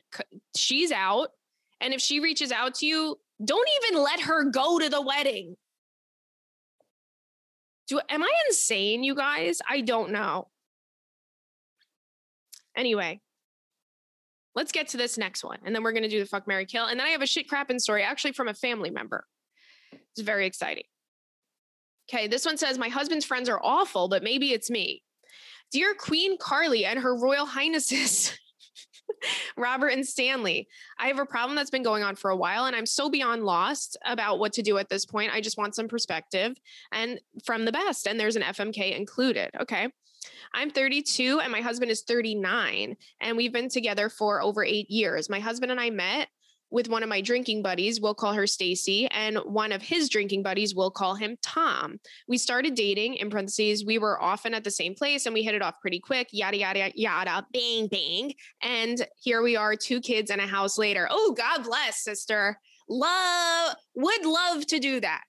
She's 0.55 0.93
out. 0.93 1.29
And 1.81 1.95
if 1.95 2.01
she 2.01 2.21
reaches 2.21 2.53
out 2.53 2.75
to 2.77 2.87
you, 2.87 3.19
don't 3.45 3.69
even 3.83 4.03
let 4.03 4.21
her 4.21 4.45
go 4.51 4.79
to 4.79 4.89
the 4.89 5.01
wedding. 5.01 5.57
Do 7.89 8.01
am 8.09 8.23
I 8.23 8.33
insane, 8.49 9.03
you 9.03 9.15
guys? 9.15 9.61
I 9.69 9.81
don't 9.81 10.13
know. 10.13 10.49
Anyway, 12.77 13.21
let's 14.55 14.73
get 14.73 14.89
to 14.89 14.97
this 14.97 15.19
next 15.19 15.43
one. 15.43 15.59
And 15.65 15.75
then 15.75 15.83
we're 15.83 15.93
gonna 15.93 16.09
do 16.09 16.21
the 16.21 16.27
fuck 16.27 16.47
Mary 16.47 16.67
Kill. 16.67 16.87
And 16.87 17.01
then 17.01 17.07
I 17.07 17.11
have 17.11 17.23
a 17.23 17.27
shit 17.27 17.49
crapping 17.49 17.81
story 17.81 18.03
actually 18.03 18.33
from 18.33 18.49
a 18.49 18.55
family 18.55 18.91
member. 18.91 19.25
It's 19.93 20.21
very 20.21 20.47
exciting. 20.47 20.85
Okay, 22.09 22.29
this 22.29 22.45
one 22.45 22.59
says, 22.59 22.79
My 22.79 22.89
husband's 22.89 23.25
friends 23.25 23.49
are 23.49 23.61
awful, 23.63 24.09
but 24.09 24.23
maybe 24.23 24.53
it's 24.53 24.71
me. 24.71 25.03
Dear 25.73 25.95
Queen 25.95 26.37
Carly 26.39 26.85
and 26.85 26.99
her 26.99 27.17
Royal 27.17 27.47
Highnesses. 27.47 28.39
Robert 29.57 29.89
and 29.89 30.07
Stanley. 30.07 30.69
I 30.99 31.07
have 31.09 31.19
a 31.19 31.27
problem 31.27 31.57
that's 31.57 31.71
been 31.71 31.83
going 31.83 32.03
on 32.03 32.17
for 32.17 32.31
a 32.31 32.37
while, 32.37 32.67
and 32.67 32.77
I'm 32.77 32.87
so 32.87 33.09
beyond 33.09 33.45
lost 33.45 33.97
about 34.05 34.39
what 34.39 34.53
to 34.55 34.63
do 34.63 34.79
at 34.79 34.89
this 34.89 35.05
point. 35.05 35.33
I 35.33 35.41
just 35.41 35.57
want 35.57 35.75
some 35.75 35.89
perspective 35.89 36.57
and 36.93 37.21
from 37.45 37.65
the 37.65 37.73
best. 37.73 38.07
And 38.07 38.19
there's 38.19 38.37
an 38.37 38.43
FMK 38.43 38.97
included. 38.97 39.51
Okay. 39.61 39.89
I'm 40.55 40.71
32 40.71 41.41
and 41.41 41.51
my 41.51 41.63
husband 41.63 41.91
is 41.91 42.03
39, 42.03 42.97
and 43.21 43.37
we've 43.37 43.53
been 43.53 43.69
together 43.69 44.09
for 44.09 44.43
over 44.43 44.63
eight 44.65 44.91
years. 44.91 45.31
My 45.31 45.41
husband 45.41 45.73
and 45.73 45.81
I 45.81 45.91
met 45.91 46.29
with 46.73 46.89
one 46.89 47.03
of 47.03 47.09
my 47.09 47.21
drinking 47.21 47.63
buddies, 47.63 48.01
we'll 48.01 48.15
call 48.15 48.33
her 48.33 48.47
Stacy, 48.47 49.07
and 49.11 49.37
one 49.45 49.73
of 49.73 49.83
his 49.83 50.09
drinking 50.09 50.43
buddies, 50.43 50.75
we'll 50.75 50.91
call 50.91 51.15
him 51.15 51.37
Tom. 51.43 52.01
We 52.27 52.39
started 52.39 52.75
dating, 52.75 53.17
in 53.17 53.29
parentheses, 53.29 53.85
we 53.85 53.99
were 53.99 54.21
often 54.21 54.55
at 54.55 54.65
the 54.65 54.71
same 54.71 54.95
place 54.95 55.27
and 55.27 55.35
we 55.35 55.43
hit 55.43 55.55
it 55.55 55.61
off 55.61 55.81
pretty 55.83 56.01
quick, 56.01 56.29
yada, 56.33 56.57
yada, 56.57 56.91
yada, 56.95 57.47
bang, 57.53 57.89
bang. 57.89 58.33
And 58.63 59.07
here 59.21 59.43
we 59.43 59.55
are, 59.55 59.77
two 59.77 60.01
kids 60.01 60.31
and 60.31 60.41
a 60.41 60.47
house 60.47 60.79
later. 60.79 61.07
Oh, 61.11 61.35
God 61.37 61.63
bless, 61.63 62.03
sister. 62.03 62.59
Love, 62.89 63.77
would 63.95 64.25
love 64.25 64.67
to 64.69 64.79
do 64.79 64.99
that. 65.01 65.25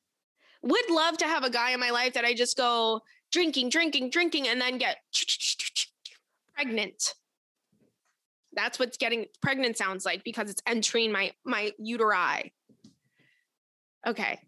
Would 0.61 0.89
love 0.89 1.17
to 1.17 1.25
have 1.25 1.43
a 1.43 1.49
guy 1.49 1.71
in 1.71 1.79
my 1.81 1.89
life 1.89 2.13
that 2.13 2.23
I 2.23 2.33
just 2.33 2.55
go 2.55 3.01
drinking, 3.33 3.67
drinking, 3.67 4.11
drinking, 4.11 4.47
and 4.47 4.61
then 4.61 4.77
get 4.77 4.97
pregnant 6.55 7.15
that's 8.55 8.79
what's 8.79 8.97
getting 8.97 9.25
pregnant 9.41 9.77
sounds 9.77 10.05
like 10.05 10.23
because 10.23 10.49
it's 10.49 10.61
entering 10.67 11.11
my 11.11 11.31
my 11.45 11.71
uteri. 11.79 12.51
Okay. 14.05 14.39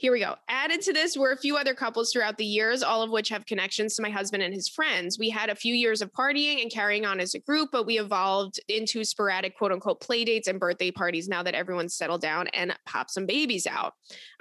Here 0.00 0.12
we 0.12 0.20
go. 0.20 0.34
Added 0.48 0.80
to 0.82 0.94
this 0.94 1.14
were 1.14 1.32
a 1.32 1.36
few 1.36 1.58
other 1.58 1.74
couples 1.74 2.10
throughout 2.10 2.38
the 2.38 2.44
years, 2.44 2.82
all 2.82 3.02
of 3.02 3.10
which 3.10 3.28
have 3.28 3.44
connections 3.44 3.94
to 3.96 4.02
my 4.02 4.08
husband 4.08 4.42
and 4.42 4.54
his 4.54 4.66
friends. 4.66 5.18
We 5.18 5.28
had 5.28 5.50
a 5.50 5.54
few 5.54 5.74
years 5.74 6.00
of 6.00 6.10
partying 6.12 6.62
and 6.62 6.72
carrying 6.72 7.04
on 7.04 7.20
as 7.20 7.34
a 7.34 7.38
group, 7.38 7.68
but 7.70 7.84
we 7.84 7.98
evolved 7.98 8.58
into 8.68 9.04
sporadic 9.04 9.58
quote 9.58 9.72
unquote 9.72 10.00
play 10.00 10.24
dates 10.24 10.48
and 10.48 10.58
birthday 10.58 10.90
parties 10.90 11.28
now 11.28 11.42
that 11.42 11.54
everyone's 11.54 11.96
settled 11.96 12.22
down 12.22 12.48
and 12.54 12.74
popped 12.86 13.10
some 13.10 13.26
babies 13.26 13.66
out. 13.66 13.92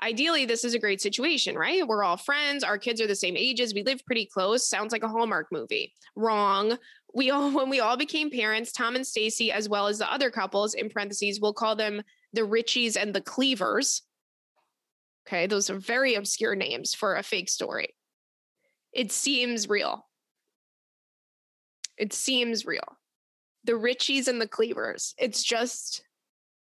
Ideally, 0.01 0.45
this 0.45 0.63
is 0.63 0.75
a 0.75 0.79
great 0.79 1.01
situation, 1.01 1.57
right? 1.57 1.85
We're 1.85 2.05
all 2.05 2.15
friends. 2.15 2.63
Our 2.63 2.77
kids 2.77 3.01
are 3.01 3.07
the 3.07 3.13
same 3.13 3.35
ages. 3.35 3.73
We 3.73 3.83
live 3.83 4.01
pretty 4.05 4.27
close. 4.27 4.65
Sounds 4.65 4.93
like 4.93 5.03
a 5.03 5.09
Hallmark 5.09 5.47
movie. 5.51 5.93
Wrong 6.15 6.77
we 7.13 7.29
all 7.31 7.51
when 7.55 7.69
we 7.69 7.79
all 7.79 7.97
became 7.97 8.29
parents 8.29 8.71
tom 8.71 8.95
and 8.95 9.05
stacy 9.05 9.51
as 9.51 9.67
well 9.69 9.87
as 9.87 9.99
the 9.99 10.11
other 10.11 10.29
couples 10.29 10.73
in 10.73 10.89
parentheses 10.89 11.39
we'll 11.39 11.53
call 11.53 11.75
them 11.75 12.01
the 12.33 12.41
richies 12.41 12.95
and 12.95 13.13
the 13.13 13.21
cleavers. 13.21 14.03
Okay 15.27 15.47
those 15.47 15.69
are 15.69 15.79
very 15.79 16.15
obscure 16.15 16.55
names 16.55 16.93
for 16.93 17.15
a 17.15 17.23
fake 17.23 17.49
story. 17.49 17.95
It 18.93 19.11
seems 19.11 19.69
real. 19.69 20.07
It 21.97 22.13
seems 22.13 22.65
real. 22.65 22.97
The 23.65 23.73
richies 23.73 24.27
and 24.27 24.41
the 24.41 24.47
cleavers. 24.47 25.13
It's 25.17 25.43
just 25.43 26.03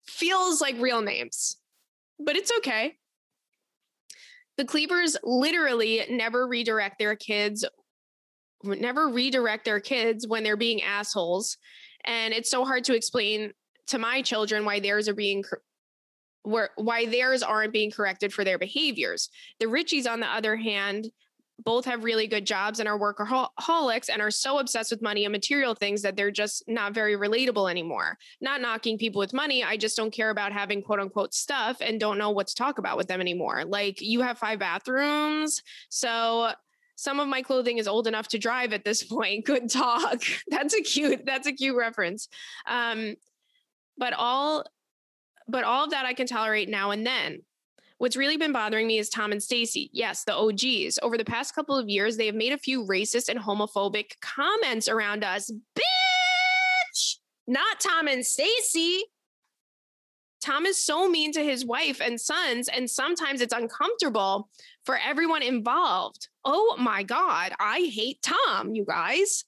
feels 0.07 0.61
like 0.61 0.77
real 0.79 1.03
names 1.03 1.57
but 2.19 2.37
it's 2.37 2.53
okay. 2.59 2.97
The 4.57 4.65
cleavers 4.65 5.17
literally 5.23 6.05
never 6.09 6.47
redirect 6.47 6.99
their 6.99 7.15
kids 7.15 7.65
never 8.63 9.09
redirect 9.09 9.65
their 9.65 9.81
kids 9.81 10.27
when 10.27 10.43
they're 10.43 10.57
being 10.57 10.83
assholes. 10.83 11.57
And 12.05 12.33
it's 12.33 12.51
so 12.51 12.65
hard 12.65 12.85
to 12.85 12.95
explain 12.95 13.53
to 13.89 13.99
my 13.99 14.23
children 14.23 14.65
why 14.65 14.81
theirs 14.81 15.09
are 15.09 15.15
being 15.15 15.45
where 16.43 16.71
why 16.77 17.07
theirs 17.07 17.43
aren't 17.43 17.73
being 17.73 17.91
corrected 17.91 18.33
for 18.33 18.45
their 18.45 18.59
behaviors. 18.59 19.29
The 19.59 19.67
Richies, 19.67 20.09
on 20.09 20.21
the 20.21 20.29
other 20.29 20.57
hand, 20.57 21.11
both 21.65 21.85
have 21.87 22.05
really 22.05 22.27
good 22.27 22.47
jobs 22.47 22.81
and 22.81 22.89
are 22.89 22.99
workaholics 22.99 24.09
and 24.13 24.21
are 24.21 24.31
so 24.31 24.59
obsessed 24.59 24.91
with 24.91 25.03
money 25.03 25.25
and 25.25 25.33
material 25.33 25.75
things 25.75 26.03
that 26.03 26.15
they're 26.15 26.31
just 26.31 26.63
not 26.69 26.93
very 26.93 27.17
relatable 27.17 27.71
anymore. 27.71 28.19
Not 28.41 28.61
knocking 28.61 28.99
people 28.99 29.19
with 29.19 29.33
money. 29.33 29.65
I 29.65 29.77
just 29.77 29.97
don't 29.97 30.13
care 30.13 30.31
about 30.31 30.53
having 30.53 30.83
quote 30.83 31.01
unquote 31.01 31.35
stuff 31.35 31.79
and 31.81 31.99
don't 31.99 32.19
know 32.19 32.31
what 32.31 32.47
to 32.49 32.55
talk 32.55 32.79
about 32.79 32.97
with 32.97 33.09
them 33.09 33.21
anymore. 33.21 33.65
Like 33.65 34.01
you 34.01 34.21
have 34.21 34.39
five 34.39 34.59
bathrooms. 34.59 35.63
So 35.89 36.53
some 36.97 37.21
of 37.21 37.29
my 37.29 37.43
clothing 37.43 37.79
is 37.79 37.87
old 37.87 38.07
enough 38.07 38.29
to 38.29 38.39
drive 38.39 38.73
at 38.73 38.85
this 38.85 39.03
point. 39.05 39.45
Good 39.45 39.71
talk. 39.71 40.23
That's 40.49 40.75
a 40.75 40.83
cute, 40.83 41.25
that's 41.25 41.47
a 41.47 41.53
cute 41.53 41.77
reference. 41.77 42.29
Um, 42.67 43.15
but 43.97 44.13
all 44.15 44.65
but 45.49 45.65
all 45.65 45.85
of 45.85 45.91
that 45.91 46.07
I 46.07 46.15
can 46.15 46.27
tolerate 46.27 46.69
now 46.69 46.91
and 46.91 47.07
then. 47.07 47.43
What's 47.99 48.17
really 48.17 48.37
been 48.37 48.53
bothering 48.53 48.87
me 48.87 48.99
is 48.99 49.09
Tom 49.09 49.33
and 49.33 49.43
Stacy. 49.43 49.91
Yes, 49.93 50.25
the 50.25 50.35
OGs. 50.35 50.99
Over 51.03 51.17
the 51.17 51.25
past 51.25 51.55
couple 51.55 51.79
of 51.79 51.89
years, 51.89 52.17
they 52.17 52.27
have 52.27 52.35
made 52.35 52.53
a 52.53 52.59
few 52.59 52.85
racist 52.85 53.29
and 53.29 53.39
homophobic 53.39 54.21
comments 54.21 54.89
around 54.89 55.25
us. 55.25 55.51
Bitch! 55.75 57.17
Not 57.47 57.81
Tom 57.81 58.09
and 58.09 58.27
Stacy. 58.27 59.05
Tom 60.43 60.67
is 60.67 60.77
so 60.77 61.09
mean 61.09 61.33
to 61.33 61.43
his 61.43 61.65
wife 61.65 62.01
and 62.01 62.21
sons, 62.21 62.69
and 62.69 62.91
sometimes 62.91 63.41
it's 63.41 63.55
uncomfortable 63.55 64.51
for 64.87 64.97
everyone 64.97 65.43
involved. 65.43 66.29
Oh 66.45 66.77
my 66.79 67.03
God, 67.03 67.53
I 67.59 67.91
hate 67.93 68.23
Tom, 68.23 68.75
you 68.75 68.85
guys. 68.87 69.45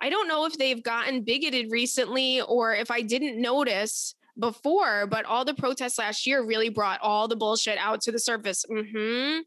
I 0.00 0.08
don't 0.08 0.28
know 0.28 0.46
if 0.46 0.56
they've 0.56 0.82
gotten 0.82 1.22
bigoted 1.22 1.70
recently 1.70 2.40
or 2.40 2.74
if 2.74 2.90
I 2.90 3.02
didn't 3.02 3.40
notice 3.40 4.14
before, 4.38 5.06
but 5.06 5.24
all 5.24 5.44
the 5.44 5.54
protests 5.54 5.98
last 5.98 6.26
year 6.26 6.44
really 6.44 6.70
brought 6.70 7.00
all 7.02 7.28
the 7.28 7.36
bullshit 7.36 7.78
out 7.78 8.00
to 8.02 8.12
the 8.12 8.18
surface. 8.18 8.64
Mm-hmm. 8.70 9.40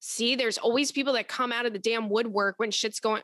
See, 0.00 0.36
there's 0.36 0.58
always 0.58 0.92
people 0.92 1.12
that 1.12 1.28
come 1.28 1.52
out 1.52 1.66
of 1.66 1.72
the 1.72 1.78
damn 1.78 2.08
woodwork 2.08 2.58
when 2.58 2.70
shit's 2.70 3.00
going. 3.00 3.22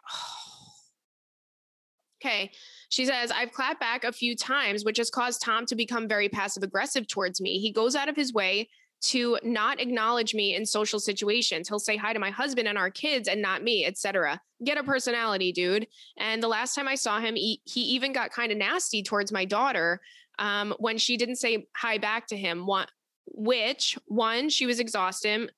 okay. 2.25 2.53
She 2.89 3.07
says, 3.07 3.31
I've 3.31 3.53
clapped 3.53 3.81
back 3.81 4.05
a 4.05 4.13
few 4.13 4.37
times, 4.37 4.85
which 4.85 4.99
has 4.99 5.11
caused 5.11 5.43
Tom 5.43 5.65
to 5.67 5.75
become 5.75 6.09
very 6.09 6.29
passive 6.29 6.63
aggressive 6.63 7.09
towards 7.09 7.41
me. 7.41 7.59
He 7.59 7.73
goes 7.73 7.97
out 7.97 8.09
of 8.09 8.17
his 8.17 8.33
way 8.33 8.69
to 9.03 9.37
not 9.43 9.81
acknowledge 9.81 10.33
me 10.33 10.55
in 10.55 10.65
social 10.65 11.01
situations. 11.01 11.69
He'll 11.69 11.81
say 11.81 11.97
hi 11.97 12.13
to 12.13 12.19
my 12.21 12.31
husband 12.31 12.69
and 12.69 12.79
our 12.79 12.91
kids 12.91 13.29
and 13.29 13.43
not 13.43 13.63
me, 13.63 13.85
etc. 13.85 14.41
Get 14.65 14.79
a 14.79 14.85
personality, 14.85 15.53
dude. 15.53 15.89
And 16.19 16.43
the 16.43 16.49
last 16.49 16.75
time 16.75 16.87
I 16.87 16.95
saw 16.95 17.19
him, 17.19 17.35
he, 17.35 17.61
he 17.65 17.81
even 17.83 18.13
got 18.13 18.31
kind 18.31 18.53
of 18.53 18.59
nasty 18.59 19.03
towards 19.03 19.33
my 19.33 19.45
daughter 19.45 20.01
um, 20.39 20.75
when 20.79 20.99
she 20.99 21.17
didn't 21.17 21.37
say 21.37 21.67
hi 21.75 21.99
back 21.99 22.29
to 22.29 22.37
him. 22.37 22.65
One, 22.65 22.87
which 23.27 23.99
one, 24.07 24.49
she 24.49 24.67
was 24.67 24.79
exhausted. 24.79 25.51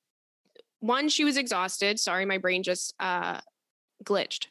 One, 0.81 1.09
she 1.11 1.25
was 1.25 1.37
exhausted. 1.37 2.01
Sorry, 2.01 2.25
my 2.25 2.39
brain 2.39 2.63
just 2.63 2.95
uh, 2.99 3.41
glitched. 4.05 4.47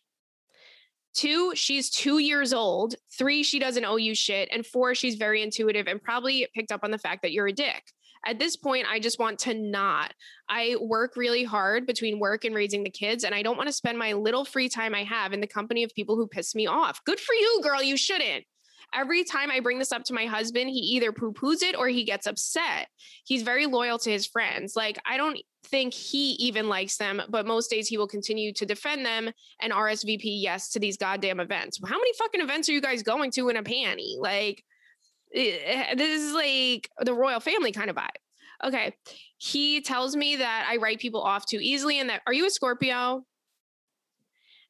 Two, 1.15 1.53
she's 1.55 1.89
two 1.89 2.19
years 2.19 2.53
old. 2.53 2.95
Three, 3.17 3.43
she 3.43 3.59
doesn't 3.59 3.85
owe 3.85 3.97
you 3.97 4.15
shit. 4.15 4.49
And 4.51 4.65
four, 4.65 4.95
she's 4.95 5.15
very 5.15 5.43
intuitive 5.43 5.87
and 5.87 6.01
probably 6.01 6.47
picked 6.55 6.71
up 6.71 6.83
on 6.83 6.91
the 6.91 6.97
fact 6.97 7.21
that 7.21 7.31
you're 7.31 7.47
a 7.47 7.53
dick. 7.53 7.83
At 8.25 8.39
this 8.39 8.55
point, 8.55 8.87
I 8.89 8.99
just 8.99 9.19
want 9.19 9.39
to 9.39 9.53
not. 9.53 10.13
I 10.49 10.75
work 10.79 11.15
really 11.15 11.43
hard 11.43 11.85
between 11.85 12.19
work 12.19 12.45
and 12.45 12.55
raising 12.55 12.83
the 12.83 12.89
kids, 12.89 13.23
and 13.23 13.35
I 13.35 13.41
don't 13.41 13.57
want 13.57 13.67
to 13.67 13.73
spend 13.73 13.97
my 13.97 14.13
little 14.13 14.45
free 14.45 14.69
time 14.69 14.95
I 14.95 15.03
have 15.03 15.33
in 15.33 15.41
the 15.41 15.47
company 15.47 15.83
of 15.83 15.91
people 15.93 16.15
who 16.15 16.27
piss 16.27 16.55
me 16.55 16.67
off. 16.67 17.03
Good 17.05 17.19
for 17.19 17.33
you, 17.33 17.59
girl. 17.63 17.81
You 17.81 17.97
shouldn't 17.97 18.45
every 18.93 19.23
time 19.23 19.51
I 19.51 19.59
bring 19.59 19.79
this 19.79 19.91
up 19.91 20.03
to 20.05 20.13
my 20.13 20.25
husband, 20.25 20.69
he 20.69 20.79
either 20.79 21.11
poo 21.11 21.33
poos 21.33 21.61
it 21.61 21.75
or 21.77 21.87
he 21.87 22.03
gets 22.03 22.27
upset. 22.27 22.87
He's 23.25 23.41
very 23.41 23.65
loyal 23.65 23.97
to 23.99 24.11
his 24.11 24.27
friends. 24.27 24.75
Like, 24.75 24.99
I 25.05 25.17
don't 25.17 25.39
think 25.65 25.93
he 25.93 26.31
even 26.33 26.69
likes 26.69 26.97
them, 26.97 27.21
but 27.29 27.45
most 27.45 27.69
days 27.69 27.87
he 27.87 27.97
will 27.97 28.07
continue 28.07 28.53
to 28.53 28.65
defend 28.65 29.05
them 29.05 29.31
and 29.61 29.73
RSVP 29.73 30.21
yes 30.23 30.69
to 30.69 30.79
these 30.79 30.97
goddamn 30.97 31.39
events. 31.39 31.79
How 31.83 31.97
many 31.97 32.13
fucking 32.17 32.41
events 32.41 32.69
are 32.69 32.73
you 32.73 32.81
guys 32.81 33.03
going 33.03 33.31
to 33.31 33.49
in 33.49 33.57
a 33.57 33.63
panty? 33.63 34.19
Like, 34.19 34.63
this 35.33 36.21
is 36.21 36.33
like 36.33 36.89
the 37.01 37.13
royal 37.13 37.39
family 37.39 37.71
kind 37.71 37.89
of 37.89 37.95
vibe. 37.95 38.09
Okay. 38.63 38.93
He 39.37 39.81
tells 39.81 40.15
me 40.15 40.37
that 40.37 40.67
I 40.69 40.77
write 40.77 40.99
people 40.99 41.21
off 41.21 41.45
too 41.45 41.59
easily 41.59 41.99
and 41.99 42.09
that, 42.09 42.21
are 42.25 42.33
you 42.33 42.45
a 42.45 42.49
Scorpio? 42.49 43.25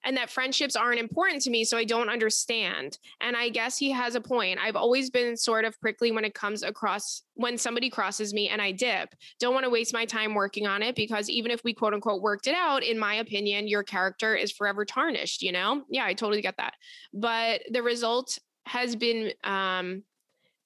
and 0.04 0.18
that 0.18 0.30
friendships 0.30 0.76
aren't 0.76 1.00
important 1.00 1.42
to 1.44 1.50
me. 1.50 1.64
So 1.64 1.78
I 1.78 1.84
don't 1.84 2.10
understand. 2.10 2.98
And 3.22 3.36
I 3.36 3.50
guess 3.50 3.78
he 3.78 3.92
has 3.92 4.16
a 4.16 4.22
point. 4.22 4.60
I've 4.62 4.76
always 4.76 5.10
been 5.10 5.38
sort 5.38 5.66
of 5.66 5.80
prickly 5.80 6.12
when 6.12 6.26
it 6.26 6.34
comes 6.34 6.64
across 6.64 7.24
when 7.36 7.58
somebody 7.58 7.90
crosses 7.90 8.34
me 8.34 8.50
and 8.50 8.62
I 8.62 8.72
dip. 8.72 9.16
Don't 9.40 9.54
want 9.54 9.64
to 9.64 9.70
waste 9.70 9.94
my 9.94 10.06
time 10.06 10.34
working 10.34 10.68
on 10.68 10.84
it 10.84 10.96
because 10.96 11.30
even 11.30 11.52
if 11.52 11.64
we 11.64 11.74
quote 11.74 11.94
unquote 11.94 12.22
worked 12.22 12.48
it 12.48 12.56
out, 12.56 12.84
in 12.84 13.00
my 13.00 13.16
opinion, 13.16 13.68
your 13.68 13.84
character 13.84 14.36
is 14.36 14.52
forever 14.52 14.86
tarnished, 14.86 15.42
you 15.42 15.52
know? 15.52 15.84
Yeah, 15.90 16.06
I 16.06 16.14
totally 16.14 16.42
get 16.42 16.58
that. 16.58 16.74
But 17.14 17.62
the 17.72 17.84
result 17.84 18.38
has 18.66 18.96
been 18.96 19.32
um 19.44 20.04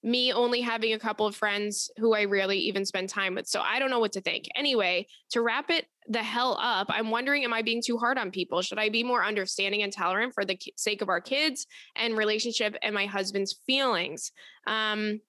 me 0.03 0.31
only 0.31 0.61
having 0.61 0.93
a 0.93 0.99
couple 0.99 1.25
of 1.25 1.35
friends 1.35 1.89
who 1.97 2.13
I 2.13 2.25
rarely 2.25 2.59
even 2.59 2.85
spend 2.85 3.09
time 3.09 3.35
with. 3.35 3.47
So 3.47 3.61
I 3.61 3.79
don't 3.79 3.89
know 3.89 3.99
what 3.99 4.13
to 4.13 4.21
think. 4.21 4.45
Anyway, 4.55 5.07
to 5.31 5.41
wrap 5.41 5.69
it 5.69 5.85
the 6.07 6.23
hell 6.23 6.57
up, 6.61 6.87
I'm 6.89 7.09
wondering 7.09 7.43
am 7.43 7.53
I 7.53 7.61
being 7.61 7.81
too 7.83 7.97
hard 7.97 8.17
on 8.17 8.31
people? 8.31 8.61
Should 8.61 8.79
I 8.79 8.89
be 8.89 9.03
more 9.03 9.25
understanding 9.25 9.83
and 9.83 9.91
tolerant 9.91 10.33
for 10.33 10.45
the 10.45 10.57
sake 10.77 11.01
of 11.01 11.09
our 11.09 11.19
kids 11.19 11.67
and 11.95 12.15
relationship 12.15 12.75
and 12.81 12.93
my 12.93 13.05
husband's 13.05 13.59
feelings? 13.65 14.31
Um, 14.65 15.19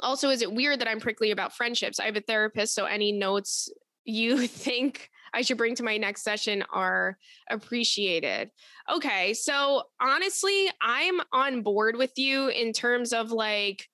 also, 0.00 0.30
is 0.30 0.42
it 0.42 0.52
weird 0.52 0.80
that 0.80 0.88
I'm 0.88 1.00
prickly 1.00 1.32
about 1.32 1.54
friendships? 1.54 1.98
I 1.98 2.04
have 2.04 2.16
a 2.16 2.20
therapist, 2.20 2.74
so 2.74 2.84
any 2.84 3.12
notes 3.12 3.68
you 4.04 4.46
think 4.46 5.10
I 5.32 5.42
should 5.42 5.58
bring 5.58 5.74
to 5.76 5.82
my 5.82 5.96
next 5.96 6.22
session 6.22 6.64
are 6.72 7.18
appreciated. 7.50 8.50
Okay, 8.90 9.34
so 9.34 9.84
honestly, 10.00 10.70
I'm 10.80 11.20
on 11.32 11.62
board 11.62 11.96
with 11.96 12.12
you 12.16 12.48
in 12.48 12.72
terms 12.72 13.12
of 13.12 13.32
like, 13.32 13.88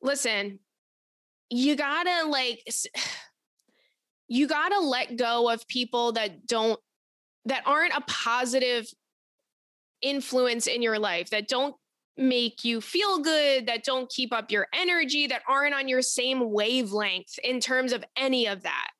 listen, 0.00 0.58
you 1.50 1.76
gotta 1.76 2.28
like, 2.28 2.66
you 4.28 4.46
gotta 4.46 4.80
let 4.80 5.16
go 5.16 5.50
of 5.50 5.66
people 5.68 6.12
that 6.12 6.46
don't, 6.46 6.80
that 7.44 7.62
aren't 7.66 7.94
a 7.94 8.02
positive 8.06 8.86
influence 10.00 10.66
in 10.66 10.82
your 10.82 10.98
life, 10.98 11.30
that 11.30 11.48
don't 11.48 11.74
make 12.16 12.64
you 12.64 12.80
feel 12.80 13.18
good, 13.18 13.66
that 13.66 13.84
don't 13.84 14.10
keep 14.10 14.32
up 14.32 14.50
your 14.50 14.66
energy, 14.74 15.26
that 15.26 15.42
aren't 15.48 15.74
on 15.74 15.88
your 15.88 16.02
same 16.02 16.50
wavelength 16.50 17.38
in 17.42 17.60
terms 17.60 17.92
of 17.92 18.04
any 18.16 18.46
of 18.46 18.62
that. 18.62 18.90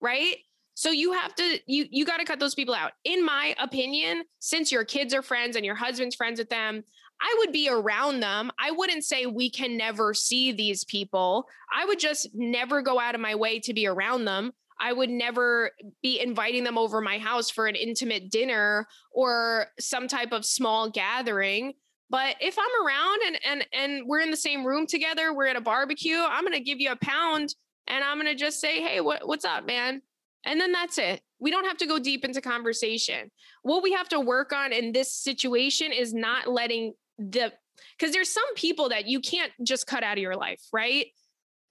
Right. 0.00 0.36
So 0.74 0.90
you 0.90 1.12
have 1.12 1.34
to 1.36 1.58
you 1.66 1.86
you 1.90 2.04
got 2.04 2.18
to 2.18 2.24
cut 2.24 2.40
those 2.40 2.54
people 2.54 2.74
out. 2.74 2.92
In 3.04 3.24
my 3.24 3.54
opinion, 3.58 4.24
since 4.40 4.70
your 4.72 4.84
kids 4.84 5.14
are 5.14 5.22
friends 5.22 5.56
and 5.56 5.64
your 5.64 5.76
husband's 5.76 6.16
friends 6.16 6.38
with 6.38 6.50
them, 6.50 6.82
I 7.20 7.34
would 7.38 7.52
be 7.52 7.68
around 7.68 8.20
them. 8.20 8.50
I 8.58 8.72
wouldn't 8.72 9.04
say 9.04 9.26
we 9.26 9.50
can 9.50 9.76
never 9.76 10.14
see 10.14 10.52
these 10.52 10.84
people. 10.84 11.46
I 11.74 11.84
would 11.86 11.98
just 11.98 12.28
never 12.34 12.82
go 12.82 12.98
out 12.98 13.14
of 13.14 13.20
my 13.20 13.34
way 13.34 13.60
to 13.60 13.72
be 13.72 13.86
around 13.86 14.24
them. 14.24 14.52
I 14.80 14.92
would 14.92 15.10
never 15.10 15.70
be 16.02 16.20
inviting 16.20 16.64
them 16.64 16.76
over 16.76 17.00
my 17.00 17.18
house 17.18 17.48
for 17.48 17.66
an 17.68 17.76
intimate 17.76 18.30
dinner 18.30 18.88
or 19.12 19.68
some 19.78 20.08
type 20.08 20.32
of 20.32 20.44
small 20.44 20.90
gathering. 20.90 21.74
But 22.10 22.36
if 22.40 22.58
I'm 22.58 22.86
around 22.86 23.20
and 23.26 23.38
and 23.44 23.66
and 23.72 24.08
we're 24.08 24.20
in 24.20 24.30
the 24.30 24.36
same 24.36 24.66
room 24.66 24.86
together, 24.86 25.32
we're 25.32 25.46
at 25.46 25.56
a 25.56 25.60
barbecue, 25.60 26.18
I'm 26.18 26.42
going 26.42 26.52
to 26.52 26.60
give 26.60 26.80
you 26.80 26.90
a 26.90 26.96
pound 26.96 27.54
and 27.86 28.02
I'm 28.02 28.18
going 28.18 28.26
to 28.26 28.34
just 28.34 28.60
say, 28.60 28.82
"Hey, 28.82 29.00
what 29.00 29.26
what's 29.26 29.44
up, 29.44 29.64
man?" 29.64 30.02
And 30.44 30.60
then 30.60 30.72
that's 30.72 30.98
it. 30.98 31.20
We 31.38 31.50
don't 31.50 31.66
have 31.66 31.78
to 31.78 31.86
go 31.86 31.98
deep 31.98 32.24
into 32.24 32.40
conversation. 32.40 33.30
What 33.62 33.82
we 33.82 33.92
have 33.92 34.08
to 34.10 34.20
work 34.20 34.52
on 34.52 34.72
in 34.72 34.92
this 34.92 35.12
situation 35.12 35.92
is 35.92 36.12
not 36.14 36.46
letting 36.48 36.94
the, 37.18 37.52
because 37.98 38.12
there's 38.12 38.30
some 38.30 38.54
people 38.54 38.90
that 38.90 39.06
you 39.06 39.20
can't 39.20 39.52
just 39.62 39.86
cut 39.86 40.02
out 40.02 40.16
of 40.16 40.22
your 40.22 40.36
life, 40.36 40.62
right? 40.72 41.06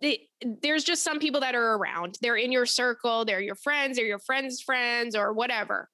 They, 0.02 0.28
there's 0.62 0.84
just 0.84 1.04
some 1.04 1.20
people 1.20 1.42
that 1.42 1.56
are 1.56 1.76
around. 1.76 2.18
They're 2.22 2.36
in 2.36 2.52
your 2.52 2.66
circle, 2.66 3.26
they're 3.26 3.42
your 3.42 3.56
friends, 3.56 3.98
they're 3.98 4.06
your 4.06 4.20
friends' 4.20 4.62
friends, 4.62 5.16
or 5.16 5.34
whatever. 5.34 5.90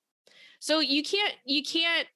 So 0.60 0.80
you 0.80 1.04
can't, 1.04 1.34
you 1.46 1.64
can't 1.64 2.08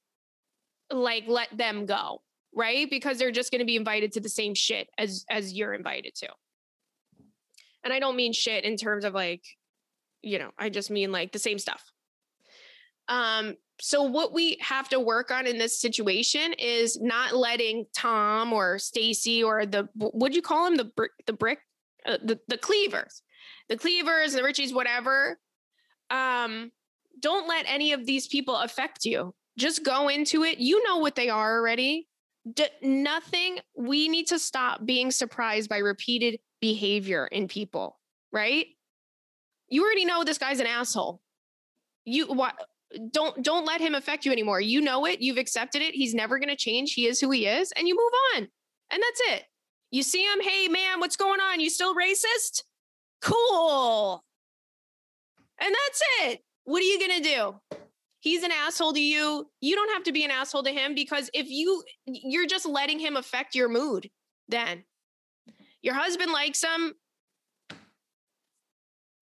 like 0.92 1.26
let 1.28 1.56
them 1.56 1.86
go, 1.86 2.22
right? 2.56 2.90
Because 2.90 3.18
they're 3.18 3.32
just 3.32 3.52
going 3.52 3.60
to 3.60 3.66
be 3.66 3.76
invited 3.76 4.14
to 4.14 4.20
the 4.20 4.30
same 4.30 4.54
shit 4.54 4.90
as 4.98 5.26
as 5.30 5.54
you're 5.54 5.74
invited 5.74 6.16
to. 6.16 6.30
And 7.84 7.94
I 7.94 8.00
don't 8.00 8.16
mean 8.16 8.34
shit 8.34 8.64
in 8.64 8.78
terms 8.78 9.06
of 9.06 9.14
like 9.14 9.44
you 10.24 10.40
know, 10.40 10.52
I 10.58 10.70
just 10.70 10.90
mean 10.90 11.12
like 11.12 11.32
the 11.32 11.40
same 11.40 11.60
stuff. 11.60 11.84
Um, 13.10 13.56
so 13.80 14.04
what 14.04 14.34
we 14.34 14.58
have 14.62 14.88
to 14.90 15.00
work 15.00 15.30
on 15.32 15.46
in 15.46 15.58
this 15.58 15.80
situation 15.80 16.54
is 16.58 17.00
not 17.02 17.36
letting 17.36 17.86
Tom 17.96 18.54
or 18.54 18.80
Stacy 18.80 19.44
or 19.44 19.66
the 19.66 19.90
what 19.96 20.32
do 20.32 20.36
you 20.36 20.42
call 20.42 20.68
him 20.68 20.78
the 20.78 20.86
brick 20.86 21.12
the 21.26 21.34
brick 21.34 21.60
uh, 22.06 22.18
the 22.24 22.40
the 22.48 22.58
cleavers, 22.58 23.22
the 23.70 23.78
cleavers, 23.78 24.34
the 24.34 24.42
Richies, 24.42 24.74
whatever. 24.74 25.40
Um, 26.10 26.72
don't 27.20 27.48
let 27.48 27.66
any 27.68 27.94
of 27.94 28.06
these 28.06 28.28
people 28.28 28.56
affect 28.56 29.06
you. 29.06 29.34
Just 29.58 29.84
go 29.84 30.08
into 30.08 30.44
it. 30.44 30.60
You 30.60 30.84
know 30.84 30.98
what 30.98 31.16
they 31.16 31.30
are 31.30 31.58
already. 31.58 32.08
D- 32.52 32.66
nothing. 32.82 33.60
We 33.78 34.10
need 34.10 34.28
to 34.28 34.40
stop 34.40 34.86
being 34.86 35.12
surprised 35.12 35.70
by 35.70 35.78
repeated 35.78 36.40
behavior 36.60 37.28
in 37.28 37.48
people, 37.48 38.00
right? 38.32 38.68
You 39.74 39.84
already 39.84 40.06
know 40.06 40.24
this 40.24 40.38
guy's 40.38 40.60
an 40.60 40.68
asshole. 40.68 41.20
You 42.06 42.28
what? 42.28 42.56
Don't 43.12 43.44
don't 43.44 43.66
let 43.66 43.82
him 43.82 43.96
affect 43.96 44.26
you 44.26 44.32
anymore. 44.32 44.62
You 44.62 44.82
know 44.82 45.06
it. 45.06 45.20
You've 45.20 45.38
accepted 45.38 45.82
it. 45.82 45.96
He's 45.96 46.14
never 46.14 46.38
going 46.38 46.50
to 46.50 46.56
change. 46.56 46.94
He 46.94 47.08
is 47.08 47.20
who 47.20 47.32
he 47.32 47.48
is, 47.48 47.72
and 47.72 47.88
you 47.88 47.96
move 47.96 48.12
on. 48.36 48.48
And 48.92 49.02
that's 49.02 49.22
it. 49.34 49.46
You 49.90 50.04
see 50.04 50.24
him. 50.24 50.42
Hey, 50.42 50.68
man, 50.68 51.00
what's 51.00 51.18
going 51.18 51.40
on? 51.40 51.60
You 51.60 51.70
still 51.70 51.96
racist? 51.96 52.64
Cool. 53.22 54.24
And 55.60 55.74
that's 55.74 56.02
it. 56.22 56.44
What 56.66 56.82
are 56.82 56.86
you 56.86 57.00
going 57.00 57.24
to 57.24 57.30
do? 57.30 57.80
He's 58.20 58.44
an 58.44 58.52
asshole 58.52 58.94
to 58.94 59.02
you. 59.02 59.50
You 59.60 59.76
don't 59.76 59.94
have 59.94 60.04
to 60.04 60.12
be 60.12 60.24
an 60.24 60.32
asshole 60.32 60.64
to 60.64 60.72
him 60.72 60.94
because 60.94 61.30
if 61.34 61.50
you 61.50 61.84
you're 62.06 62.48
just 62.48 62.68
letting 62.68 63.00
him 63.00 63.18
affect 63.18 63.56
your 63.56 63.70
mood 63.70 64.10
then. 64.50 64.84
Your 65.82 65.96
husband 65.96 66.32
likes 66.32 66.64
him. 66.64 66.94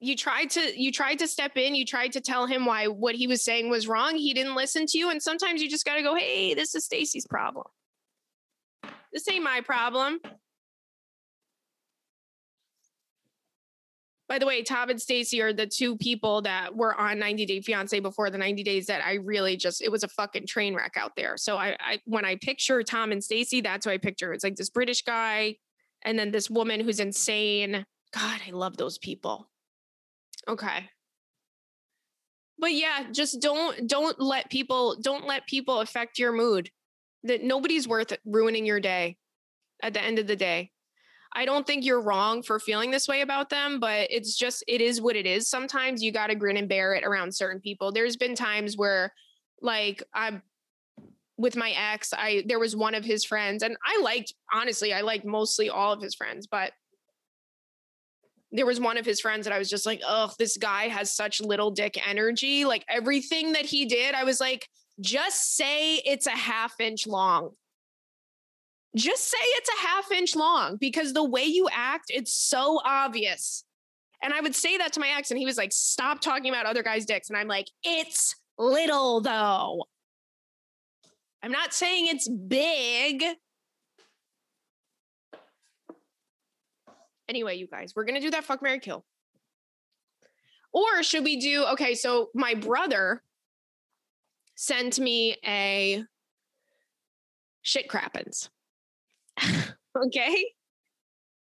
You 0.03 0.15
tried 0.15 0.49
to 0.51 0.81
you 0.81 0.91
tried 0.91 1.19
to 1.19 1.27
step 1.27 1.55
in, 1.57 1.75
you 1.75 1.85
tried 1.85 2.13
to 2.13 2.21
tell 2.21 2.47
him 2.47 2.65
why 2.65 2.87
what 2.87 3.13
he 3.13 3.27
was 3.27 3.43
saying 3.43 3.69
was 3.69 3.87
wrong. 3.87 4.15
He 4.15 4.33
didn't 4.33 4.55
listen 4.55 4.87
to 4.87 4.97
you 4.97 5.11
and 5.11 5.21
sometimes 5.21 5.61
you 5.61 5.69
just 5.69 5.85
got 5.85 5.95
to 5.95 6.01
go, 6.01 6.15
"Hey, 6.15 6.55
this 6.55 6.73
is 6.73 6.85
Stacy's 6.85 7.27
problem. 7.27 7.67
This 9.13 9.29
ain't 9.29 9.43
my 9.43 9.61
problem." 9.61 10.19
By 14.27 14.39
the 14.39 14.45
way, 14.45 14.63
Tom 14.63 14.89
and 14.89 14.99
Stacy 14.99 15.41
are 15.41 15.51
the 15.53 15.67
two 15.67 15.97
people 15.97 16.41
that 16.43 16.73
were 16.73 16.95
on 16.95 17.19
90 17.19 17.45
Day 17.45 17.61
Fiance 17.61 17.99
before 17.99 18.29
the 18.29 18.37
90 18.37 18.63
days 18.63 18.85
that 18.87 19.03
I 19.05 19.15
really 19.15 19.57
just 19.57 19.83
it 19.83 19.91
was 19.91 20.03
a 20.03 20.07
fucking 20.07 20.47
train 20.47 20.73
wreck 20.73 20.93
out 20.95 21.17
there. 21.17 21.37
So 21.37 21.57
I, 21.57 21.75
I 21.79 21.99
when 22.05 22.25
I 22.25 22.37
picture 22.37 22.81
Tom 22.81 23.11
and 23.11 23.23
Stacy, 23.23 23.61
that's 23.61 23.85
what 23.85 23.91
I 23.91 23.97
picture. 23.99 24.33
It's 24.33 24.43
like 24.43 24.55
this 24.55 24.69
British 24.71 25.03
guy 25.03 25.57
and 26.01 26.17
then 26.17 26.31
this 26.31 26.49
woman 26.49 26.79
who's 26.79 26.99
insane. 26.99 27.85
God, 28.13 28.41
I 28.47 28.51
love 28.51 28.77
those 28.77 28.97
people. 28.97 29.50
Okay. 30.47 30.89
But 32.57 32.73
yeah, 32.73 33.05
just 33.11 33.41
don't 33.41 33.87
don't 33.87 34.19
let 34.19 34.49
people 34.49 34.97
don't 35.01 35.25
let 35.25 35.47
people 35.47 35.79
affect 35.79 36.19
your 36.19 36.31
mood. 36.31 36.69
That 37.23 37.43
nobody's 37.43 37.87
worth 37.87 38.17
ruining 38.25 38.65
your 38.65 38.79
day 38.79 39.17
at 39.81 39.93
the 39.93 40.01
end 40.01 40.19
of 40.19 40.27
the 40.27 40.35
day. 40.35 40.71
I 41.33 41.45
don't 41.45 41.65
think 41.65 41.85
you're 41.85 42.01
wrong 42.01 42.43
for 42.43 42.59
feeling 42.59 42.91
this 42.91 43.07
way 43.07 43.21
about 43.21 43.49
them, 43.49 43.79
but 43.79 44.07
it's 44.11 44.37
just, 44.37 44.65
it 44.67 44.81
is 44.81 44.99
what 44.99 45.15
it 45.15 45.25
is. 45.25 45.49
Sometimes 45.49 46.03
you 46.03 46.11
got 46.11 46.27
to 46.27 46.35
grin 46.35 46.57
and 46.57 46.67
bear 46.67 46.93
it 46.93 47.05
around 47.05 47.33
certain 47.33 47.61
people. 47.61 47.91
There's 47.91 48.17
been 48.17 48.35
times 48.35 48.75
where, 48.75 49.13
like, 49.61 50.03
I'm 50.13 50.41
with 51.37 51.55
my 51.55 51.71
ex, 51.71 52.13
I, 52.13 52.43
there 52.47 52.59
was 52.59 52.75
one 52.75 52.95
of 52.95 53.05
his 53.05 53.23
friends, 53.23 53.63
and 53.63 53.77
I 53.85 54.01
liked, 54.01 54.33
honestly, 54.53 54.93
I 54.93 55.01
liked 55.01 55.25
mostly 55.25 55.69
all 55.69 55.93
of 55.93 56.01
his 56.01 56.15
friends, 56.15 56.47
but 56.47 56.73
there 58.51 58.65
was 58.65 58.79
one 58.79 58.97
of 58.97 59.05
his 59.05 59.21
friends 59.21 59.45
that 59.45 59.53
I 59.53 59.59
was 59.59 59.69
just 59.69 59.85
like, 59.85 60.01
oh, 60.05 60.31
this 60.37 60.57
guy 60.57 60.87
has 60.87 61.13
such 61.13 61.41
little 61.41 61.71
dick 61.71 61.97
energy. 62.07 62.65
Like 62.65 62.83
everything 62.89 63.53
that 63.53 63.65
he 63.65 63.85
did, 63.85 64.13
I 64.13 64.23
was 64.23 64.39
like, 64.39 64.67
just 64.99 65.55
say 65.55 65.95
it's 65.97 66.27
a 66.27 66.31
half 66.31 66.79
inch 66.79 67.07
long 67.07 67.51
just 68.95 69.29
say 69.29 69.37
it's 69.39 69.69
a 69.69 69.87
half 69.87 70.11
inch 70.11 70.35
long 70.35 70.75
because 70.77 71.13
the 71.13 71.23
way 71.23 71.45
you 71.45 71.67
act, 71.71 72.05
it's 72.09 72.33
so 72.33 72.81
obvious. 72.83 73.63
And 74.21 74.33
I 74.33 74.41
would 74.41 74.55
say 74.55 74.77
that 74.77 74.93
to 74.93 74.99
my 74.99 75.09
ex, 75.17 75.31
and 75.31 75.39
he 75.39 75.45
was 75.45 75.57
like, 75.57 75.71
stop 75.71 76.21
talking 76.21 76.49
about 76.49 76.65
other 76.65 76.83
guys' 76.83 77.05
dicks. 77.05 77.29
And 77.29 77.37
I'm 77.37 77.47
like, 77.47 77.67
it's 77.83 78.35
little 78.57 79.21
though. 79.21 79.85
I'm 81.41 81.51
not 81.51 81.73
saying 81.73 82.07
it's 82.07 82.27
big. 82.27 83.23
Anyway, 87.31 87.55
you 87.55 87.65
guys, 87.65 87.93
we're 87.95 88.03
to 88.03 88.19
do 88.19 88.29
that 88.29 88.43
fuck 88.43 88.61
Mary 88.61 88.77
Kill. 88.77 89.05
Or 90.73 91.01
should 91.01 91.23
we 91.23 91.39
do, 91.39 91.63
okay, 91.63 91.95
so 91.95 92.29
my 92.35 92.55
brother 92.55 93.23
sent 94.55 94.99
me 94.99 95.37
a 95.45 96.03
shit 97.61 97.87
crappens. 97.87 98.49
okay. 100.07 100.45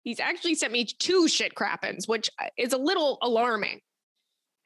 He's 0.04 0.20
actually 0.20 0.54
sent 0.54 0.72
me 0.72 0.86
two 0.86 1.28
shit 1.28 1.56
crappens, 1.56 2.08
which 2.08 2.30
uh, 2.40 2.50
is 2.60 2.74
a 2.74 2.78
little 2.78 3.18
alarming. 3.24 3.80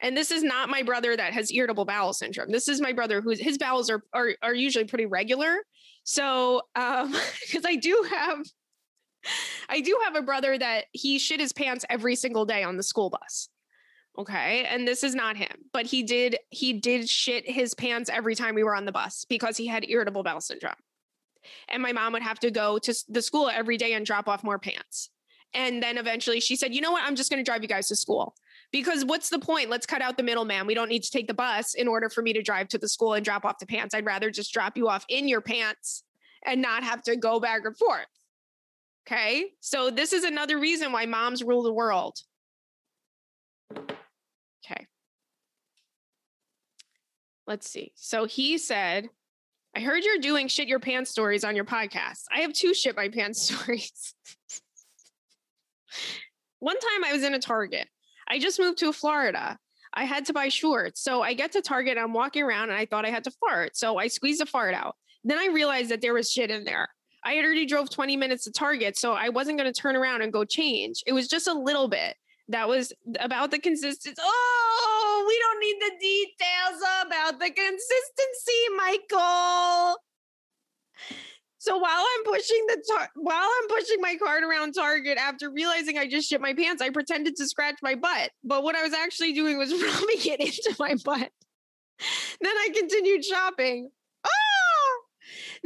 And 0.02 0.14
this 0.14 0.30
is 0.30 0.42
not 0.42 0.68
my 0.68 0.82
brother 0.82 1.16
that 1.16 1.32
has 1.32 1.50
irritable 1.50 1.86
bowel 1.86 2.12
syndrome. 2.12 2.52
This 2.52 2.68
is 2.68 2.78
my 2.78 2.92
brother 2.92 3.22
who's 3.22 3.40
his 3.40 3.56
bowels 3.56 3.88
are 3.88 4.02
are, 4.12 4.34
are 4.42 4.54
usually 4.54 4.84
pretty 4.84 5.06
regular. 5.06 5.56
So, 6.04 6.60
um, 6.74 7.16
because 7.46 7.64
I 7.64 7.76
do 7.76 8.06
have, 8.10 8.38
I 9.68 9.80
do 9.80 9.98
have 10.04 10.16
a 10.16 10.22
brother 10.22 10.56
that 10.58 10.86
he 10.92 11.18
shit 11.18 11.40
his 11.40 11.52
pants 11.52 11.84
every 11.88 12.16
single 12.16 12.44
day 12.44 12.62
on 12.62 12.76
the 12.76 12.82
school 12.82 13.10
bus. 13.10 13.48
Okay, 14.18 14.64
and 14.64 14.88
this 14.88 15.04
is 15.04 15.14
not 15.14 15.36
him, 15.36 15.52
but 15.74 15.84
he 15.84 16.02
did 16.02 16.38
he 16.50 16.72
did 16.72 17.08
shit 17.08 17.48
his 17.48 17.74
pants 17.74 18.08
every 18.10 18.34
time 18.34 18.54
we 18.54 18.64
were 18.64 18.74
on 18.74 18.86
the 18.86 18.92
bus 18.92 19.26
because 19.28 19.58
he 19.58 19.66
had 19.66 19.84
irritable 19.88 20.22
bowel 20.22 20.40
syndrome 20.40 20.74
and 21.68 21.82
my 21.82 21.92
mom 21.92 22.12
would 22.12 22.22
have 22.22 22.38
to 22.40 22.50
go 22.50 22.78
to 22.78 22.94
the 23.08 23.22
school 23.22 23.48
every 23.48 23.76
day 23.76 23.92
and 23.94 24.06
drop 24.06 24.28
off 24.28 24.44
more 24.44 24.58
pants. 24.58 25.10
And 25.54 25.82
then 25.82 25.96
eventually 25.96 26.40
she 26.40 26.56
said, 26.56 26.74
you 26.74 26.80
know 26.80 26.92
what? 26.92 27.04
I'm 27.04 27.16
just 27.16 27.30
going 27.30 27.42
to 27.42 27.48
drive 27.48 27.62
you 27.62 27.68
guys 27.68 27.88
to 27.88 27.96
school. 27.96 28.34
Because 28.72 29.04
what's 29.04 29.30
the 29.30 29.38
point? 29.38 29.70
Let's 29.70 29.86
cut 29.86 30.02
out 30.02 30.16
the 30.16 30.22
middleman. 30.22 30.66
We 30.66 30.74
don't 30.74 30.88
need 30.88 31.04
to 31.04 31.10
take 31.10 31.28
the 31.28 31.34
bus 31.34 31.74
in 31.74 31.88
order 31.88 32.10
for 32.10 32.20
me 32.20 32.32
to 32.32 32.42
drive 32.42 32.68
to 32.68 32.78
the 32.78 32.88
school 32.88 33.14
and 33.14 33.24
drop 33.24 33.44
off 33.44 33.58
the 33.58 33.66
pants. 33.66 33.94
I'd 33.94 34.04
rather 34.04 34.30
just 34.30 34.52
drop 34.52 34.76
you 34.76 34.88
off 34.88 35.06
in 35.08 35.28
your 35.28 35.40
pants 35.40 36.02
and 36.44 36.60
not 36.60 36.82
have 36.82 37.02
to 37.02 37.16
go 37.16 37.40
back 37.40 37.62
and 37.64 37.76
forth. 37.76 38.06
Okay. 39.06 39.52
So 39.60 39.90
this 39.90 40.12
is 40.12 40.24
another 40.24 40.58
reason 40.58 40.90
why 40.92 41.06
moms 41.06 41.42
rule 41.44 41.62
the 41.62 41.72
world. 41.72 42.18
Okay. 43.72 44.86
Let's 47.46 47.70
see. 47.70 47.92
So 47.94 48.24
he 48.24 48.58
said, 48.58 49.08
I 49.76 49.80
heard 49.80 50.02
you're 50.02 50.18
doing 50.18 50.48
shit 50.48 50.68
your 50.68 50.80
pants 50.80 51.10
stories 51.10 51.44
on 51.44 51.54
your 51.54 51.64
podcast. 51.64 52.24
I 52.34 52.40
have 52.40 52.52
two 52.52 52.74
shit 52.74 52.96
my 52.96 53.08
pants 53.08 53.42
stories. 53.48 54.14
One 56.58 56.78
time 56.78 57.04
I 57.04 57.12
was 57.12 57.22
in 57.22 57.34
a 57.34 57.38
Target. 57.38 57.86
I 58.26 58.40
just 58.40 58.58
moved 58.58 58.78
to 58.78 58.92
Florida. 58.92 59.58
I 59.94 60.04
had 60.04 60.26
to 60.26 60.32
buy 60.32 60.48
shorts. 60.48 61.00
So 61.00 61.22
I 61.22 61.34
get 61.34 61.52
to 61.52 61.62
Target, 61.62 61.96
I'm 61.96 62.12
walking 62.12 62.42
around 62.42 62.70
and 62.70 62.78
I 62.78 62.86
thought 62.86 63.06
I 63.06 63.10
had 63.10 63.24
to 63.24 63.30
fart. 63.30 63.76
So 63.76 63.98
I 63.98 64.08
squeezed 64.08 64.42
a 64.42 64.46
fart 64.46 64.74
out. 64.74 64.96
Then 65.22 65.38
I 65.38 65.46
realized 65.46 65.90
that 65.90 66.00
there 66.00 66.14
was 66.14 66.30
shit 66.30 66.50
in 66.50 66.64
there. 66.64 66.88
I 67.24 67.32
had 67.32 67.44
already 67.44 67.66
drove 67.66 67.90
20 67.90 68.16
minutes 68.16 68.44
to 68.44 68.52
Target, 68.52 68.96
so 68.96 69.12
I 69.12 69.28
wasn't 69.30 69.58
going 69.58 69.72
to 69.72 69.78
turn 69.78 69.96
around 69.96 70.22
and 70.22 70.32
go 70.32 70.44
change. 70.44 71.02
It 71.06 71.12
was 71.12 71.28
just 71.28 71.48
a 71.48 71.52
little 71.52 71.88
bit 71.88 72.14
that 72.48 72.68
was 72.68 72.92
about 73.18 73.50
the 73.50 73.58
consistency. 73.58 74.20
Oh, 74.22 75.24
we 75.26 75.38
don't 75.38 75.60
need 75.60 75.76
the 75.80 75.92
details 76.00 76.82
about 77.06 77.40
the 77.40 77.50
consistency, 77.50 78.68
Michael. 78.76 79.96
So 81.58 81.76
while 81.78 82.04
I'm 82.16 82.24
pushing 82.24 82.64
the 82.68 82.84
tar- 82.88 83.10
while 83.16 83.48
I'm 83.60 83.68
pushing 83.68 84.00
my 84.00 84.14
cart 84.22 84.44
around 84.44 84.74
Target 84.74 85.18
after 85.18 85.50
realizing 85.50 85.98
I 85.98 86.06
just 86.06 86.28
shit 86.28 86.40
my 86.40 86.54
pants, 86.54 86.80
I 86.80 86.90
pretended 86.90 87.34
to 87.36 87.48
scratch 87.48 87.76
my 87.82 87.96
butt. 87.96 88.30
But 88.44 88.62
what 88.62 88.76
I 88.76 88.82
was 88.82 88.92
actually 88.92 89.32
doing 89.32 89.58
was 89.58 89.72
rubbing 89.82 90.32
it 90.32 90.40
into 90.40 90.76
my 90.78 90.94
butt. 91.04 91.30
then 92.40 92.52
I 92.56 92.68
continued 92.72 93.24
shopping. 93.24 93.90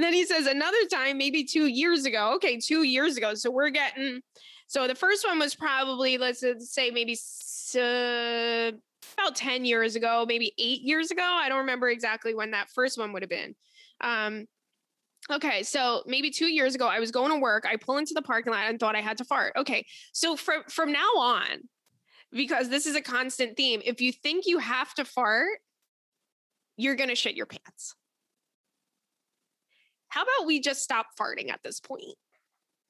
Then 0.03 0.13
he 0.13 0.25
says 0.25 0.47
another 0.47 0.85
time, 0.93 1.19
maybe 1.19 1.45
two 1.45 1.67
years 1.67 2.05
ago. 2.05 2.35
Okay, 2.37 2.59
two 2.59 2.83
years 2.83 3.17
ago. 3.17 3.35
So 3.35 3.51
we're 3.51 3.71
getting 3.71 4.23
so 4.71 4.87
the 4.87 4.95
first 4.95 5.27
one 5.27 5.41
was 5.41 5.57
probably, 5.57 6.17
let's 6.17 6.45
say, 6.61 6.93
maybe 6.93 7.19
uh, 7.75 8.71
about 9.19 9.35
10 9.35 9.65
years 9.65 9.97
ago, 9.97 10.25
maybe 10.29 10.55
eight 10.59 10.83
years 10.83 11.11
ago. 11.11 11.25
I 11.25 11.49
don't 11.49 11.59
remember 11.59 11.89
exactly 11.89 12.37
when 12.37 12.53
that 12.53 12.71
first 12.71 12.97
one 12.97 13.13
would 13.13 13.23
have 13.23 13.29
been. 13.29 13.57
Um, 14.01 14.47
okay, 15.29 15.65
so 15.65 16.05
maybe 16.07 16.31
two 16.31 16.47
years 16.47 16.77
ago, 16.77 16.87
I 16.87 17.01
was 17.01 17.11
going 17.11 17.33
to 17.33 17.41
work. 17.41 17.67
I 17.69 17.75
pull 17.75 17.99
into 17.99 18.15
the 18.15 18.23
parking 18.23 18.53
lot 18.53 18.69
and 18.69 18.79
thought 18.79 18.95
I 18.95 19.01
had 19.01 19.19
to 19.19 19.25
fart. 19.25 19.55
Okay, 19.57 19.85
so 20.13 20.37
from 20.37 20.63
from 20.69 20.93
now 20.93 21.11
on, 21.19 21.69
because 22.31 22.69
this 22.69 22.87
is 22.87 22.95
a 22.95 23.03
constant 23.03 23.57
theme, 23.57 23.83
if 23.85 24.01
you 24.01 24.13
think 24.13 24.47
you 24.47 24.59
have 24.59 24.95
to 24.95 25.05
fart, 25.05 25.59
you're 26.77 26.95
gonna 26.95 27.17
shit 27.17 27.35
your 27.35 27.47
pants. 27.47 27.97
How 30.11 30.23
about 30.23 30.47
we 30.47 30.61
just 30.61 30.83
stop 30.83 31.07
farting 31.19 31.51
at 31.51 31.61
this 31.65 31.81
point? 31.81 32.17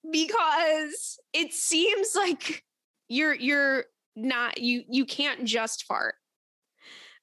because 0.08 1.18
it 1.32 1.52
seems 1.52 2.14
like 2.14 2.64
you're 3.08 3.34
you're 3.34 3.84
not 4.16 4.58
you 4.58 4.84
you 4.88 5.04
can't 5.04 5.44
just 5.44 5.84
fart. 5.84 6.14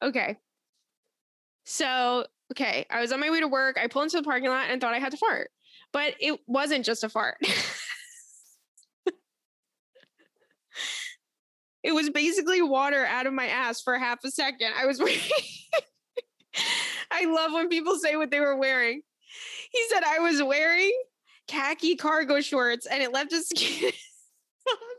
Okay. 0.02 0.38
So, 1.66 2.26
okay, 2.54 2.86
I 2.90 3.02
was 3.02 3.12
on 3.12 3.20
my 3.20 3.30
way 3.30 3.42
to 3.42 3.48
work. 3.48 3.78
I 3.82 3.88
pulled 3.88 4.06
into 4.06 4.18
the 4.18 4.24
parking 4.24 4.50
lot 4.50 4.70
and 4.70 4.80
thought 4.80 4.94
I 4.94 5.00
had 5.00 5.12
to 5.12 5.18
fart. 5.18 5.50
But 5.92 6.16
it 6.20 6.40
wasn't 6.48 6.86
just 6.86 7.04
a 7.04 7.10
fart. 7.10 7.36
it 11.84 11.94
was 11.94 12.10
basically 12.10 12.62
water 12.62 13.06
out 13.06 13.28
of 13.28 13.34
my 13.34 13.48
ass 13.48 13.82
for 13.82 13.98
half 13.98 14.24
a 14.24 14.32
second. 14.32 14.72
I 14.78 14.86
was 14.86 15.00
wearing 15.04 15.20
I 17.12 17.26
love 17.26 17.52
when 17.52 17.68
people 17.70 17.98
say 17.98 18.16
what 18.16 18.32
they 18.32 18.40
were 18.40 18.56
wearing. 18.56 19.02
He 19.72 19.84
said 19.90 20.04
I 20.04 20.20
was 20.20 20.42
wearing 20.42 20.94
khaki 21.48 21.96
cargo 21.96 22.42
shorts 22.42 22.86
and 22.86 23.02
it 23.02 23.14
left 23.14 23.32
his 23.32 23.48
skin. 23.50 23.92
oh 24.68 24.96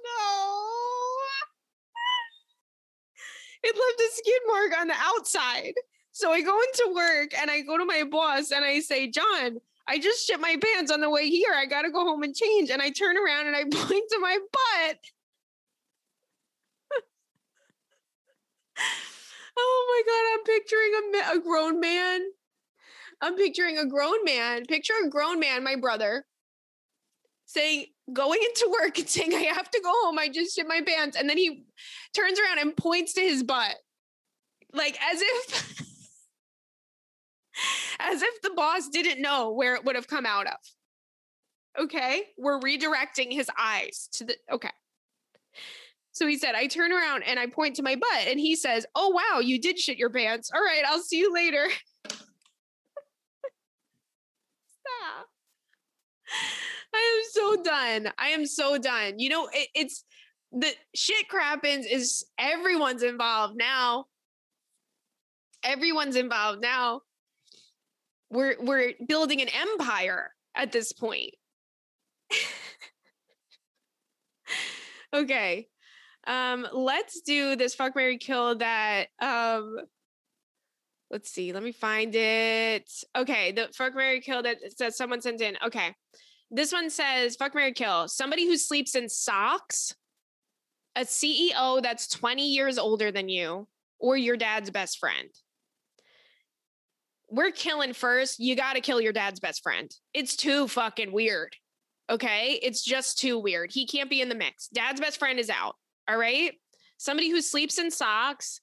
no. 3.64 3.68
it 3.68 3.74
left 3.74 4.01
a 4.01 4.16
skid 4.16 4.43
mark 4.47 4.80
on 4.80 4.89
the 4.89 4.95
outside. 4.99 5.74
So 6.12 6.32
I 6.32 6.41
go 6.41 6.59
into 6.61 6.93
work 6.95 7.30
and 7.41 7.51
I 7.51 7.61
go 7.61 7.78
to 7.78 7.84
my 7.84 8.05
boss 8.11 8.51
and 8.51 8.64
I 8.64 8.80
say, 8.80 9.09
John, 9.09 9.59
I 9.86 9.99
just 9.99 10.26
shit 10.26 10.41
my 10.41 10.57
pants 10.61 10.91
on 10.91 11.01
the 11.01 11.09
way 11.09 11.28
here. 11.30 11.55
I 11.57 11.64
got 11.64 11.82
to 11.82 11.91
go 11.91 12.05
home 12.05 12.22
and 12.22 12.34
change. 12.34 12.70
And 12.70 12.82
I 12.82 12.91
turn 12.91 13.16
around 13.16 13.47
and 13.47 13.57
I 13.57 13.62
point 13.70 14.05
to 14.11 14.18
my 14.18 14.39
butt. 14.53 14.99
oh 19.59 19.86
my 19.89 20.03
God, 20.12 20.24
I'm 20.34 20.45
picturing 20.45 20.93
a, 20.95 21.39
a 21.39 21.41
grown 21.41 21.80
man. 21.80 22.20
I'm 23.20 23.36
picturing 23.36 23.78
a 23.78 23.86
grown 23.86 24.24
man, 24.24 24.64
picture 24.66 24.94
a 25.04 25.08
grown 25.08 25.40
man, 25.40 25.64
my 25.64 25.76
brother, 25.76 26.24
saying, 27.46 27.86
going 28.12 28.40
into 28.42 28.74
work 28.80 28.98
and 28.98 29.08
saying, 29.08 29.34
I 29.34 29.52
have 29.54 29.70
to 29.70 29.80
go 29.82 29.92
home. 30.02 30.18
I 30.18 30.28
just 30.28 30.54
shit 30.54 30.68
my 30.68 30.82
pants. 30.86 31.16
And 31.16 31.28
then 31.28 31.38
he 31.38 31.64
turns 32.14 32.38
around 32.38 32.58
and 32.58 32.76
points 32.76 33.14
to 33.14 33.20
his 33.20 33.42
butt. 33.42 33.74
Like 34.72 34.98
as 35.02 35.20
if 35.22 35.80
as 38.00 38.22
if 38.22 38.42
the 38.42 38.50
boss 38.50 38.88
didn't 38.88 39.22
know 39.22 39.52
where 39.52 39.74
it 39.74 39.84
would 39.84 39.96
have 39.96 40.06
come 40.06 40.26
out 40.26 40.46
of. 40.46 41.84
Okay? 41.84 42.24
We're 42.36 42.60
redirecting 42.60 43.32
his 43.32 43.50
eyes 43.58 44.08
to 44.12 44.24
the 44.24 44.36
okay. 44.52 44.70
So 46.12 46.26
he 46.26 46.36
said, 46.36 46.54
I 46.56 46.66
turn 46.66 46.92
around 46.92 47.22
and 47.22 47.38
I 47.38 47.46
point 47.46 47.76
to 47.76 47.82
my 47.82 47.94
butt, 47.94 48.26
and 48.26 48.40
he 48.40 48.56
says, 48.56 48.84
Oh, 48.96 49.10
wow, 49.10 49.38
you 49.38 49.60
did 49.60 49.78
shit 49.78 49.98
your 49.98 50.10
pants. 50.10 50.50
All 50.52 50.60
right, 50.60 50.82
I'll 50.86 51.00
see 51.00 51.18
you 51.18 51.32
later. 51.32 51.68
Stop. 52.08 52.26
I 56.94 56.96
am 56.96 57.22
so 57.30 57.62
done. 57.62 58.12
I 58.18 58.28
am 58.28 58.46
so 58.46 58.78
done. 58.78 59.18
You 59.18 59.30
know, 59.30 59.49
it, 59.53 59.68
it's 59.74 60.05
the 60.53 60.72
shit 60.94 61.26
crappens 61.28 61.86
is 61.90 62.24
everyone's 62.38 63.03
involved 63.03 63.57
now. 63.57 64.07
Everyone's 65.64 66.16
involved 66.16 66.61
now. 66.61 67.01
We're 68.30 68.57
we're 68.61 68.92
building 69.07 69.40
an 69.40 69.49
empire 69.49 70.32
at 70.55 70.72
this 70.72 70.92
point. 70.92 71.34
okay. 75.14 75.68
Um, 76.26 76.66
let's 76.72 77.20
do 77.22 77.57
this 77.57 77.74
fuck 77.74 77.96
Mary 77.96 78.18
kill 78.18 78.57
that 78.57 79.09
um 79.20 79.78
let's 81.11 81.30
see, 81.30 81.52
let 81.52 81.62
me 81.62 81.72
find 81.72 82.14
it. 82.14 82.90
Okay, 83.16 83.52
the 83.52 83.68
fuck 83.74 83.94
Mary 83.94 84.20
kill 84.20 84.42
that 84.42 84.59
says 84.76 84.96
someone 84.96 85.20
sent 85.20 85.40
in. 85.40 85.56
Okay. 85.64 85.94
This 86.50 86.72
one 86.72 86.90
says 86.90 87.36
fuck 87.36 87.54
Mary 87.54 87.72
kill. 87.72 88.09
Somebody 88.09 88.46
who 88.46 88.56
sleeps 88.56 88.94
in 88.94 89.09
socks, 89.09 89.94
a 90.96 91.02
CEO 91.02 91.82
that's 91.82 92.09
20 92.09 92.46
years 92.48 92.78
older 92.78 93.12
than 93.12 93.28
you, 93.28 93.68
or 93.98 94.16
your 94.16 94.36
dad's 94.36 94.70
best 94.70 94.98
friend 94.98 95.28
we're 97.30 97.50
killing 97.50 97.92
first. 97.92 98.40
You 98.40 98.56
got 98.56 98.74
to 98.74 98.80
kill 98.80 99.00
your 99.00 99.12
dad's 99.12 99.40
best 99.40 99.62
friend. 99.62 99.94
It's 100.14 100.36
too 100.36 100.68
fucking 100.68 101.12
weird. 101.12 101.54
Okay. 102.11 102.59
It's 102.62 102.82
just 102.82 103.18
too 103.18 103.38
weird. 103.38 103.70
He 103.72 103.86
can't 103.86 104.11
be 104.11 104.20
in 104.20 104.28
the 104.28 104.34
mix. 104.34 104.68
Dad's 104.68 105.00
best 105.00 105.18
friend 105.18 105.38
is 105.38 105.50
out. 105.50 105.76
All 106.09 106.16
right. 106.16 106.52
Somebody 106.96 107.30
who 107.30 107.42
sleeps 107.42 107.78
in 107.78 107.90
socks, 107.90 108.61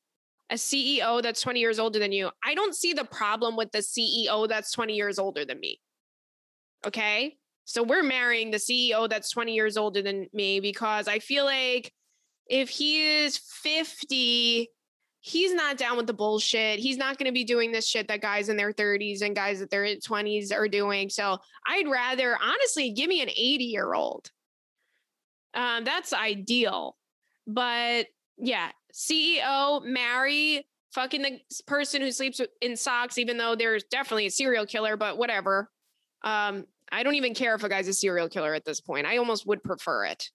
a 0.49 0.55
CEO 0.55 1.21
that's 1.21 1.41
20 1.41 1.59
years 1.59 1.79
older 1.79 1.99
than 1.99 2.11
you. 2.11 2.29
I 2.43 2.55
don't 2.55 2.75
see 2.75 2.93
the 2.93 3.05
problem 3.05 3.55
with 3.55 3.71
the 3.71 3.79
CEO 3.79 4.47
that's 4.47 4.71
20 4.71 4.95
years 4.95 5.17
older 5.17 5.45
than 5.45 5.59
me. 5.59 5.79
Okay. 6.85 7.37
So 7.65 7.81
we're 7.81 8.03
marrying 8.03 8.51
the 8.51 8.57
CEO 8.57 9.09
that's 9.09 9.31
20 9.31 9.53
years 9.53 9.75
older 9.75 10.01
than 10.01 10.27
me 10.33 10.59
because 10.59 11.07
I 11.07 11.19
feel 11.19 11.45
like 11.45 11.91
if 12.47 12.69
he 12.69 13.23
is 13.23 13.37
50 13.37 14.69
he's 15.25 15.55
not 15.55 15.75
down 15.75 15.97
with 15.97 16.05
the 16.05 16.13
bullshit. 16.13 16.77
He's 16.77 16.97
not 16.97 17.17
going 17.17 17.25
to 17.25 17.33
be 17.33 17.43
doing 17.43 17.71
this 17.71 17.87
shit 17.87 18.07
that 18.09 18.21
guys 18.21 18.47
in 18.47 18.57
their 18.57 18.71
30s 18.71 19.23
and 19.23 19.35
guys 19.35 19.57
that 19.57 19.71
their 19.71 19.83
20s 19.83 20.53
are 20.53 20.67
doing. 20.67 21.09
So 21.09 21.39
I'd 21.65 21.87
rather, 21.87 22.37
honestly, 22.39 22.91
give 22.91 23.09
me 23.09 23.23
an 23.23 23.29
80 23.29 23.63
year 23.63 23.91
old. 23.91 24.29
Um, 25.55 25.83
that's 25.83 26.13
ideal. 26.13 26.95
But 27.47 28.05
yeah, 28.37 28.69
CEO, 28.95 29.83
marry, 29.83 30.65
fucking 30.93 31.21
the 31.21 31.39
person 31.67 32.01
who 32.01 32.11
sleeps 32.11 32.39
in 32.61 32.77
socks, 32.77 33.17
even 33.17 33.37
though 33.37 33.55
there's 33.55 33.83
definitely 33.83 34.27
a 34.27 34.31
serial 34.31 34.65
killer, 34.65 34.95
but 34.95 35.17
whatever. 35.17 35.69
Um, 36.23 36.65
I 36.91 37.03
don't 37.03 37.15
even 37.15 37.33
care 37.33 37.53
if 37.55 37.63
a 37.63 37.69
guy's 37.69 37.87
a 37.87 37.93
serial 37.93 38.29
killer 38.29 38.53
at 38.53 38.63
this 38.63 38.79
point. 38.79 39.05
I 39.05 39.17
almost 39.17 39.45
would 39.45 39.61
prefer 39.61 40.05
it. 40.05 40.29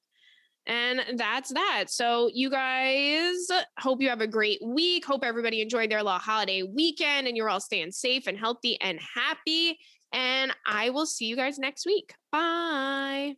And 0.66 1.18
that's 1.18 1.52
that. 1.54 1.86
So, 1.88 2.30
you 2.32 2.50
guys, 2.50 3.48
hope 3.78 4.02
you 4.02 4.10
have 4.10 4.20
a 4.20 4.26
great 4.26 4.60
week. 4.62 5.06
Hope 5.06 5.24
everybody 5.24 5.62
enjoyed 5.62 5.90
their 5.90 6.02
little 6.02 6.18
holiday 6.18 6.62
weekend 6.62 7.26
and 7.26 7.36
you're 7.36 7.48
all 7.48 7.60
staying 7.60 7.92
safe 7.92 8.26
and 8.26 8.38
healthy 8.38 8.78
and 8.80 9.00
happy. 9.14 9.78
And 10.12 10.52
I 10.66 10.90
will 10.90 11.06
see 11.06 11.24
you 11.26 11.36
guys 11.36 11.58
next 11.58 11.86
week. 11.86 12.14
Bye. 12.30 13.36